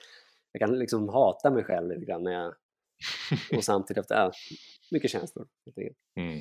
Jag 0.52 0.60
kan 0.60 0.78
liksom 0.78 1.08
hata 1.08 1.50
mig 1.50 1.64
själv 1.64 1.88
lite 1.88 2.04
grann 2.04 2.22
när 2.22 2.32
jag... 2.32 2.54
Och 3.56 3.64
samtidigt 3.64 4.00
efter... 4.00 4.14
Ja, 4.14 4.32
mycket 4.90 5.10
känslor. 5.10 5.46
Mm. 6.16 6.40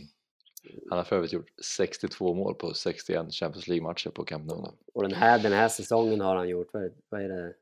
Han 0.90 0.98
har 0.98 1.04
för 1.04 1.16
övrigt 1.16 1.34
gjort 1.34 1.52
62 1.78 2.34
mål 2.34 2.56
på 2.56 2.74
61 2.74 3.34
Champions 3.34 3.68
League-matcher 3.68 4.10
på 4.10 4.26
Camp 4.26 4.46
Nou. 4.46 4.72
Och 4.94 5.04
den 5.04 5.14
här, 5.14 5.40
den 5.40 5.52
här 5.54 5.70
säsongen 5.70 6.22
har 6.22 6.36
han 6.36 6.50
gjort, 6.50 6.74
vad 6.74 6.84
är, 6.84 6.92
vad 7.10 7.22
är 7.22 7.30
det? 7.30 7.54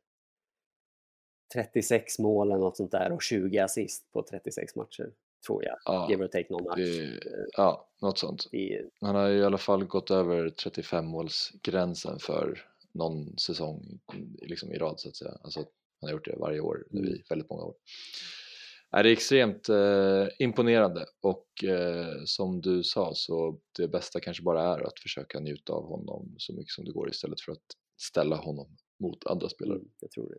36 1.53 2.19
mål 2.19 2.51
eller 2.51 2.59
något 2.59 2.77
sånt 2.77 2.91
där 2.91 3.11
och 3.11 3.21
20 3.21 3.59
assist 3.59 4.11
på 4.11 4.23
36 4.23 4.75
matcher, 4.75 5.11
tror 5.47 5.63
jag. 5.65 5.77
Ja, 5.85 6.07
Give 6.09 6.23
or 6.23 6.27
take 6.27 6.47
någon 6.49 6.63
match. 6.63 6.77
det, 6.77 7.19
ja, 7.57 7.89
något 8.01 8.17
sånt. 8.19 8.53
I, 8.53 8.69
Han 9.01 9.15
har 9.15 9.29
i 9.29 9.43
alla 9.43 9.57
fall 9.57 9.83
gått 9.85 10.11
över 10.11 10.49
35-målsgränsen 10.49 12.19
för 12.19 12.65
någon 12.93 13.37
säsong 13.37 13.99
liksom 14.41 14.71
i 14.73 14.77
rad 14.77 14.99
så 14.99 15.09
att 15.09 15.15
säga. 15.15 15.31
Alltså 15.43 15.59
han 15.59 16.07
har 16.09 16.11
gjort 16.11 16.25
det 16.25 16.35
varje 16.39 16.59
år 16.59 16.85
Mm. 16.93 17.05
i 17.05 17.23
väldigt 17.29 17.49
många 17.49 17.63
år. 17.63 17.73
Är 18.91 19.03
det 19.03 19.09
är 19.09 19.13
extremt 19.13 19.69
eh, 19.69 20.27
imponerande 20.39 21.05
och 21.21 21.63
eh, 21.63 22.15
som 22.25 22.61
du 22.61 22.83
sa 22.83 23.11
så 23.15 23.59
det 23.77 23.87
bästa 23.87 24.19
kanske 24.19 24.43
bara 24.43 24.61
är 24.61 24.87
att 24.87 24.99
försöka 24.99 25.39
njuta 25.39 25.73
av 25.73 25.83
honom 25.87 26.35
så 26.37 26.53
mycket 26.53 26.71
som 26.73 26.85
det 26.85 26.91
går 26.91 27.09
istället 27.09 27.41
för 27.41 27.51
att 27.51 27.65
ställa 28.01 28.35
honom 28.35 28.77
mot 28.99 29.25
andra 29.27 29.49
spelare. 29.49 29.77
mm, 29.77 29.89
jag 29.99 30.11
tror 30.11 30.29
det. 30.29 30.37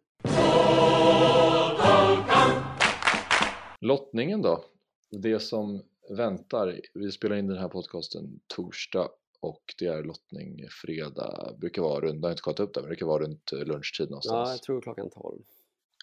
Lottningen 3.80 4.42
då? 4.42 4.64
Det 5.12 5.40
som 5.40 5.82
väntar. 6.10 6.80
Vi 6.94 7.12
spelar 7.12 7.36
in 7.36 7.46
den 7.46 7.58
här 7.58 7.68
podcasten 7.68 8.40
torsdag 8.46 9.08
och 9.40 9.74
det 9.78 9.86
är 9.86 10.02
lottning 10.02 10.66
fredag. 10.70 11.54
Brukar 11.58 11.82
vara 11.82 12.00
runt, 12.00 12.14
jag 12.16 12.22
har 12.22 12.30
inte 12.30 12.42
kollat 12.42 12.60
upp 12.60 12.74
det, 12.74 12.80
men 12.80 12.84
det 12.84 12.88
brukar 12.88 13.06
vara 13.06 13.22
runt 13.22 13.52
eh, 13.52 13.58
lunchtid 13.58 14.06
Ja, 14.06 14.10
någonstans. 14.10 14.50
jag 14.50 14.62
tror 14.62 14.80
klockan 14.80 15.10
12. 15.10 15.42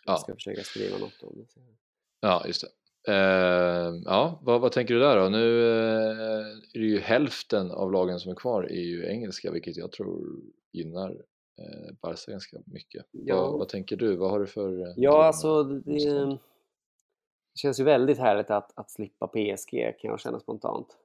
Ja. 0.06 0.12
Jag 0.12 0.20
ska 0.20 0.34
försöka 0.34 0.64
skriva 0.64 0.98
något 0.98 1.24
om 1.24 1.34
det. 1.38 1.62
Ja, 2.20 2.44
just 2.48 2.62
det. 2.62 2.68
Eh, 3.14 3.94
ja, 4.06 4.40
vad, 4.42 4.62
vad 4.62 4.72
tänker 4.72 4.94
du 4.94 5.00
där 5.00 5.18
då? 5.18 5.30
Nu 5.30 5.64
eh, 5.64 6.18
är 6.74 6.80
det 6.80 6.86
ju 6.86 7.00
hälften 7.00 7.72
av 7.72 7.92
lagen 7.92 8.20
som 8.20 8.32
är 8.32 8.36
kvar 8.36 8.64
är 8.64 8.82
ju 8.82 9.06
engelska, 9.06 9.52
vilket 9.52 9.78
jag 9.78 9.92
tror 9.92 10.40
gynnar 10.72 11.10
eh, 11.60 11.94
Barca 12.02 12.32
ganska 12.32 12.58
mycket. 12.66 13.06
Ja. 13.12 13.42
Vad, 13.42 13.60
vad 13.60 13.70
tänker 13.70 13.96
du? 13.96 14.16
Vad 14.16 14.32
har 14.32 14.40
du 14.40 14.48
för... 14.48 14.94
Ja, 14.98 15.26
alltså 15.26 15.64
det? 15.64 16.38
Det 17.54 17.60
känns 17.60 17.80
ju 17.80 17.84
väldigt 17.84 18.18
härligt 18.18 18.50
att, 18.52 18.72
att 18.76 18.92
slippa 18.92 19.28
PSG 19.28 19.70
kan 20.00 20.12
jag 20.12 20.20
känna 20.20 20.40
spontant. 20.40 20.98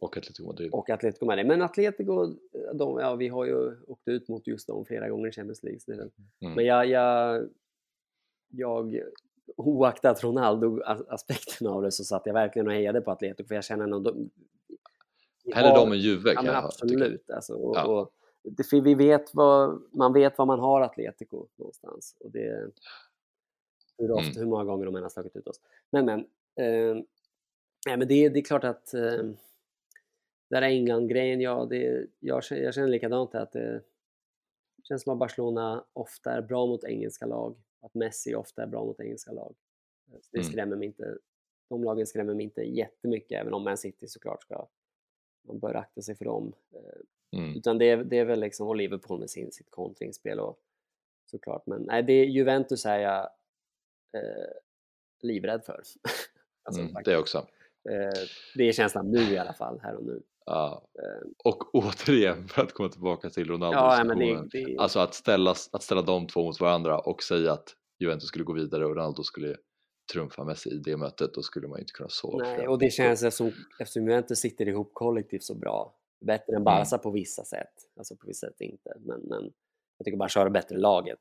Och 0.00 0.16
Atletico 0.16 0.46
Madrid. 0.46 0.70
Och 0.72 0.90
Atletico 0.90 1.24
Madrid. 1.26 1.46
Men 1.46 1.62
Atletico, 1.62 2.26
de, 2.74 2.98
ja, 3.00 3.14
vi 3.14 3.28
har 3.28 3.44
ju 3.44 3.76
åkt 3.86 4.08
ut 4.08 4.28
mot 4.28 4.46
just 4.46 4.66
dem 4.68 4.84
flera 4.84 5.08
gånger 5.08 5.28
i 5.28 5.32
Champions 5.32 5.62
League. 5.62 5.80
Mm. 5.88 6.54
Men 6.54 6.64
jag, 6.64 6.86
jag, 6.86 7.48
jag 8.48 9.00
oaktat 9.56 10.24
Ronaldo-aspekten 10.24 11.66
av 11.66 11.82
det 11.82 11.92
så 11.92 12.04
satt 12.04 12.22
jag 12.26 12.34
verkligen 12.34 12.66
och 12.66 12.72
hejade 12.74 13.00
på 13.00 13.10
Atletico 13.10 13.48
för 13.48 13.54
jag 13.54 13.64
känner 13.64 13.86
nog... 13.86 14.02
de- 14.02 14.30
Hellre 15.54 15.68
har- 15.68 15.78
dem 15.78 15.92
än 15.92 15.98
Juve 15.98 16.34
kan 16.34 16.44
jag 16.44 16.64
absolut. 16.64 17.30
Alltså, 17.30 17.54
och, 17.54 17.76
Ja. 17.76 17.86
och, 17.86 18.10
det, 18.42 18.80
vi 18.80 18.94
vet 18.94 19.34
vad, 19.34 19.82
man 19.92 20.12
vet 20.12 20.38
vad 20.38 20.46
man 20.46 20.60
har 20.60 20.80
Atletico 20.80 21.46
någonstans. 21.56 22.16
Och 22.20 22.30
det, 22.30 22.70
hur, 23.98 24.10
ofta, 24.10 24.26
Mm. 24.30 24.36
hur 24.38 24.46
många 24.46 24.64
gånger 24.64 24.84
de 24.86 24.96
än 24.96 25.02
har 25.02 25.10
slagit 25.10 25.36
ut 25.36 25.46
oss. 25.48 25.60
Men 25.90 26.04
men, 26.04 26.20
eh, 26.56 26.94
nej, 27.86 27.96
men 27.96 28.08
det, 28.08 28.28
det 28.28 28.38
är 28.38 28.44
klart 28.44 28.64
att 28.64 28.94
eh, 28.94 29.22
där 30.50 30.62
England-grejen, 30.62 31.40
ja, 31.40 31.66
det, 31.70 32.06
jag, 32.20 32.44
känner- 32.44 32.62
jag 32.62 32.74
känner 32.74 32.88
likadant 32.88 33.34
att 33.34 33.52
det 33.52 33.82
känns 34.82 35.02
som 35.02 35.12
att 35.12 35.18
Barcelona 35.18 35.84
ofta 35.92 36.32
är 36.32 36.42
bra 36.42 36.66
mot 36.66 36.84
engelska 36.84 37.26
lag. 37.26 37.56
Att 37.80 37.94
Messi 37.94 38.34
ofta 38.34 38.62
är 38.62 38.66
bra 38.66 38.84
mot 38.84 39.00
engelska 39.00 39.32
lag. 39.32 39.54
Så 40.20 40.28
Det 40.32 40.38
Mm. 40.38 40.50
skrämmer 40.52 40.76
mig 40.76 40.86
inte. 40.86 41.18
De 41.68 41.84
lagen 41.84 42.06
skrämmer 42.06 42.34
mig 42.34 42.44
inte 42.44 42.62
jättemycket, 42.62 43.40
även 43.40 43.54
om 43.54 43.64
Man 43.64 43.76
City 43.76 44.08
såklart 44.08 44.42
ska 44.42 44.66
man 45.46 45.58
bör 45.58 45.74
akta 45.74 46.02
sig 46.02 46.14
för 46.14 46.24
dem. 46.24 46.52
Eh, 46.74 46.80
Mm. 47.38 47.56
Utan 47.56 47.78
det 47.78 47.90
är, 47.90 47.96
det 47.96 48.18
är 48.18 48.24
väl 48.24 48.40
liksom, 48.40 48.68
och 48.68 48.76
Liverpool 48.76 49.20
med 49.20 49.30
sin, 49.30 49.52
sitt 49.52 49.70
kontringsspel 49.70 50.40
och 50.40 50.58
såklart. 51.30 51.66
Men 51.66 51.82
nej, 51.82 52.02
det 52.02 52.24
Juventus 52.24 52.86
är 52.86 52.98
jag 52.98 53.30
eh, 54.14 54.52
livrädd 55.22 55.64
för. 55.64 55.80
alltså, 56.64 56.82
Mm, 56.82 56.94
det 57.04 57.16
också. 57.18 57.38
eh, 57.90 58.20
det 58.54 58.68
är 58.68 58.72
känslan 58.72 59.10
nu 59.10 59.20
i 59.20 59.38
alla 59.38 59.52
fall, 59.52 59.80
här 59.82 59.94
och 59.96 60.04
nu. 60.04 60.22
Ja. 60.46 60.88
Eh, 61.02 61.28
Och 61.44 61.74
återigen 61.74 62.48
för 62.48 62.62
att 62.62 62.72
komma 62.72 62.88
tillbaka 62.88 63.30
till 63.30 63.48
Ronaldo 63.48 63.78
ja, 63.78 64.04
det, 64.04 64.48
det, 64.52 64.76
Alltså 64.78 64.98
att 64.98 65.14
ställa, 65.14 65.50
att 65.72 65.82
ställa 65.82 66.02
de 66.02 66.26
två 66.26 66.44
mot 66.44 66.60
varandra 66.60 66.98
och 66.98 67.22
säga 67.22 67.52
att 67.52 67.76
Juventus 67.98 68.28
skulle 68.28 68.44
gå 68.44 68.52
vidare 68.52 68.84
och 68.86 68.96
Ronaldo 68.96 69.22
skulle 69.22 69.56
trumfa 70.12 70.44
Messi 70.44 70.70
i 70.70 70.78
det 70.78 70.96
mötet, 70.96 71.34
då 71.34 71.42
skulle 71.42 71.68
man 71.68 71.78
ju 71.78 71.80
inte 71.82 71.92
kunna 71.92 72.08
sova. 72.08 72.38
nej, 72.44 72.68
och 72.68 72.78
det 72.78 72.90
känns 72.90 73.22
eftersom, 73.22 73.52
eftersom 73.80 74.02
Juventus 74.02 74.38
sitter 74.38 74.68
ihop 74.68 74.90
kollektivt 74.94 75.42
så 75.42 75.54
bra. 75.54 75.96
Bättre 76.26 76.52
Mm. 76.52 76.56
än 76.60 76.64
Barca 76.64 76.98
på 76.98 77.10
vissa 77.10 77.44
sätt. 77.44 77.72
Alltså 77.96 78.16
på 78.16 78.26
vissa 78.26 78.46
sätt 78.46 78.60
inte. 78.60 78.92
Men, 79.00 79.20
men 79.20 79.42
jag 79.98 80.04
tycker 80.04 80.18
Barca 80.18 80.40
har 80.40 80.44
det 80.44 80.50
bättre 80.50 80.76
laget. 80.78 81.20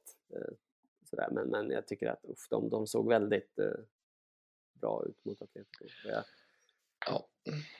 Sådär. 1.14 1.30
Men, 1.32 1.48
men 1.50 1.70
jag 1.72 1.88
tycker 1.88 2.08
att 2.08 2.26
uff, 2.26 2.48
de, 2.50 2.70
de 2.70 2.88
såg 2.88 3.08
väldigt 3.10 3.60
eh, 3.60 3.66
bra 4.82 5.04
ut 5.06 5.26
mot 5.26 5.42
Atletico. 5.42 5.86
Jag- 6.06 6.24
Ja, 7.06 7.28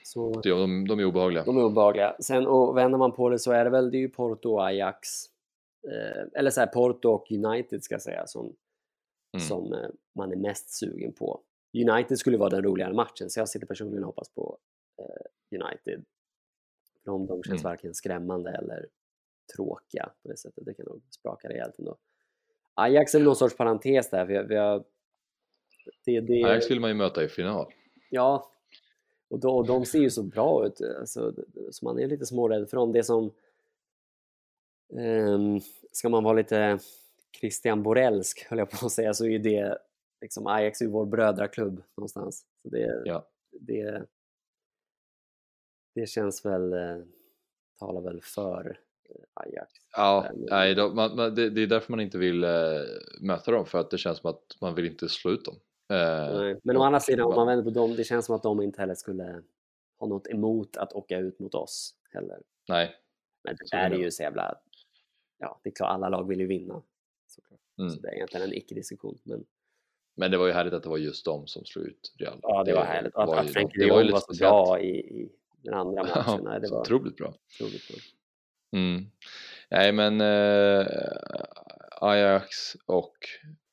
Så, 0.04 0.42
det- 0.42 0.50
de, 0.50 0.88
de 0.88 1.00
är 1.00 1.06
obehagliga. 1.06 1.44
De 1.44 1.58
är 1.58 1.64
obehagliga. 1.64 2.16
Sen 2.20 2.48
och 2.48 2.78
vänder 2.78 2.98
man 2.98 3.12
på 3.12 3.30
det 3.30 3.40
så 3.40 3.52
är 3.52 3.64
det 3.64 3.70
väl 3.70 3.92
det 3.92 3.98
är 3.98 4.00
ju 4.00 4.10
Porto 4.10 4.50
och 4.54 4.66
Ajax. 4.68 5.08
Eh, 5.88 6.24
eller 6.34 6.50
så 6.52 6.60
här 6.60 6.68
Porto 6.68 7.10
och 7.10 7.32
United 7.32 7.84
ska 7.84 7.94
jag 7.94 8.02
säga 8.02 8.28
som, 8.28 8.46
Mm. 9.38 9.48
som 9.48 9.74
eh, 9.74 9.90
man 10.16 10.32
är 10.32 10.36
mest 10.36 10.70
sugen 10.70 11.14
på. 11.14 11.42
United 11.90 12.20
skulle 12.20 12.38
vara 12.38 12.50
den 12.50 12.64
roligare 12.64 12.94
matchen 12.94 13.30
så 13.30 13.40
jag 13.40 13.50
sitter 13.50 13.68
personligen 13.68 14.04
och 14.04 14.08
hoppas 14.08 14.30
på 14.30 14.58
eh, 15.02 15.60
United. 15.62 16.06
För 16.94 17.12
de, 17.12 17.26
de 17.28 17.44
känns 17.44 17.62
Mm. 17.62 17.72
varken 17.72 17.94
skrämmande 17.94 18.52
eller 18.52 18.88
tråkiga 19.56 20.10
på 20.24 20.28
det 20.30 20.38
sättet. 20.38 20.66
Det 20.66 20.74
kan 20.74 20.86
nog 20.86 21.02
spraka 21.10 21.50
rejält 21.50 21.80
ändå. 21.80 21.98
Ajax 22.74 23.16
är 23.16 23.20
någon 23.20 23.36
sorts 23.36 23.58
parentes 23.58 24.10
där. 24.10 24.26
För 24.26 24.34
jag, 24.34 24.44
vi 24.44 24.56
har, 24.56 24.84
det, 26.06 26.22
det, 26.22 26.44
Ajax 26.44 26.72
vill 26.72 26.80
man 26.80 26.90
ju 26.90 26.94
möta 26.94 27.24
i 27.24 27.28
final. 27.28 27.74
Ja, 28.10 28.52
och, 29.30 29.40
då, 29.40 29.56
och 29.58 29.68
de 29.68 29.86
ser 29.86 30.00
ju 30.00 30.10
så 30.10 30.24
bra 30.24 30.66
ut, 30.66 30.82
alltså, 31.00 31.34
så 31.72 31.86
man 31.86 32.00
är 32.00 32.08
lite 32.08 32.26
smårädd 32.26 32.70
för 32.70 32.78
dem. 32.78 32.92
Det 32.92 33.04
som... 33.04 33.32
ehm, 35.00 35.60
ska 35.92 36.10
man 36.10 36.24
vara 36.24 36.34
lite 36.34 36.80
Christian 37.40 37.84
Borellsk, 37.84 38.46
höll 38.50 38.60
jag 38.60 38.70
på 38.70 38.86
att 38.86 38.92
säga, 38.92 39.14
så 39.14 39.26
är 39.26 39.40
det 39.40 39.78
liksom 40.22 40.48
Ajax 40.48 40.82
är 40.82 40.86
ju 40.86 40.92
vår 40.92 41.06
brödraklubb 41.06 41.84
någonstans. 41.98 42.46
Så 42.62 42.70
det, 42.70 43.02
Ja. 43.06 43.28
det, 43.52 44.06
det 45.96 46.06
känns 46.10 46.46
väl, 46.46 46.74
eh, 46.74 46.98
talar 47.80 48.02
väl 48.02 48.22
för 48.22 48.80
Ajax. 49.34 49.72
Ja, 49.96 50.22
Nej, 50.30 50.38
men- 50.40 50.48
nej, 50.50 50.76
de, 50.76 50.96
man, 50.96 51.16
man, 51.16 51.36
det, 51.36 51.50
det 51.50 51.62
är 51.64 51.68
därför 51.68 51.92
man 51.94 52.00
inte 52.00 52.18
vill 52.18 52.44
eh, 52.44 52.50
möta 53.22 53.52
dem, 53.52 53.66
för 53.66 53.78
att 53.80 53.92
det 53.92 53.98
känns 53.98 54.18
som 54.18 54.30
att 54.30 54.44
man 54.62 54.76
vill 54.76 54.86
inte 54.86 55.10
slå 55.10 55.32
ut 55.32 55.46
dem. 55.46 55.56
Eh, 55.90 56.38
Nej, 56.40 56.60
Men 56.64 56.78
å 56.78 56.84
andra 56.84 57.00
sidan, 57.00 57.26
om 57.26 57.36
man- 57.36 57.48
vänder 57.48 57.64
på 57.64 57.70
dem, 57.70 57.96
det 57.96 58.04
känns 58.04 58.26
som 58.26 58.36
att 58.36 58.44
de 58.44 58.62
inte 58.62 58.82
heller 58.82 58.96
skulle 58.96 59.44
ha 60.00 60.08
något 60.08 60.28
emot 60.28 60.78
att 60.78 60.94
åka 60.94 61.18
ut 61.20 61.40
mot 61.40 61.56
oss 61.56 61.96
heller. 62.12 62.42
Nej. 62.70 62.96
Men 63.44 63.56
det 63.56 63.78
där 63.78 63.92
är 63.92 63.96
ju 63.98 64.12
så 64.12 64.24
jävla... 64.24 64.56
Ja, 65.40 65.60
det 65.64 65.70
är 65.70 65.74
klart, 65.74 65.90
alla 65.92 66.10
lag 66.10 66.28
vill 66.28 66.40
ju 66.40 66.48
vinna. 66.48 66.82
Såklart. 67.28 67.60
Mm. 67.80 67.90
Så 67.90 68.00
det 68.02 68.08
är 68.08 68.14
egentligen 68.14 68.48
en 68.50 68.54
icke-diskussion. 68.54 69.18
Men 69.24 69.46
Men 70.16 70.32
det 70.32 70.38
var 70.38 70.48
ju 70.48 70.52
härligt 70.54 70.74
att 70.74 70.84
det 70.84 70.90
var 70.90 70.98
just 70.98 71.26
de 71.26 71.48
som 71.48 71.66
slog 71.66 71.86
ut 71.86 72.14
Real. 72.20 72.40
ja, 72.42 72.64
det 72.64 72.74
var 72.74 72.84
härligt. 72.84 73.16
Att, 73.16 73.28
var 73.28 73.38
att 73.38 73.46
ju- 73.46 73.50
Frenkie 73.54 73.84
det 73.84 73.90
de 73.90 74.02
Jong 74.04 74.12
var 74.12 74.20
så 74.20 74.34
bra 74.40 74.80
i, 74.82 74.90
i 75.00 75.30
den 75.62 75.74
andra 75.74 76.04
matchen. 76.16 76.42
Nej, 76.44 76.60
det 76.62 76.70
var 76.72 76.80
otroligt 76.82 77.16
bra. 77.18 77.34
otroligt 77.60 77.88
bra. 77.88 77.98
Mm. 78.74 79.06
Nej 79.70 79.92
men 79.92 80.22
eh, 80.22 80.88
Ajax 82.02 82.76
och 82.86 83.18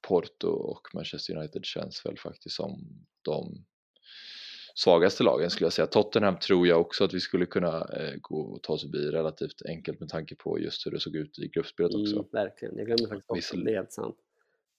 Porto 0.08 0.48
och 0.48 0.88
Manchester 0.94 1.36
United 1.36 1.64
känns 1.64 2.06
väl 2.06 2.18
faktiskt 2.18 2.56
som 2.56 2.80
de 3.22 3.64
svagaste 4.74 5.22
lagen 5.22 5.50
skulle 5.50 5.66
jag 5.66 5.72
säga. 5.72 5.86
Tottenham 5.86 6.38
tror 6.38 6.66
jag 6.66 6.80
också 6.80 7.04
att 7.04 7.14
vi 7.14 7.20
skulle 7.20 7.46
kunna 7.46 7.76
eh, 7.78 8.14
gå 8.20 8.40
och 8.40 8.62
ta 8.62 8.72
oss 8.72 8.82
förbi 8.82 8.98
relativt 8.98 9.62
enkelt 9.68 10.00
med 10.00 10.08
tanke 10.08 10.34
på 10.34 10.58
just 10.58 10.86
hur 10.86 10.90
det 10.90 11.00
såg 11.00 11.16
ut 11.16 11.38
i 11.38 11.48
gruppspelet 11.48 11.94
också. 11.94 12.14
Mm, 12.14 12.26
verkligen, 12.32 12.76
jag 12.76 12.86
glömde 12.86 13.08
faktiskt 13.08 13.30
också, 13.30 13.56
det 13.56 13.70
är 13.70 13.76
helt 13.76 13.92
sant. 13.92 14.16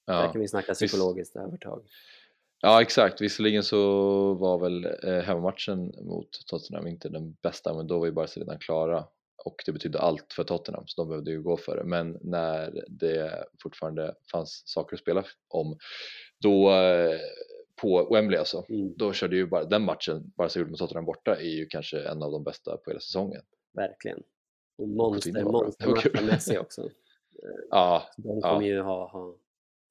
Ja. 0.05 0.13
Där 0.13 0.31
kan 0.31 0.41
vi 0.41 0.47
snacka 0.47 0.73
psykologiskt 0.73 1.35
Viss... 1.35 1.41
övertag. 1.43 1.83
Ja 2.61 2.81
exakt, 2.81 3.21
visserligen 3.21 3.63
så 3.63 4.33
var 4.33 4.59
väl 4.59 4.85
eh, 4.85 5.23
hemmamatchen 5.23 5.93
mot 6.01 6.47
Tottenham 6.47 6.87
inte 6.87 7.09
den 7.09 7.33
bästa 7.41 7.73
men 7.73 7.87
då 7.87 7.99
var 7.99 8.05
ju 8.05 8.11
Barca 8.11 8.39
redan 8.39 8.59
klara 8.59 9.05
och 9.45 9.63
det 9.65 9.71
betydde 9.71 9.99
allt 9.99 10.33
för 10.33 10.43
Tottenham 10.43 10.83
så 10.87 11.01
de 11.01 11.09
behövde 11.09 11.31
ju 11.31 11.41
gå 11.41 11.57
för 11.57 11.77
det 11.77 11.83
men 11.83 12.17
när 12.21 12.83
det 12.89 13.45
fortfarande 13.63 14.15
fanns 14.31 14.63
saker 14.65 14.95
att 14.95 15.01
spela 15.01 15.23
om 15.47 15.77
då 16.39 16.71
eh, 16.71 17.19
på 17.81 18.13
Wembley 18.13 18.39
alltså, 18.39 18.65
mm. 18.69 18.93
då 18.97 19.13
körde 19.13 19.35
ju 19.35 19.47
bara 19.47 19.65
den 19.65 19.85
matchen, 19.85 20.31
Barca 20.35 20.59
gjorde 20.59 20.71
med 20.71 20.79
Tottenham 20.79 21.05
borta 21.05 21.35
är 21.35 21.49
ju 21.49 21.65
kanske 21.65 22.03
en 22.03 22.23
av 22.23 22.31
de 22.31 22.43
bästa 22.43 22.77
på 22.77 22.89
hela 22.89 22.99
säsongen. 22.99 23.41
Verkligen. 23.71 24.23
Och 24.77 24.87
monster, 24.87 25.43
monster 25.43 26.25
Messi 26.25 26.57
också. 26.59 26.89
ja, 27.69 28.03
de 28.17 28.41
kommer 28.41 28.61
ja. 28.61 28.67
ju 28.67 28.81
ha, 28.81 29.11
ha 29.11 29.35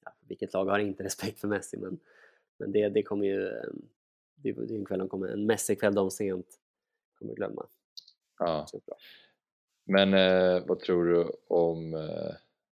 ja, 0.05 0.13
vilket 0.29 0.53
lag 0.53 0.65
har 0.65 0.79
inte 0.79 1.05
respekt 1.05 1.41
för 1.41 1.49
Messi 1.49 1.77
men, 1.77 2.01
men 2.59 2.73
det, 2.73 2.89
det 2.89 3.03
kommer 3.03 3.27
ju 3.27 3.51
det, 4.43 4.49
är 4.49 4.73
en 4.73 4.85
kväll 4.85 4.99
de 4.99 5.09
kommer, 5.09 5.29
en 5.29 5.47
Messi-kväll 5.47 5.95
de 5.95 6.11
sent 6.11 6.47
kommer 7.15 7.35
glömma. 7.35 7.67
Ja. 8.39 8.67
Men 9.91 10.15
eh, 10.15 10.67
vad 10.67 10.81
tror 10.81 11.05
du 11.05 11.33
om 11.49 11.95
eh, 11.95 12.35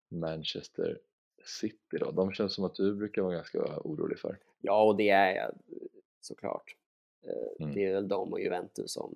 Manchester 0.10 1.00
City 1.46 1.98
då? 2.00 2.12
De 2.12 2.32
känns 2.32 2.54
som 2.54 2.64
att 2.64 2.76
du 2.76 2.96
brukar 2.96 3.22
vara 3.22 3.34
ganska 3.34 3.80
orolig 3.84 4.20
för. 4.20 4.38
Ja, 4.62 4.84
och 4.84 4.96
det 4.96 5.10
är 5.10 5.36
jag 5.36 5.52
såklart. 6.22 6.76
Eh, 7.22 7.64
mm. 7.66 7.76
Det 7.76 7.86
är 7.86 7.94
väl 7.94 8.08
de 8.08 8.34
och 8.34 8.40
Juventus 8.40 8.94
som 8.94 9.16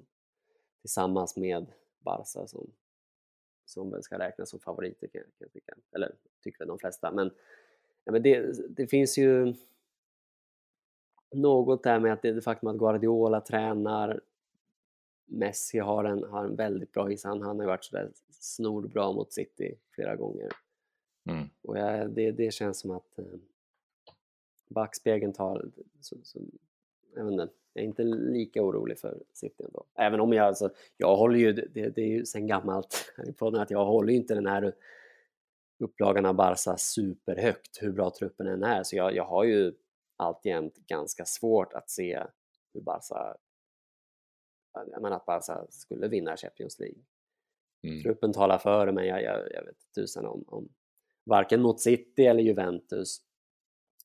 tillsammans 0.82 1.38
med 1.38 1.66
Barca 2.00 2.48
som, 2.48 2.72
som 3.66 3.92
väl 3.92 4.04
ska 4.04 4.20
räknas 4.20 4.50
som 4.50 4.60
favoriter 4.60 5.08
kan 5.08 5.22
jag 5.40 5.52
tycka. 5.52 5.74
Eller 5.92 6.12
tycker 6.44 6.60
väl 6.60 6.68
de 6.68 6.80
flesta. 6.80 7.12
Men, 7.12 7.32
ja, 8.04 8.12
men 8.12 8.24
det, 8.24 8.54
det 8.70 8.88
finns 8.88 9.18
ju 9.18 9.54
något 11.36 11.84
där 11.84 12.00
med 12.00 12.14
att 12.14 12.22
det, 12.22 12.32
det 12.32 12.42
faktum 12.42 12.70
att 12.70 12.78
Guardiola 12.78 13.42
tränar 13.42 14.22
Messi 15.30 15.80
har 15.80 16.04
en, 16.04 16.24
har 16.24 16.46
en 16.46 16.56
väldigt 16.56 16.92
bra 16.92 17.12
is. 17.12 17.24
Han, 17.24 17.42
han 17.42 17.56
har 17.56 17.64
ju 17.64 17.68
varit 17.68 17.84
sådär 17.84 18.12
snorbra 18.30 19.12
mot 19.12 19.34
City 19.34 19.76
flera 19.92 20.16
gånger. 20.16 20.50
Mm. 21.30 21.50
Och 21.62 21.78
jag, 21.78 22.12
det, 22.12 22.32
det 22.32 22.54
känns 22.54 22.80
som 22.80 22.92
att 22.92 23.20
eh, 23.20 23.26
backspegeln 24.70 25.34
tar... 25.34 25.72
Så, 26.02 26.16
så, 26.24 26.40
jag, 27.16 27.24
vet 27.24 27.32
inte, 27.32 27.50
jag 27.74 27.84
är 27.84 27.88
inte 27.88 28.04
lika 28.04 28.64
orolig 28.64 29.00
för 29.00 29.24
City 29.34 29.64
ändå. 29.64 29.86
Även 29.96 30.20
om 30.20 30.34
jag 30.34 30.46
alltså, 30.46 30.70
jag 30.98 31.18
håller 31.18 31.40
ju, 31.40 31.54
det, 31.54 31.90
det 31.90 32.02
är 32.02 32.08
ju 32.08 32.26
sen 32.26 32.48
gammalt 32.48 33.14
på 33.38 33.48
att 33.48 33.72
jag 33.72 33.86
håller 33.86 34.12
ju 34.14 34.18
inte 34.18 34.36
den 34.36 34.48
här 34.48 34.74
upplagan 35.80 36.26
av 36.26 36.34
Barca 36.34 36.78
superhögt 36.78 37.82
hur 37.82 37.92
bra 37.92 38.10
truppen 38.10 38.48
än 38.48 38.64
är. 38.64 38.84
Så 38.84 38.96
jag, 38.96 39.16
jag 39.16 39.26
har 39.26 39.44
ju 39.44 39.74
alltjämt 40.16 40.76
ganska 40.88 41.26
svårt 41.26 41.74
att 41.74 41.90
se 41.90 42.24
hur 42.74 42.82
Barca 42.82 43.38
jag 44.74 45.02
menar 45.02 45.16
att 45.16 45.26
Barca 45.26 45.66
skulle 45.70 46.08
vinna 46.08 46.38
Champions 46.38 46.80
League. 46.80 47.00
Mm. 47.84 48.04
Truppen 48.04 48.34
talar 48.34 48.58
för 48.58 48.86
det 48.86 48.92
men 48.92 49.08
jag, 49.08 49.24
jag, 49.24 49.52
jag 49.54 49.66
vet 49.66 49.94
tusan 49.96 50.26
om, 50.26 50.44
om 50.48 50.70
varken 51.24 51.62
mot 51.62 51.82
City 51.82 52.26
eller 52.26 52.44
Juventus 52.44 53.22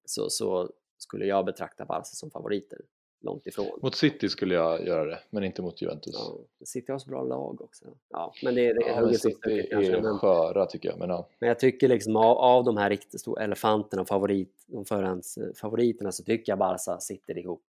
så, 0.05 0.31
så 0.31 0.70
skulle 0.98 1.27
jag 1.27 1.44
betrakta 1.44 1.85
Barca 1.85 2.05
som 2.05 2.31
favoriter 2.31 2.79
långt 3.24 3.46
ifrån. 3.46 3.79
Mot 3.83 3.94
City 3.94 4.29
skulle 4.29 4.55
jag 4.55 4.87
göra 4.87 5.05
det, 5.05 5.18
men 5.31 5.44
inte 5.44 5.62
mot 5.62 5.83
Juventus. 5.83 6.14
Ja, 6.14 6.38
City 6.64 6.92
har 6.92 6.98
så 6.98 7.11
bra 7.11 7.22
lag 7.22 7.61
också. 7.61 7.85
Ja, 8.09 8.35
men 8.42 8.55
det, 8.55 8.72
det 8.72 8.87
ja, 8.87 9.00
men 9.00 9.14
City 9.14 9.68
är 9.70 10.03
men, 10.03 10.18
sköra 10.18 10.66
tycker 10.66 10.88
jag. 10.88 10.98
Men, 10.98 11.11
ja. 11.11 11.29
men 11.38 11.48
jag 11.48 11.59
tycker 11.59 11.88
liksom 11.88 12.16
av, 12.16 12.37
av 12.37 12.64
de 12.64 12.77
här 12.77 12.90
riktigt 12.90 13.20
stora 13.20 13.44
elefanterna, 13.44 14.05
favorit, 14.05 14.64
de 14.66 14.85
förhands 14.85 15.38
favoriterna, 15.55 16.12
så 16.12 16.24
tycker 16.24 16.53
jag 16.53 16.59
Barca 16.59 17.00
sitter 17.00 17.38
ihop 17.38 17.62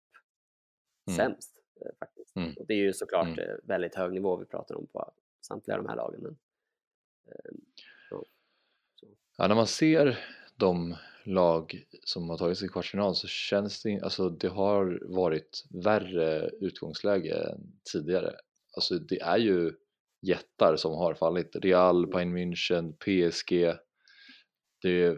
mm. 1.07 1.17
sämst. 1.17 1.51
Eh, 1.81 1.91
faktiskt. 1.99 2.14
Mm. 2.35 2.53
Och 2.57 2.65
det 2.67 2.73
är 2.73 2.77
ju 2.77 2.93
såklart 2.93 3.27
mm. 3.27 3.39
Eh, 3.39 3.55
väldigt 3.63 3.95
hög 3.95 4.13
nivå 4.13 4.35
vi 4.37 4.45
pratar 4.45 4.75
om 4.75 4.87
på 4.87 5.11
samtliga 5.41 5.77
de 5.77 5.85
här 5.85 5.95
lagen. 5.95 6.21
Men, 6.21 6.37
eh, 7.25 7.51
Ja, 9.37 9.47
när 9.47 9.55
man 9.55 9.67
ser 9.67 10.19
de 10.55 10.95
lag 11.23 11.85
som 12.03 12.29
har 12.29 12.37
tagit 12.37 12.57
sig 12.57 12.65
i 12.65 12.69
kvartsfinal 12.69 13.15
så 13.15 13.27
känns 13.27 13.83
det, 13.83 14.01
alltså 14.01 14.29
det 14.29 14.47
har 14.47 14.99
varit 15.03 15.65
värre 15.69 16.49
utgångsläge 16.61 17.33
än 17.33 17.71
tidigare. 17.91 18.35
Alltså 18.75 18.99
det 18.99 19.21
är 19.21 19.37
ju 19.37 19.73
jättar 20.21 20.75
som 20.75 20.93
har 20.93 21.13
fallit. 21.13 21.55
Real, 21.55 22.07
Bayern 22.07 22.37
München, 22.37 22.93
PSG. 22.93 23.77
Det, 24.81 25.17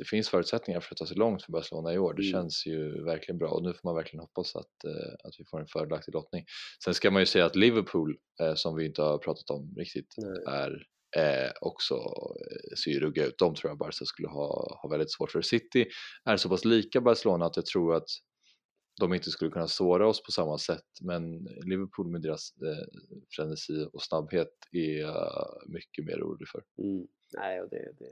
det 0.00 0.04
finns 0.04 0.28
förutsättningar 0.28 0.80
för 0.80 0.94
att 0.94 0.98
ta 0.98 1.06
sig 1.06 1.16
långt 1.16 1.42
för 1.42 1.52
Barcelona 1.52 1.94
i 1.94 1.98
år. 1.98 2.14
Det 2.14 2.22
mm. 2.22 2.32
känns 2.32 2.66
ju 2.66 3.04
verkligen 3.04 3.38
bra 3.38 3.48
och 3.48 3.62
nu 3.62 3.72
får 3.72 3.88
man 3.88 3.94
verkligen 3.94 4.20
hoppas 4.20 4.56
att, 4.56 4.84
eh, 4.84 5.14
att 5.24 5.34
vi 5.38 5.44
får 5.44 5.60
en 5.60 5.66
fördelaktig 5.66 6.14
lottning. 6.14 6.44
Sen 6.84 6.94
ska 6.94 7.10
man 7.10 7.22
ju 7.22 7.26
säga 7.26 7.46
att 7.46 7.56
Liverpool, 7.56 8.16
eh, 8.42 8.54
som 8.54 8.76
vi 8.76 8.86
inte 8.86 9.02
har 9.02 9.18
pratat 9.18 9.50
om 9.50 9.74
riktigt, 9.76 10.14
Nej. 10.16 10.54
är 10.54 10.86
eh, 11.16 11.52
också 11.60 11.94
eh, 11.94 12.76
ser 12.84 12.90
ju 12.90 13.00
rugga 13.00 13.26
ut. 13.26 13.38
De 13.38 13.54
tror 13.54 13.70
jag 13.70 13.78
Barca 13.78 14.04
skulle 14.04 14.28
ha, 14.28 14.78
ha 14.82 14.88
väldigt 14.88 15.12
svårt 15.12 15.30
för. 15.30 15.42
City 15.42 15.86
är 16.24 16.36
så 16.36 16.48
pass 16.48 16.64
lika 16.64 17.00
Barcelona 17.00 17.46
att 17.46 17.56
jag 17.56 17.66
tror 17.66 17.94
att 17.94 18.08
de 19.00 19.14
inte 19.14 19.30
skulle 19.30 19.50
kunna 19.50 19.68
såra 19.68 20.08
oss 20.08 20.22
på 20.22 20.32
samma 20.32 20.58
sätt 20.58 20.88
men 21.00 21.44
Liverpool 21.44 22.10
med 22.10 22.22
deras 22.22 22.52
eh, 22.62 23.00
frenesi 23.36 23.88
och 23.92 24.02
snabbhet 24.02 24.52
är 24.72 25.00
jag 25.00 25.62
mycket 25.66 26.04
mer 26.04 26.22
orolig 26.22 26.48
för. 26.48 26.62
Mm. 26.78 27.06
Nej, 27.32 27.60
och 27.60 27.70
det, 27.70 27.92
det, 27.98 28.10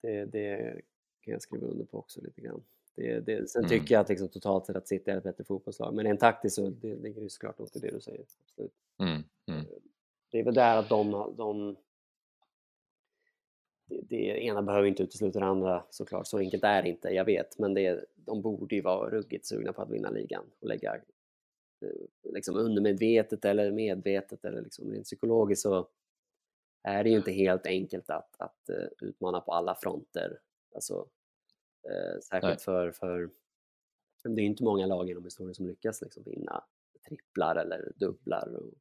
det, 0.00 0.24
det 0.24 0.80
kan 1.20 1.32
jag 1.32 1.42
skriva 1.42 1.66
under 1.66 1.84
på 1.84 1.98
också 1.98 2.20
lite 2.20 2.40
grann. 2.40 2.62
Det, 2.94 3.20
det, 3.20 3.50
sen 3.50 3.64
mm. 3.64 3.68
tycker 3.68 3.94
jag 3.94 4.00
att 4.00 4.08
liksom, 4.08 4.28
totalt 4.28 4.66
sett 4.66 4.76
att 4.76 4.88
City 4.88 5.10
är 5.10 5.16
ett 5.16 5.22
bättre 5.22 5.44
fotbollslag 5.44 5.94
men 5.94 6.04
rent 6.04 6.20
taktiskt 6.20 6.56
så 6.56 6.70
det 6.70 6.96
ligger 6.96 7.22
ju 7.22 7.28
såklart 7.28 7.58
något 7.58 7.76
i 7.76 7.78
det 7.78 7.90
du 7.90 8.00
säger. 8.00 8.24
Absolut. 8.44 8.72
Mm. 8.98 9.22
Mm. 9.46 9.60
Eh, 9.60 9.66
det 10.30 10.38
är 10.38 10.44
väl 10.44 10.54
där 10.54 10.76
att 10.76 10.88
de, 10.88 11.34
de 11.36 11.76
det, 13.86 14.00
det 14.08 14.44
ena 14.44 14.62
behöver 14.62 14.88
inte 14.88 15.02
utesluta 15.02 15.40
det 15.40 15.46
andra 15.46 15.84
såklart, 15.90 16.26
så 16.26 16.38
enkelt 16.38 16.64
är 16.64 16.82
det 16.82 16.88
inte, 16.88 17.08
jag 17.08 17.24
vet, 17.24 17.58
men 17.58 17.74
det, 17.74 18.04
de 18.14 18.42
borde 18.42 18.74
ju 18.74 18.80
vara 18.80 19.10
ruggigt 19.10 19.46
sugna 19.46 19.72
på 19.72 19.82
att 19.82 19.90
vinna 19.90 20.10
ligan 20.10 20.44
och 20.60 20.68
lägga 20.68 20.94
eh, 20.94 22.32
liksom 22.32 22.56
undermedvetet 22.56 23.44
eller 23.44 23.72
medvetet 23.72 24.44
eller 24.44 24.62
liksom 24.62 24.90
rent 24.92 25.04
psykologiskt 25.04 25.62
så 25.62 25.88
är 26.86 27.04
det 27.04 27.10
ju 27.10 27.16
inte 27.16 27.32
helt 27.32 27.66
enkelt 27.66 28.10
att, 28.10 28.34
att 28.38 28.70
uh, 28.70 29.08
utmana 29.08 29.40
på 29.40 29.52
alla 29.52 29.74
fronter. 29.74 30.38
Alltså, 30.74 31.08
uh, 31.90 32.20
särskilt 32.20 32.62
för, 32.62 32.90
för 32.90 33.30
det 34.22 34.42
är 34.42 34.46
inte 34.46 34.64
många 34.64 34.86
lag 34.86 35.10
inom 35.10 35.24
historien 35.24 35.54
som 35.54 35.66
lyckas 35.66 36.02
liksom 36.02 36.22
vinna 36.22 36.64
tripplar 37.08 37.56
eller 37.56 37.92
dubblar 37.96 38.56
och. 38.56 38.72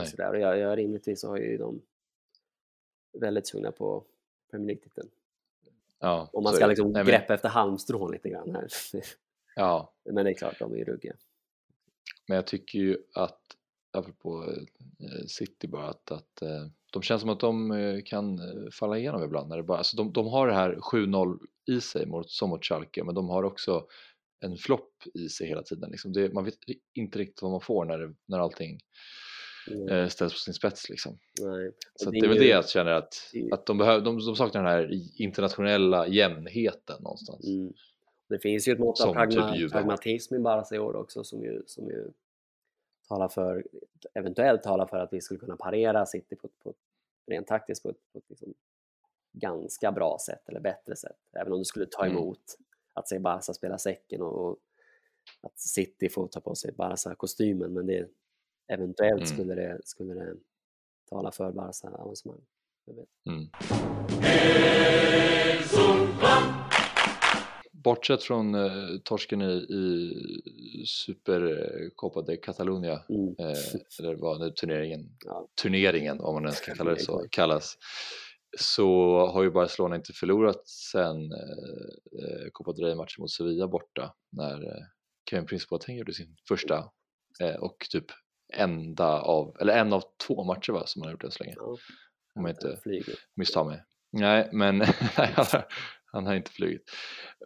Och 0.00 0.08
sådär. 0.08 0.30
Och 0.30 0.38
jag, 0.38 0.58
jag 0.58 0.78
rimligtvis 0.78 1.24
har 1.24 1.36
ju 1.36 1.56
de 1.58 1.82
väldigt 3.12 3.46
sugna 3.46 3.72
på 3.72 4.04
Premier 4.50 4.66
League-titeln. 4.66 5.10
Ja, 5.98 6.28
Om 6.32 6.44
man 6.44 6.52
ska 6.52 6.66
liksom 6.66 6.92
Nej, 6.92 7.04
greppa 7.04 7.34
efter 7.34 7.48
halmstrån 7.48 8.12
lite 8.12 8.28
grann 8.28 8.54
här. 8.54 8.68
Ja. 9.56 9.92
Men 10.04 10.24
det 10.24 10.30
är 10.30 10.34
klart, 10.34 10.58
de 10.58 10.72
är 10.72 10.76
ju 10.76 10.84
ruggiga. 10.84 11.14
Men 12.26 12.36
jag 12.36 12.46
tycker 12.46 12.78
ju 12.78 12.98
att, 13.14 13.40
apropå 13.92 14.44
eh, 15.00 15.26
City 15.26 15.68
bara, 15.68 15.88
att, 15.88 16.12
att 16.12 16.42
eh, 16.42 16.66
de 16.92 17.02
känns 17.02 17.20
som 17.20 17.30
att 17.30 17.40
de 17.40 17.70
eh, 17.70 18.02
kan 18.04 18.40
falla 18.72 18.98
igenom 18.98 19.22
ibland. 19.22 19.48
När 19.48 19.56
det 19.56 19.62
bara, 19.62 19.78
alltså 19.78 19.96
de, 19.96 20.12
de 20.12 20.26
har 20.26 20.46
det 20.46 20.54
här 20.54 20.74
7-0 20.74 21.38
i 21.66 21.80
sig 21.80 22.06
mot, 22.06 22.30
som 22.30 22.50
mot 22.50 22.64
Schalke, 22.64 23.04
men 23.04 23.14
de 23.14 23.28
har 23.28 23.42
också 23.42 23.86
en 24.40 24.56
flopp 24.56 24.92
i 25.14 25.28
sig 25.28 25.46
hela 25.46 25.62
tiden. 25.62 25.90
Liksom 25.90 26.12
det, 26.12 26.32
man 26.32 26.44
vet 26.44 26.54
inte 26.94 27.18
riktigt 27.18 27.42
vad 27.42 27.50
man 27.50 27.60
får 27.60 27.84
när, 27.84 27.98
det, 27.98 28.14
när 28.26 28.38
allting 28.38 28.78
mm. 29.70 30.10
ställs 30.10 30.32
på 30.32 30.38
sin 30.38 30.54
spets 30.54 30.88
liksom. 30.88 31.18
Så 31.94 32.10
det 32.10 32.18
är, 32.18 32.28
väl 32.28 32.38
det 32.38 32.48
jag 32.48 32.68
känner 32.68 32.92
att, 32.92 33.14
att 33.52 33.66
de, 33.66 33.78
behöver, 33.78 34.04
de, 34.04 34.18
de 34.26 34.36
saknar 34.36 34.62
den 34.62 34.72
här 34.72 34.90
internationella 35.22 36.06
jämnheten 36.06 37.02
någonstans. 37.02 37.46
Mm. 37.46 37.72
Det 38.28 38.38
finns 38.38 38.68
ju 38.68 38.72
ett 38.72 38.78
mått 38.78 39.00
av 39.00 39.12
pragma, 39.12 39.54
typ 39.54 39.72
pragmatism 39.72 40.34
i 40.34 40.38
Barca 40.38 40.74
i 40.74 40.78
år 40.78 40.96
också 40.96 41.24
som 41.24 41.42
ju, 41.42 41.62
som 41.66 41.86
ju 41.86 42.10
talar 43.12 43.28
för, 43.28 43.66
eventuellt 44.14 44.62
talar 44.62 44.86
för 44.86 44.98
att 44.98 45.12
vi 45.12 45.20
skulle 45.20 45.40
kunna 45.40 45.56
parera 45.56 46.06
City 46.06 46.36
på, 46.36 46.48
på 46.62 46.74
rent 47.26 47.46
taktiskt 47.46 47.82
på 47.82 47.88
ett, 47.88 48.12
på 48.12 48.18
ett 48.18 48.30
liksom 48.30 48.54
ganska 49.32 49.92
bra 49.92 50.18
sätt 50.26 50.48
eller 50.48 50.60
bättre 50.60 50.96
sätt. 50.96 51.18
Även 51.32 51.52
om 51.52 51.58
det 51.58 51.64
skulle 51.64 51.86
ta 51.86 52.04
mm. 52.04 52.16
emot 52.16 52.56
mm. 52.58 52.66
att 52.92 53.08
se 53.08 53.18
Barca 53.18 53.54
spela 53.54 53.78
säcken 53.78 54.22
och, 54.22 54.46
och 54.46 54.58
att 55.40 55.58
City 55.58 56.08
får 56.08 56.28
ta 56.28 56.40
på 56.40 56.54
sig 56.54 56.72
Barca-kostymen 56.72 57.72
men 57.72 57.86
det, 57.86 58.08
eventuellt 58.66 59.22
Mm. 59.22 59.26
skulle, 59.26 59.54
det, 59.54 59.80
skulle 59.84 60.14
det 60.14 60.36
tala 61.08 61.32
för 61.32 61.52
Barca 61.52 61.88
avancemang. 61.88 62.40
Jag 62.84 62.94
vet. 62.94 63.08
Mm. 63.26 63.48
Bortsett 67.84 68.22
från 68.22 68.54
eh, 68.54 68.70
torsken 69.04 69.42
i, 69.42 69.52
i 70.82 70.84
Supercopa 70.86 72.22
de 72.22 72.36
Catalunya, 72.36 73.02
Mm. 73.08 73.34
eh, 73.38 73.58
eller 74.00 74.14
vad 74.14 74.40
nu 74.40 74.50
turneringen, 74.50 75.00
Ja. 75.24 75.48
turneringen 75.62 76.20
om 76.20 76.34
man 76.34 76.42
ens 76.44 76.60
kan 76.60 76.74
kalla 76.76 76.90
det 76.90 77.00
så, 77.00 77.26
kallas, 77.30 77.74
så 78.58 78.86
har 79.26 79.42
ju 79.42 79.50
Barcelona 79.50 79.96
inte 79.96 80.12
förlorat 80.12 80.68
sen 80.68 81.16
eh, 81.32 82.48
Copa 82.52 82.72
del 82.72 82.84
Rey-matchen 82.84 83.20
mot 83.20 83.30
Sevilla 83.30 83.68
borta 83.68 84.14
när 84.32 84.54
eh, 84.66 84.82
Kevin 85.30 85.46
Prince 85.46 85.66
Boateng 85.70 85.96
gjorde 85.96 86.12
sin 86.12 86.36
första 86.48 86.76
eh, 87.40 87.54
och 87.56 87.86
typ 87.90 88.04
enda 88.54 89.20
av, 89.20 89.56
eller 89.60 89.76
en 89.78 89.92
av 89.92 90.02
två 90.26 90.44
matcher 90.44 90.72
va, 90.72 90.86
som 90.86 91.02
han 91.02 91.06
har 91.06 91.12
gjort 91.12 91.24
än 91.24 91.30
så 91.30 91.44
länge, 91.44 91.54
Ja, 91.56 91.76
om 92.34 92.44
jag 92.46 92.50
inte 92.50 92.78
misstar 93.36 93.64
mig. 93.64 93.82
Nej, 94.12 94.48
men 94.52 94.80
han 96.12 96.26
har 96.26 96.34
inte 96.34 96.50
flugit. 96.50 96.90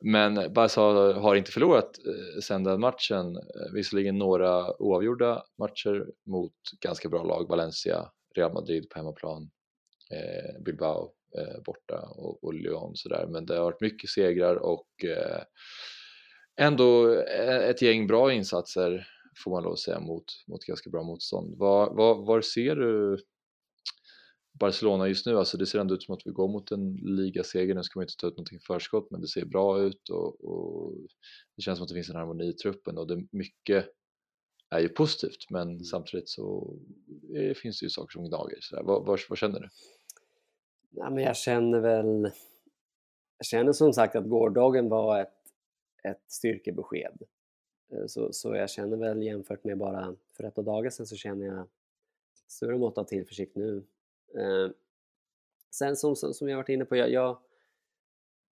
Men 0.02 0.52
Barca 0.52 0.80
har 1.20 1.34
inte 1.34 1.50
förlorat 1.50 1.96
sedan 1.96 2.42
sen 2.42 2.64
den 2.64 2.80
matchen. 2.80 3.36
Eh, 3.36 3.72
visserligen 3.74 4.18
några 4.18 4.82
oavgjorda 4.82 5.44
matcher 5.58 6.06
mot 6.26 6.52
ganska 6.80 7.08
bra 7.08 7.22
lag, 7.22 7.48
Valencia, 7.48 8.10
Real 8.34 8.52
Madrid 8.52 8.90
på 8.90 8.98
hemmaplan, 8.98 9.50
eh, 10.10 10.62
Bilbao 10.62 11.12
eh, 11.38 11.62
borta 11.64 12.00
och, 12.00 12.44
och 12.44 12.54
Lyon 12.54 12.96
sådär. 12.96 13.26
Men 13.28 13.46
det 13.46 13.54
har 13.54 13.64
varit 13.64 13.80
mycket 13.80 14.10
segrar 14.10 14.56
och 14.56 15.04
eh, 15.04 15.42
ändå 16.60 17.12
eh, 17.12 17.68
ett 17.68 17.82
gäng 17.82 18.06
bra 18.06 18.32
insatser 18.32 19.06
får 19.44 19.50
man 19.50 19.62
lov 19.62 19.72
att 19.72 19.78
säga 19.78 20.00
mot, 20.00 20.24
mot 20.46 20.64
ganska 20.64 20.90
bra 20.90 21.02
motstånd. 21.02 21.58
Var, 21.58 21.94
var, 21.94 22.26
var 22.26 22.40
ser 22.40 22.76
du 22.76 23.18
Barcelona 24.58 25.08
just 25.08 25.26
nu, 25.26 25.38
alltså 25.38 25.58
det 25.58 25.66
ser 25.66 25.78
ändå 25.78 25.94
ut 25.94 26.02
som 26.02 26.14
att 26.14 26.26
vi 26.26 26.30
går 26.30 26.48
mot 26.48 26.70
en 26.70 26.94
ligaseger, 26.94 27.74
nu 27.74 27.82
ska 27.82 27.98
man 27.98 28.04
inte 28.04 28.16
ta 28.16 28.26
ut 28.26 28.36
någonting 28.36 28.56
i 28.56 28.60
förskott 28.60 29.10
men 29.10 29.20
det 29.20 29.28
ser 29.28 29.44
bra 29.44 29.80
ut 29.80 30.08
och, 30.10 30.44
och 30.44 30.92
det 31.56 31.62
känns 31.62 31.78
som 31.78 31.84
att 31.84 31.88
det 31.88 31.94
finns 31.94 32.10
en 32.10 32.16
harmoni 32.16 32.48
i 32.48 32.52
truppen 32.52 32.98
och 32.98 33.06
det 33.06 33.26
mycket 33.30 33.88
är 34.70 34.80
ju 34.80 34.88
positivt 34.88 35.50
men 35.50 35.84
samtidigt 35.84 36.28
så 36.28 36.76
är, 37.34 37.54
finns 37.54 37.80
det 37.80 37.86
ju 37.86 37.90
saker 37.90 38.12
som 38.12 38.28
gnager. 38.28 38.58
Så. 38.60 38.82
Vad, 38.82 39.06
vad, 39.06 39.20
vad 39.28 39.38
känner 39.38 39.60
du? 39.60 39.68
Ja, 40.90 41.10
men 41.10 41.24
jag 41.24 41.36
känner 41.36 41.80
väl... 41.80 42.30
Jag 43.38 43.46
känner 43.46 43.72
som 43.72 43.92
sagt 43.92 44.16
att 44.16 44.28
gårdagen 44.28 44.88
var 44.88 45.20
ett, 45.20 45.38
ett 46.04 46.22
styrkebesked. 46.26 47.22
Eh, 47.92 48.06
Så, 48.06 48.32
så 48.32 48.54
jag 48.54 48.70
känner 48.70 48.96
väl 48.96 49.22
jämfört 49.22 49.64
med 49.64 49.78
bara 49.78 50.16
för 50.36 50.44
ett 50.44 50.54
par 50.54 50.62
dagar 50.62 50.90
sedan 50.90 51.06
så 51.06 51.16
känner 51.16 51.46
jag 51.46 51.68
större 52.48 52.78
mått 52.78 52.98
av 52.98 53.04
tillförsikt 53.04 53.56
nu. 53.56 53.84
Eh, 54.36 54.70
sen 55.70 55.96
som, 55.96 56.16
som 56.16 56.48
jag 56.48 56.56
varit 56.56 56.68
inne 56.68 56.84
på, 56.84 56.96
jag, 56.96 57.10
jag, 57.10 57.38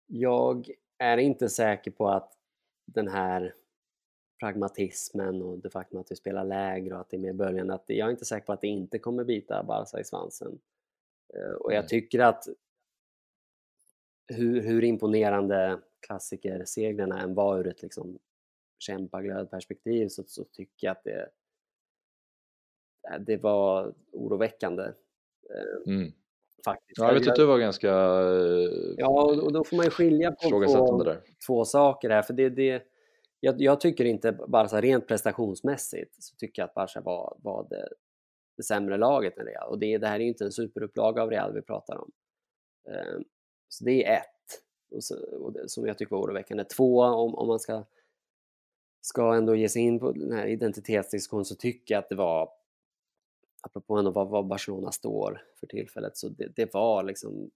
jag 0.07 0.71
är 0.99 1.17
inte 1.17 1.49
säker 1.49 1.91
på 1.91 2.09
att 2.09 2.39
den 2.87 3.09
här 3.09 3.55
pragmatismen 4.41 5.43
och 5.43 5.59
det 5.59 5.71
faktum 5.71 6.01
att 6.01 6.11
vi 6.11 6.17
spelar 6.17 6.45
lägre 6.45 6.95
och 6.95 7.01
att 7.01 7.11
det 7.11 7.17
är 7.17 7.21
mer 7.21 7.33
böljande, 7.33 7.75
att 7.75 7.85
jag 7.87 8.07
är 8.07 8.11
inte 8.11 8.25
säker 8.25 8.47
på 8.47 8.53
att 8.53 8.61
det 8.61 8.67
inte 8.67 8.99
kommer 8.99 9.25
bita 9.25 9.63
Barca 9.63 10.01
i 10.01 10.05
svansen. 10.05 10.59
Eh, 11.35 11.53
Och 11.53 11.73
jag 11.73 11.89
tycker 11.89 12.19
att 12.19 12.45
hur, 14.27 14.61
hur 14.63 14.85
imponerande 14.85 15.81
klassikersegrarna 16.07 17.21
än 17.21 17.35
var 17.35 17.59
ur 17.59 17.67
ett 17.67 17.83
liksom 17.83 18.19
kämpaglödperspektiv 18.79 20.09
så, 20.09 20.25
så 20.27 20.45
tycker 20.45 20.87
jag 20.87 20.93
att 20.93 21.05
det, 21.05 21.31
eh, 23.11 23.21
det 23.21 23.37
var 23.37 23.95
oroväckande. 24.13 24.93
Mm. 25.87 26.13
Faktiskt. 26.65 26.99
Ja, 26.99 27.07
jag 27.07 27.15
vet 27.15 27.29
att 27.29 27.37
du 27.37 27.47
var 27.47 27.59
ganska 27.59 27.89
eh, 27.89 28.95
Ja, 28.97 29.41
och 29.43 29.53
då 29.53 29.65
får 29.65 29.77
man 29.77 29.85
ju 29.85 29.91
skilja 29.91 30.31
på 30.31 30.49
två, 30.49 31.15
två 31.47 31.65
saker 31.65 32.11
här. 32.11 32.23
För 32.23 32.35
det, 32.35 32.49
det, 32.49 32.83
jag, 33.41 33.61
jag 33.61 33.81
tycker 33.81 34.05
inte 34.05 34.33
Barca 34.33 34.81
rent 34.81 35.09
prestationsmässigt 35.09 36.23
så 36.23 36.37
tycker 36.37 36.63
jag 36.63 36.69
att 36.69 36.75
Barca 36.75 37.01
var, 37.01 37.37
var 37.43 37.67
det, 37.71 37.89
det 38.57 38.63
sämre 38.63 38.97
laget 38.97 39.39
än 39.39 39.47
Real. 39.47 39.69
Och 39.69 39.79
det, 39.79 39.99
det 39.99 40.07
här 40.07 40.17
är 40.17 40.23
ju 40.23 40.29
inte 40.29 40.45
en 40.45 40.53
superupplaga 40.53 41.23
av 41.23 41.31
Real 41.31 41.55
vi 41.55 41.63
pratar 41.63 41.97
om. 41.99 42.11
Eh, 42.91 43.21
så 43.69 43.85
det 43.85 44.07
är 44.07 44.17
ett. 44.17 44.63
Och 44.95 45.05
så, 45.05 45.15
och 45.37 45.53
det, 45.53 45.69
som 45.69 45.87
jag 45.87 45.99
tycker 45.99 46.17
var 46.17 46.23
oroväckande. 46.23 46.65
Två, 46.65 47.03
om, 47.03 47.35
om 47.35 47.49
man 47.49 47.61
ska, 47.61 47.85
ska 49.01 49.35
ändå 49.35 49.55
ge 49.55 49.69
sig 49.69 49.83
in 49.83 49.99
på 49.99 50.13
den 50.13 50.33
här 50.33 50.47
identitetsdiskussionen 50.47 51.45
så 51.45 51.55
tycker 51.55 51.95
jag 51.95 51.99
att 51.99 52.09
det 52.09 52.15
var 52.15 52.49
apropå 53.63 53.97
ändå 53.97 54.11
vad, 54.11 54.29
vad 54.29 54.47
Barcelona 54.47 54.93
står 54.93 55.43
för 55.61 55.67
tillfället, 55.67 56.17
så 56.17 56.29
det, 56.29 56.57
det 56.57 56.75
var 56.75 57.03
liksom 57.03 57.51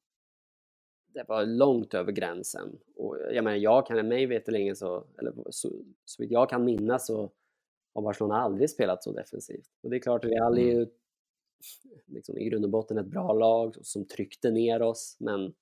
det 1.17 1.25
var 1.29 1.47
långt 1.47 1.95
över 1.95 2.13
gränsen. 2.13 2.79
Och 2.97 3.19
jag 3.33 3.45
menar, 3.45 3.57
jag 3.57 3.87
kan, 3.87 4.09
mig 4.09 4.27
veterligen 4.27 4.77
så, 4.77 5.05
eller 5.19 5.33
så, 5.51 5.73
så 6.05 6.23
vitt 6.23 6.31
jag 6.31 6.51
kan 6.51 6.65
minnas 6.65 7.07
så 7.07 7.31
har 7.95 8.03
Barcelona 8.03 8.37
aldrig 8.37 8.71
spelat 8.71 9.05
så 9.05 9.13
defensivt. 9.13 9.69
Och 9.83 9.91
det 9.91 9.97
är 9.97 10.01
klart, 10.01 10.25
Real 10.25 10.59
är 10.59 10.63
ju 10.63 10.87
liksom, 12.07 12.39
i 12.39 12.45
grund 12.45 12.65
och 12.65 12.71
botten 12.71 12.99
ett 12.99 13.07
bra 13.07 13.33
lag 13.33 13.77
som 13.83 14.05
tryckte 14.05 14.51
ner 14.51 14.83
oss, 14.83 15.17
men 15.21 15.55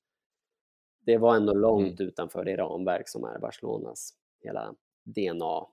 det 1.01 1.19
var 1.19 1.37
ändå 1.37 1.55
långt 1.55 2.01
utanför 2.01 2.45
det 2.45 2.57
ramverk 2.57 3.09
som 3.09 3.25
är 3.25 3.39
Barcelonas 3.39 4.15
hela 4.41 4.75
DNA, 5.03 5.67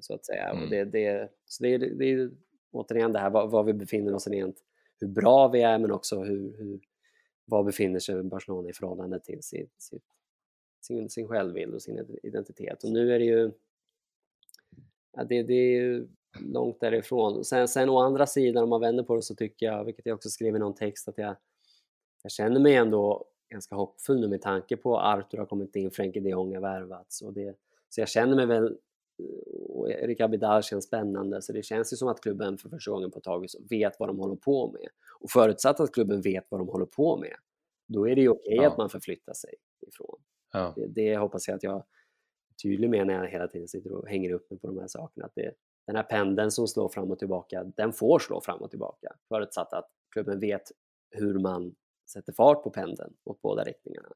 så 0.00 0.14
att 0.14 0.26
säga. 0.26 0.50
Mm. 0.50 0.62
Och 0.64 0.70
det, 0.70 0.84
det, 0.84 1.32
så 1.44 1.62
det, 1.62 1.78
det 1.78 2.30
återigen 2.76 3.12
det 3.12 3.18
här 3.18 3.30
var, 3.30 3.46
var 3.46 3.64
vi 3.64 3.72
befinner 3.72 4.14
oss 4.14 4.26
rent, 4.26 4.56
hur 5.00 5.08
bra 5.08 5.48
vi 5.48 5.62
är, 5.62 5.78
men 5.78 5.92
också 5.92 6.22
hur, 6.22 6.56
hur 6.58 6.80
var 7.44 7.64
befinner 7.64 8.00
sig 8.00 8.22
Barcelona 8.22 8.68
i 8.68 8.72
förhållande 8.72 9.20
till 9.20 9.42
sin, 9.42 9.68
sin, 9.78 10.00
sin, 10.80 11.10
sin 11.10 11.28
självbild 11.28 11.74
och 11.74 11.82
sin 11.82 12.18
identitet. 12.22 12.84
Och 12.84 12.90
nu 12.90 13.14
är 13.14 13.18
det 13.18 13.24
ju 13.24 13.52
ja, 15.12 15.24
det, 15.24 15.42
det 15.42 15.54
är 15.54 15.80
ju 15.80 16.08
långt 16.40 16.80
därifrån. 16.80 17.44
Sen, 17.44 17.68
sen 17.68 17.90
å 17.90 17.98
andra 17.98 18.26
sidan, 18.26 18.62
om 18.62 18.70
man 18.70 18.80
vänder 18.80 19.02
på 19.02 19.16
det, 19.16 19.22
så 19.22 19.34
tycker 19.34 19.66
jag, 19.66 19.84
vilket 19.84 20.06
jag 20.06 20.14
också 20.14 20.28
skrev 20.28 20.56
i 20.56 20.58
någon 20.58 20.74
text, 20.74 21.08
att 21.08 21.18
jag, 21.18 21.36
jag 22.22 22.32
känner 22.32 22.60
mig 22.60 22.74
ändå 22.74 23.24
ganska 23.48 23.74
hoppfull 23.74 24.20
nu 24.20 24.28
med 24.28 24.42
tanke 24.42 24.76
på 24.76 24.98
att 24.98 25.18
Arthur 25.18 25.38
har 25.38 25.46
kommit 25.46 25.76
in, 25.76 25.90
Frenkie 25.90 26.22
de 26.22 26.30
Jong 26.30 26.54
har 26.54 26.62
värvats. 26.62 27.22
Och 27.22 27.32
det, 27.32 27.56
så 27.88 28.00
jag 28.00 28.08
känner 28.08 28.36
mig 28.36 28.46
väl 28.46 28.78
och 29.68 29.90
Erik 29.90 30.20
Abidal 30.20 30.62
känns 30.62 30.84
spännande, 30.84 31.42
så 31.42 31.52
det 31.52 31.62
känns 31.62 31.92
ju 31.92 31.96
som 31.96 32.08
att 32.08 32.20
klubben 32.20 32.58
för 32.58 32.68
första 32.68 32.90
gången 32.90 33.10
på 33.10 33.18
ett 33.18 33.24
tag 33.24 33.46
vet 33.70 33.92
vad 34.00 34.08
de 34.08 34.18
håller 34.18 34.36
på 34.36 34.72
med. 34.72 34.88
Och 35.20 35.30
förutsatt 35.30 35.80
att 35.80 35.92
klubben 35.92 36.20
vet 36.20 36.46
vad 36.48 36.60
de 36.60 36.68
håller 36.68 36.86
på 36.86 37.16
med, 37.16 37.34
då 37.88 38.08
är 38.08 38.14
det 38.14 38.20
ju 38.20 38.28
okej 38.28 38.56
Ja. 38.56 38.70
att 38.70 38.78
man 38.78 38.90
förflyttar 38.90 39.32
sig 39.34 39.54
ifrån. 39.86 40.18
Ja. 40.52 40.72
Det, 40.76 40.86
det 40.86 41.16
hoppas 41.16 41.48
jag 41.48 41.54
att 41.56 41.62
jag 41.62 41.76
är 41.76 41.82
tydlig 42.62 42.90
med 42.90 43.06
när 43.06 43.14
jag 43.14 43.26
hela 43.30 43.48
tiden 43.48 43.68
sitter 43.68 43.92
och 43.92 44.08
hänger 44.08 44.30
upp 44.32 44.50
mig 44.50 44.58
på 44.60 44.66
de 44.66 44.78
här 44.78 44.86
sakerna. 44.86 45.26
Att 45.26 45.34
det, 45.34 45.52
den 45.86 45.96
här 45.96 46.02
pendeln 46.02 46.50
som 46.50 46.68
slår 46.68 46.88
fram 46.88 47.10
och 47.10 47.18
tillbaka, 47.18 47.64
den 47.64 47.92
får 47.92 48.18
slå 48.18 48.40
fram 48.40 48.62
och 48.62 48.70
tillbaka. 48.70 49.16
Förutsatt 49.28 49.72
att 49.72 49.88
klubben 50.12 50.40
vet 50.40 50.62
hur 51.10 51.38
man 51.38 51.74
sätter 52.12 52.32
fart 52.32 52.62
på 52.62 52.70
pendeln 52.70 53.14
åt 53.24 53.42
båda 53.42 53.64
riktningarna. 53.64 54.08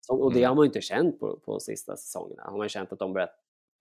Så, 0.00 0.14
och 0.16 0.32
det 0.32 0.38
Mm. 0.38 0.48
har 0.48 0.54
man 0.56 0.64
ju 0.64 0.66
inte 0.66 0.80
känt 0.80 1.20
på, 1.20 1.36
på 1.38 1.50
de 1.52 1.60
sista 1.60 1.96
säsongerna. 1.96 2.42
Har 2.42 2.58
man 2.58 2.68
känt 2.68 2.92
att 2.92 2.98
de 2.98 3.12
börjat 3.12 3.30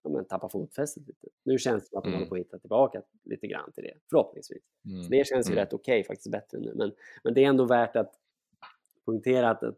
ja, 0.04 0.10
men, 0.10 0.26
tappa 0.26 0.50
fotfästet 0.50 1.08
lite. 1.08 1.28
Nu 1.44 1.58
känns 1.58 1.84
det 1.84 1.90
som 1.90 1.98
att 1.98 2.04
de 2.04 2.10
Mm. 2.10 2.20
håller 2.20 2.30
på 2.30 2.36
att 2.36 2.40
hitta 2.42 2.60
tillbaka 2.60 3.02
lite 3.24 3.48
grann 3.48 3.72
till 3.72 3.84
det, 3.84 3.94
förhoppningsvis. 4.10 4.64
Mm. 4.86 5.04
Så 5.04 5.10
det 5.10 5.28
känns 5.28 5.48
ju 5.48 5.52
Mm. 5.54 5.64
rätt 5.66 5.74
okej, 5.74 6.04
faktiskt 6.04 6.32
bättre 6.32 6.60
nu. 6.60 6.74
Men, 6.76 6.92
men 7.24 7.34
det 7.34 7.44
är 7.44 7.48
ändå 7.48 7.66
värt 7.66 7.96
att 7.96 8.14
poängtera 9.06 9.50
att, 9.50 9.64
att 9.64 9.78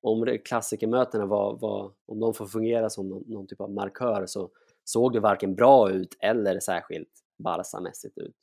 om 0.00 0.38
klassikermötena 0.44 1.26
var, 1.26 1.56
var, 1.56 1.92
om 2.06 2.20
de 2.20 2.34
får 2.34 2.46
fungera 2.46 2.90
som 2.90 3.08
någon, 3.08 3.24
någon 3.26 3.46
typ 3.46 3.60
av 3.60 3.70
markör 3.72 4.26
så 4.26 4.50
såg 4.84 5.12
det 5.12 5.20
varken 5.20 5.54
bra 5.54 5.90
ut 5.90 6.16
eller 6.20 6.60
särskilt 6.60 7.08
Barca-mässigt 7.38 8.18
ut. 8.18 8.34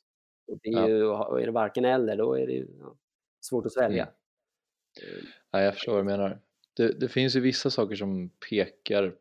Och 0.52 0.58
det 0.62 0.68
är, 0.68 0.88
Ja. 0.88 0.88
ju, 1.38 1.42
är 1.42 1.46
det 1.46 1.52
varken 1.52 1.84
eller, 1.84 2.16
då 2.16 2.34
är 2.34 2.46
det 2.46 2.52
ju 2.52 2.68
ja, 2.80 2.96
svårt 3.40 3.66
att 3.66 3.72
svälja. 3.72 4.02
Mm. 5.02 5.24
Ja, 5.50 5.60
jag 5.60 5.74
förstår 5.74 5.92
vad 5.92 6.00
du 6.00 6.04
menar. 6.04 6.40
Det, 6.76 7.00
det 7.00 7.08
finns 7.08 7.36
ju 7.36 7.40
vissa 7.40 7.70
saker 7.70 7.96
som 7.96 8.30
pekar 8.50 9.14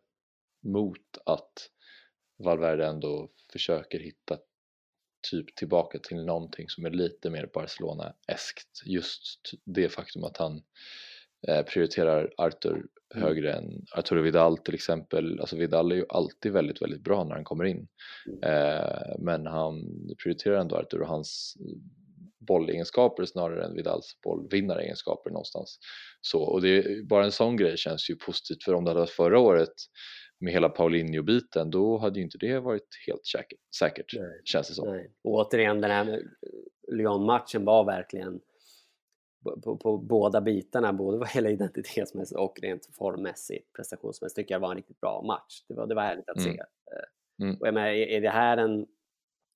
mot 0.67 1.17
att 1.25 1.69
Valverde 2.43 2.85
ändå 2.85 3.29
försöker 3.51 3.99
hitta 3.99 4.37
typ 5.31 5.55
tillbaka 5.55 5.99
till 5.99 6.25
någonting 6.25 6.69
som 6.69 6.85
är 6.85 6.89
lite 6.89 7.29
mer 7.29 7.49
Barcelona-eskt. 7.53 8.81
Just 8.85 9.21
det 9.65 9.89
faktum 9.89 10.23
att 10.23 10.37
han 10.37 10.61
eh, 11.47 11.63
prioriterar 11.63 12.33
Arthur 12.37 12.85
Mm. 13.15 13.27
högre 13.27 13.53
än 13.53 13.85
Arturo 13.91 14.21
Vidal 14.21 14.57
till 14.57 14.73
exempel. 14.73 15.39
Alltså 15.39 15.55
Vidal 15.55 15.91
är 15.91 15.95
ju 15.95 16.05
alltid 16.09 16.51
väldigt, 16.51 16.81
väldigt 16.81 17.03
bra 17.03 17.23
när 17.23 17.35
han 17.35 17.43
kommer 17.43 17.63
in. 17.63 17.87
Mm. 18.27 18.43
Eh, 18.43 19.15
men 19.19 19.45
han 19.47 19.83
prioriterar 20.23 20.59
ändå 20.59 20.75
Arthur 20.75 21.01
och 21.01 21.07
hans 21.07 21.57
bollegenskaper 22.47 23.25
snarare 23.25 23.65
än 23.65 23.75
Vidals 23.75 24.19
bollvinnaregenskaper 24.23 25.29
någonstans. 25.29 25.79
Så, 26.21 26.41
och 26.41 26.61
det 26.61 26.77
är, 26.77 27.03
bara 27.03 27.25
en 27.25 27.31
sån 27.31 27.57
grej 27.57 27.77
känns 27.77 28.09
ju 28.09 28.15
positivt 28.15 28.63
för 28.63 28.73
om 28.73 28.83
det 28.83 28.89
hade 28.89 28.99
varit 28.99 29.09
förra 29.09 29.39
året 29.39 29.73
med 30.39 30.53
hela 30.53 30.69
Paulinho-biten, 30.69 31.69
då 31.69 31.97
hade 31.97 32.19
ju 32.19 32.25
inte 32.25 32.37
det 32.37 32.59
varit 32.59 32.87
helt 33.07 33.25
säkert, 33.25 33.59
säkert 33.79 34.05
känns 34.43 34.67
det 34.67 34.73
som. 34.73 34.89
Nej. 34.89 35.11
Och 35.23 35.33
återigen, 35.33 35.81
den 35.81 35.91
här 35.91 36.21
Lyon-matchen 36.91 37.65
var 37.65 37.85
verkligen 37.85 38.39
på, 39.43 39.61
på, 39.61 39.77
på, 39.77 39.97
båda 39.97 40.41
bitarna, 40.41 40.93
både 40.93 41.17
vad 41.17 41.35
gäller 41.35 41.49
identitetsmässigt 41.49 42.39
och 42.39 42.59
rent 42.61 42.89
formmässigt, 42.97 43.73
prestationsmässigt, 43.73 44.35
tycker 44.35 44.55
jag 44.55 44.59
var 44.59 44.71
en 44.71 44.77
riktigt 44.77 44.99
bra 44.99 45.21
match. 45.21 45.63
Det 45.67 45.73
var, 45.73 45.87
det 45.87 45.95
var 45.95 46.01
härligt 46.01 46.29
att 46.29 46.37
mm. 46.37 46.53
se. 46.53 46.59
Eh, 46.59 47.45
mm. 47.45 47.57
Och 47.59 47.67
jag 47.67 47.73
menar, 47.73 47.87
är 47.87 48.21
det 48.21 48.29
här 48.29 48.57
en... 48.57 48.87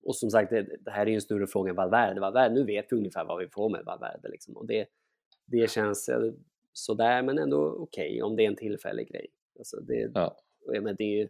Och 0.04 0.16
som 0.16 0.30
sagt, 0.30 0.50
det, 0.50 0.78
det 0.80 0.92
här 0.92 1.02
är 1.02 1.10
ju 1.10 1.16
en 1.16 1.22
större 1.22 1.48
fråga 1.48 1.70
än 1.70 1.76
Valverde. 1.76 2.22
Valverde. 2.22 2.56
Nu 2.56 2.66
vet 2.66 2.86
vi 2.90 2.98
ungefär 2.98 3.26
vad 3.26 3.40
vi 3.40 3.48
får 3.48 3.70
med 3.70 3.86
Valverde. 3.86 4.30
Liksom. 4.30 4.58
Och 4.58 4.68
det, 4.68 4.88
det 5.46 5.72
känns 5.72 6.10
sådär, 6.74 7.24
men 7.24 7.38
ändå 7.38 7.68
okej 7.68 8.10
okay, 8.10 8.22
om 8.22 8.36
det 8.36 8.44
är 8.44 8.48
en 8.48 8.56
tillfällig 8.56 9.10
grej. 9.12 9.28
Alltså 9.60 9.80
det, 9.80 10.12
ja. 10.14 10.38
Men 10.82 10.96
det, 10.96 11.30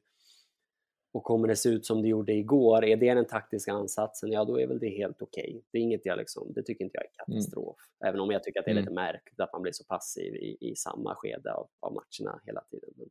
och 1.13 1.23
kommer 1.23 1.47
det 1.47 1.55
se 1.55 1.69
ut 1.69 1.85
som 1.85 2.01
det 2.01 2.07
gjorde 2.07 2.33
igår, 2.33 2.85
är 2.85 2.97
det 2.97 3.13
den 3.13 3.27
taktiska 3.27 3.73
ansatsen, 3.73 4.31
ja 4.31 4.45
då 4.45 4.59
är 4.59 4.67
väl 4.67 4.79
det 4.79 4.89
helt 4.89 5.21
okej. 5.21 5.49
Okay. 5.49 5.61
Det 5.71 5.77
är 5.77 5.81
inget 5.81 6.05
jag 6.05 6.17
liksom, 6.17 6.53
det 6.53 6.63
tycker 6.63 6.85
inte 6.85 6.97
jag 6.97 7.03
är 7.03 7.09
mm. 7.27 7.37
katastrof. 7.39 7.77
Mm. 8.01 8.09
Även 8.09 8.19
om 8.21 8.31
jag 8.31 8.43
tycker 8.43 8.59
att 8.59 8.65
det 8.65 8.71
är 8.71 8.75
lite 8.75 8.91
mm. 8.91 9.03
märkligt 9.03 9.39
att 9.39 9.53
man 9.53 9.61
blir 9.61 9.71
så 9.71 9.83
passiv 9.83 10.35
i, 10.35 10.57
i 10.59 10.75
samma 10.75 11.15
skede 11.15 11.53
av, 11.53 11.69
av 11.79 11.93
matcherna 11.93 12.41
hela 12.45 12.61
tiden. 12.61 12.89
Men 12.95 13.09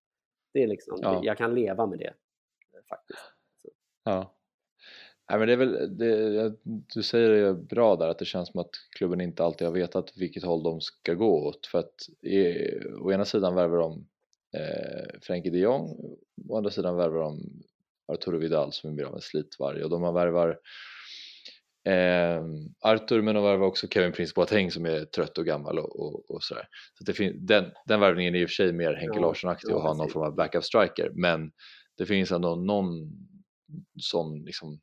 det 0.52 0.62
är 0.62 0.66
liksom, 0.66 0.98
ja. 1.02 1.20
jag 1.24 1.38
kan 1.38 1.54
leva 1.54 1.86
med 1.86 1.98
det 1.98 2.06
eh, 2.06 2.84
faktiskt. 2.88 3.20
Så. 3.62 3.68
Ja. 4.04 4.36
Nej, 5.30 5.38
men 5.38 5.48
det 5.48 5.52
är 5.52 5.56
väl, 5.56 5.96
det, 5.96 6.54
du 6.94 7.02
säger 7.02 7.30
det 7.30 7.54
bra 7.54 7.96
där 7.96 8.08
att 8.08 8.18
det 8.18 8.24
känns 8.24 8.48
som 8.48 8.60
att 8.60 8.70
klubben 8.96 9.20
inte 9.20 9.44
alltid 9.44 9.66
har 9.66 9.74
vetat 9.74 10.16
vilket 10.16 10.44
håll 10.44 10.62
de 10.62 10.80
ska 10.80 11.14
gå 11.14 11.46
åt 11.46 11.66
för 11.66 11.78
att 11.78 11.94
i, 12.22 12.56
å 13.00 13.12
ena 13.12 13.24
sidan 13.24 13.54
värvar 13.54 13.78
de 13.78 14.08
eh, 14.56 15.20
Frenkie 15.22 15.52
de 15.52 15.58
Jong 15.58 15.88
å 16.48 16.56
andra 16.56 16.70
sidan 16.70 16.96
värvar 16.96 17.20
de 17.20 17.40
Arturo 18.12 18.38
Vidal 18.38 18.72
som 18.72 18.90
är 18.90 18.94
mer 18.94 19.04
av 19.04 19.14
en 19.14 19.20
slitvarg 19.20 19.84
och 19.84 19.90
de 19.90 20.14
värvar 20.14 20.58
eh, 21.88 22.44
Artur 22.80 23.22
men 23.22 23.34
de 23.34 23.44
värvar 23.44 23.66
också 23.66 23.88
Kevin 23.88 24.12
Prince 24.12 24.32
Boateng 24.36 24.70
som 24.70 24.86
är 24.86 25.04
trött 25.04 25.38
och 25.38 25.46
gammal 25.46 25.78
och, 25.78 26.00
och, 26.00 26.30
och 26.30 26.42
sådär. 26.42 26.68
Så 26.98 27.04
det 27.04 27.12
fin- 27.12 27.46
den, 27.46 27.72
den 27.86 28.00
värvningen 28.00 28.34
är 28.34 28.38
i 28.38 28.44
och 28.44 28.48
för 28.48 28.54
sig 28.54 28.72
mer 28.72 28.94
Henke 28.94 29.18
ja, 29.18 29.22
Larsson-aktig 29.22 29.74
och 29.74 29.82
har 29.82 29.94
någon 29.94 30.10
form 30.10 30.26
av 30.26 30.34
backup 30.34 30.64
striker 30.64 31.10
men 31.14 31.52
det 31.96 32.06
finns 32.06 32.32
ändå 32.32 32.54
någon 32.56 33.10
sån 34.00 34.42
liksom 34.44 34.80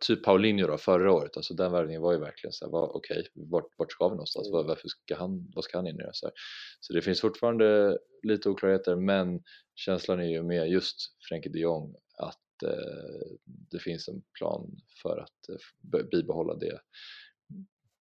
typ 0.00 0.24
Paulinho 0.24 0.66
då 0.66 0.78
förra 0.78 1.12
året, 1.12 1.36
alltså 1.36 1.54
den 1.54 1.72
värvningen 1.72 2.02
var 2.02 2.12
ju 2.12 2.18
verkligen 2.18 2.52
så 2.52 2.64
här, 2.64 2.72
okej, 2.74 3.18
okay, 3.18 3.30
vart, 3.34 3.68
vart 3.76 3.92
ska 3.92 4.08
vi 4.08 4.10
någonstans, 4.10 4.48
mm. 4.48 4.66
varför 4.66 4.88
ska 4.88 5.16
han, 5.16 5.50
vad 5.54 5.64
ska 5.64 5.78
han 5.78 5.86
in 5.86 6.00
i 6.00 6.04
så, 6.12 6.26
här. 6.26 6.32
så 6.80 6.92
det 6.92 7.02
finns 7.02 7.20
fortfarande 7.20 7.98
lite 8.22 8.48
oklarheter 8.48 8.96
men 8.96 9.42
känslan 9.74 10.20
är 10.20 10.28
ju 10.28 10.42
med 10.42 10.68
just 10.68 10.96
Frenkie 11.28 11.52
de 11.52 11.58
Jong 11.58 11.94
att 12.16 12.62
eh, 12.62 13.36
det 13.44 13.78
finns 13.78 14.08
en 14.08 14.22
plan 14.38 14.76
för 15.02 15.18
att 15.18 15.48
eh, 15.48 16.06
bibehålla 16.10 16.54
det, 16.54 16.80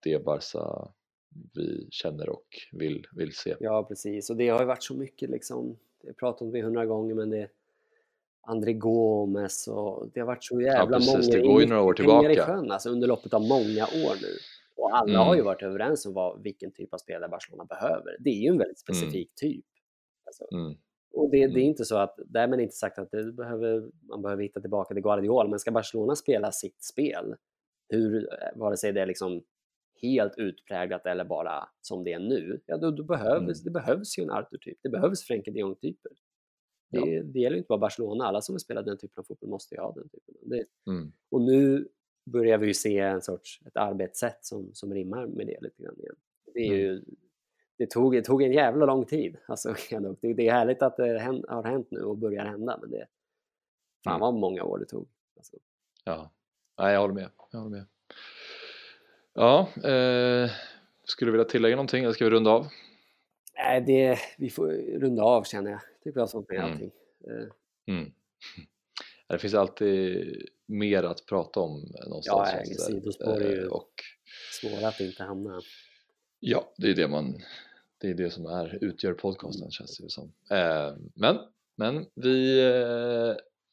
det 0.03 0.25
Barca 0.25 0.93
vi 1.53 1.87
känner 1.91 2.29
och 2.29 2.47
vill, 2.71 3.05
vill 3.11 3.35
se. 3.35 3.55
Ja 3.59 3.85
precis 3.87 4.29
och 4.29 4.37
det 4.37 4.47
har 4.49 4.59
ju 4.59 4.65
varit 4.65 4.83
så 4.83 4.93
mycket 4.93 5.29
liksom, 5.29 5.79
det 6.01 6.07
har 6.07 6.13
pratat 6.13 6.41
om 6.41 6.51
det 6.51 6.61
hundra 6.61 6.85
gånger 6.85 7.15
men 7.15 7.29
det 7.29 7.49
André 8.49 8.73
Gomes 8.73 9.67
och 9.67 10.09
det 10.13 10.19
har 10.19 10.27
varit 10.27 10.43
så 10.43 10.61
jävla 10.61 10.79
ja, 10.79 10.97
precis, 10.97 11.13
många 11.13 11.41
det 11.41 11.47
går 11.47 11.61
ju 11.61 11.67
några 11.67 11.81
år 11.81 11.93
tillbaka. 11.93 12.31
i 12.31 12.37
sjön 12.37 12.71
alltså, 12.71 12.89
under 12.89 13.07
loppet 13.07 13.33
av 13.33 13.41
många 13.41 13.83
år 13.83 14.15
nu. 14.21 14.33
Och 14.75 14.97
alla 14.97 15.13
mm. 15.13 15.27
har 15.27 15.35
ju 15.35 15.41
varit 15.41 15.63
överens 15.63 16.05
om 16.05 16.13
vad, 16.13 16.43
vilken 16.43 16.71
typ 16.71 16.93
av 16.93 16.97
spelare 16.97 17.29
Barcelona 17.29 17.65
behöver. 17.65 18.17
Det 18.19 18.29
är 18.29 18.41
ju 18.41 18.47
en 18.47 18.57
väldigt 18.57 18.89
mm. 18.89 18.95
specifik 18.95 19.31
mm. 19.41 19.53
typ. 19.53 19.65
Alltså, 20.25 20.55
mm. 20.55 20.77
Och 21.13 21.29
det, 21.31 21.37
det, 21.37 21.43
är 21.43 21.49
mm. 21.49 21.61
inte 21.61 21.85
så 21.85 21.97
att, 21.97 22.15
därmed 22.25 22.59
inte 22.59 22.75
sagt 22.75 22.99
att 22.99 23.11
det 23.11 23.31
behöver, 23.31 23.89
man 24.09 24.21
behöver 24.21 24.43
hitta 24.43 24.61
tillbaka 24.61 24.93
till 24.93 25.03
Guardiola, 25.03 25.49
men 25.49 25.59
ska 25.59 25.71
Barcelona 25.71 26.15
spela 26.15 26.51
sitt 26.51 26.83
spel, 26.83 27.35
hur, 27.89 28.27
vare 28.55 28.77
sig 28.77 28.93
det 28.93 29.01
är 29.01 29.05
liksom 29.05 29.43
helt 30.01 30.33
utpräglat 30.37 31.05
eller 31.05 31.25
bara 31.25 31.69
som 31.81 32.03
det 32.03 32.13
är 32.13 32.19
nu, 32.19 32.61
ja 32.65 32.77
då, 32.77 32.91
då 32.91 33.03
behövs, 33.03 33.41
mm. 33.41 33.63
det 33.63 33.71
behövs 33.71 34.17
ju 34.19 34.23
en 34.23 34.31
Arthur-typ, 34.31 34.77
det 34.83 34.89
behövs 34.89 35.23
Frenkie 35.23 35.53
de 35.53 35.59
Jong-typer. 35.59 36.11
Det, 36.89 36.97
ja. 36.99 37.23
det 37.23 37.39
gäller 37.39 37.57
inte 37.57 37.67
bara 37.67 37.79
Barcelona, 37.79 38.25
alla 38.25 38.41
som 38.41 38.55
vill 38.55 38.59
spela 38.59 38.81
den 38.81 38.97
typen 38.97 39.21
av 39.21 39.23
fotboll 39.23 39.49
måste 39.49 39.75
ju 39.75 39.81
ha 39.81 39.91
den 39.91 40.09
typen. 40.09 40.35
Det, 40.41 40.65
mm. 40.87 41.11
Och 41.29 41.41
nu 41.41 41.87
börjar 42.25 42.57
vi 42.57 42.67
ju 42.67 42.73
se 42.73 42.99
en 42.99 43.21
sorts, 43.21 43.61
ett 43.65 43.77
arbetssätt 43.77 44.45
som, 44.45 44.69
som 44.73 44.93
rimmar 44.93 45.27
med 45.27 45.47
det 45.47 45.57
lite 45.61 45.83
grann 45.83 45.99
igen. 45.99 46.15
Det, 46.53 46.67
mm. 46.67 46.77
ju, 46.77 47.03
det, 47.77 47.89
tog, 47.89 48.13
det 48.13 48.21
tog 48.21 48.43
en 48.43 48.51
jävla 48.51 48.85
lång 48.85 49.05
tid. 49.05 49.37
Alltså, 49.47 49.75
det, 50.21 50.33
det 50.33 50.47
är 50.47 50.51
härligt 50.51 50.81
att 50.81 50.97
det 50.97 51.43
har 51.47 51.63
hänt 51.63 51.87
nu 51.91 52.01
och 52.01 52.17
börjar 52.17 52.45
hända, 52.45 52.77
men 52.81 52.91
det, 52.91 53.07
fan 54.03 54.13
mm. 54.13 54.21
vad 54.21 54.33
många 54.33 54.63
år 54.63 54.79
det 54.79 54.85
tog. 54.85 55.07
Alltså. 55.37 55.57
Ja, 56.03 56.31
Nej, 56.79 56.93
jag 56.93 57.01
håller 57.01 57.13
med. 57.13 57.29
Jag 57.51 57.59
håller 57.59 57.77
med. 57.77 57.85
Ja, 59.33 59.59
eh, 59.75 60.51
skulle 61.03 61.27
du 61.27 61.31
vilja 61.31 61.45
tillägga 61.45 61.75
någonting 61.75 62.03
eller 62.03 62.13
ska 62.13 62.25
vi 62.25 62.31
runda 62.31 62.51
av? 62.51 62.67
Nej, 63.59 63.81
det, 63.81 64.19
vi 64.37 64.49
får 64.49 64.67
runda 64.99 65.23
av 65.23 65.43
känner 65.43 65.71
jag. 65.71 65.79
Tycker 66.03 66.17
jag 66.17 66.21
har 66.21 66.27
sånt 66.27 66.49
med 66.49 66.57
mm. 66.57 66.71
allting. 66.71 66.91
Eh. 67.27 67.95
Mm. 67.95 68.11
Det 69.27 69.37
finns 69.37 69.53
alltid 69.53 70.27
mer 70.65 71.03
att 71.03 71.25
prata 71.25 71.59
om 71.59 71.93
någonstans. 72.07 72.49
Ja, 72.65 72.75
sidospår 72.75 73.41
är 73.41 73.49
ju 73.49 73.63
eh, 73.63 73.67
och, 73.67 73.89
svåra 74.61 74.87
att 74.87 74.99
inte 74.99 75.23
hamna. 75.23 75.61
Ja, 76.39 76.73
det 76.77 76.89
är 76.89 76.95
det 76.95 77.07
man 77.07 77.41
det 77.97 78.09
är 78.09 78.13
det 78.13 78.29
som 78.29 78.45
är, 78.45 78.77
utgör 78.81 79.13
podcasten 79.13 79.71
känns 79.71 79.97
det 79.97 80.09
som. 80.09 80.31
Eh, 80.51 80.95
men, 81.13 81.37
men 81.75 82.05
vi 82.15 82.61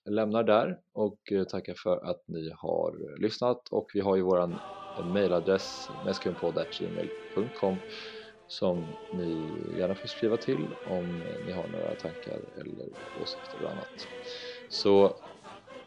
lämnar 0.05 0.43
där 0.43 0.81
och 0.93 1.33
tackar 1.49 1.75
för 1.75 2.11
att 2.11 2.23
ni 2.29 2.51
har 2.57 3.19
lyssnat 3.21 3.69
och 3.69 3.91
vi 3.95 4.01
har 4.01 4.17
ju 4.17 4.23
våran 4.23 4.57
mailadress 5.13 5.89
meskunpodd.gmail.com 6.05 7.77
som 8.49 8.87
ni 9.13 9.49
gärna 9.79 9.95
får 9.95 10.09
skriva 10.09 10.37
till 10.37 10.67
om 10.91 11.23
ni 11.47 11.53
har 11.53 11.69
några 11.69 11.95
tankar 11.95 12.39
eller 12.61 12.87
åsikter 13.23 13.59
eller 13.59 13.71
annat. 13.71 14.09
Så 14.69 15.17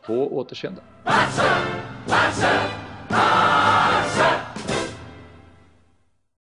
på 0.06 0.38
återseende! 0.38 0.82
Massa! 1.06 1.58
Massa! 2.08 2.89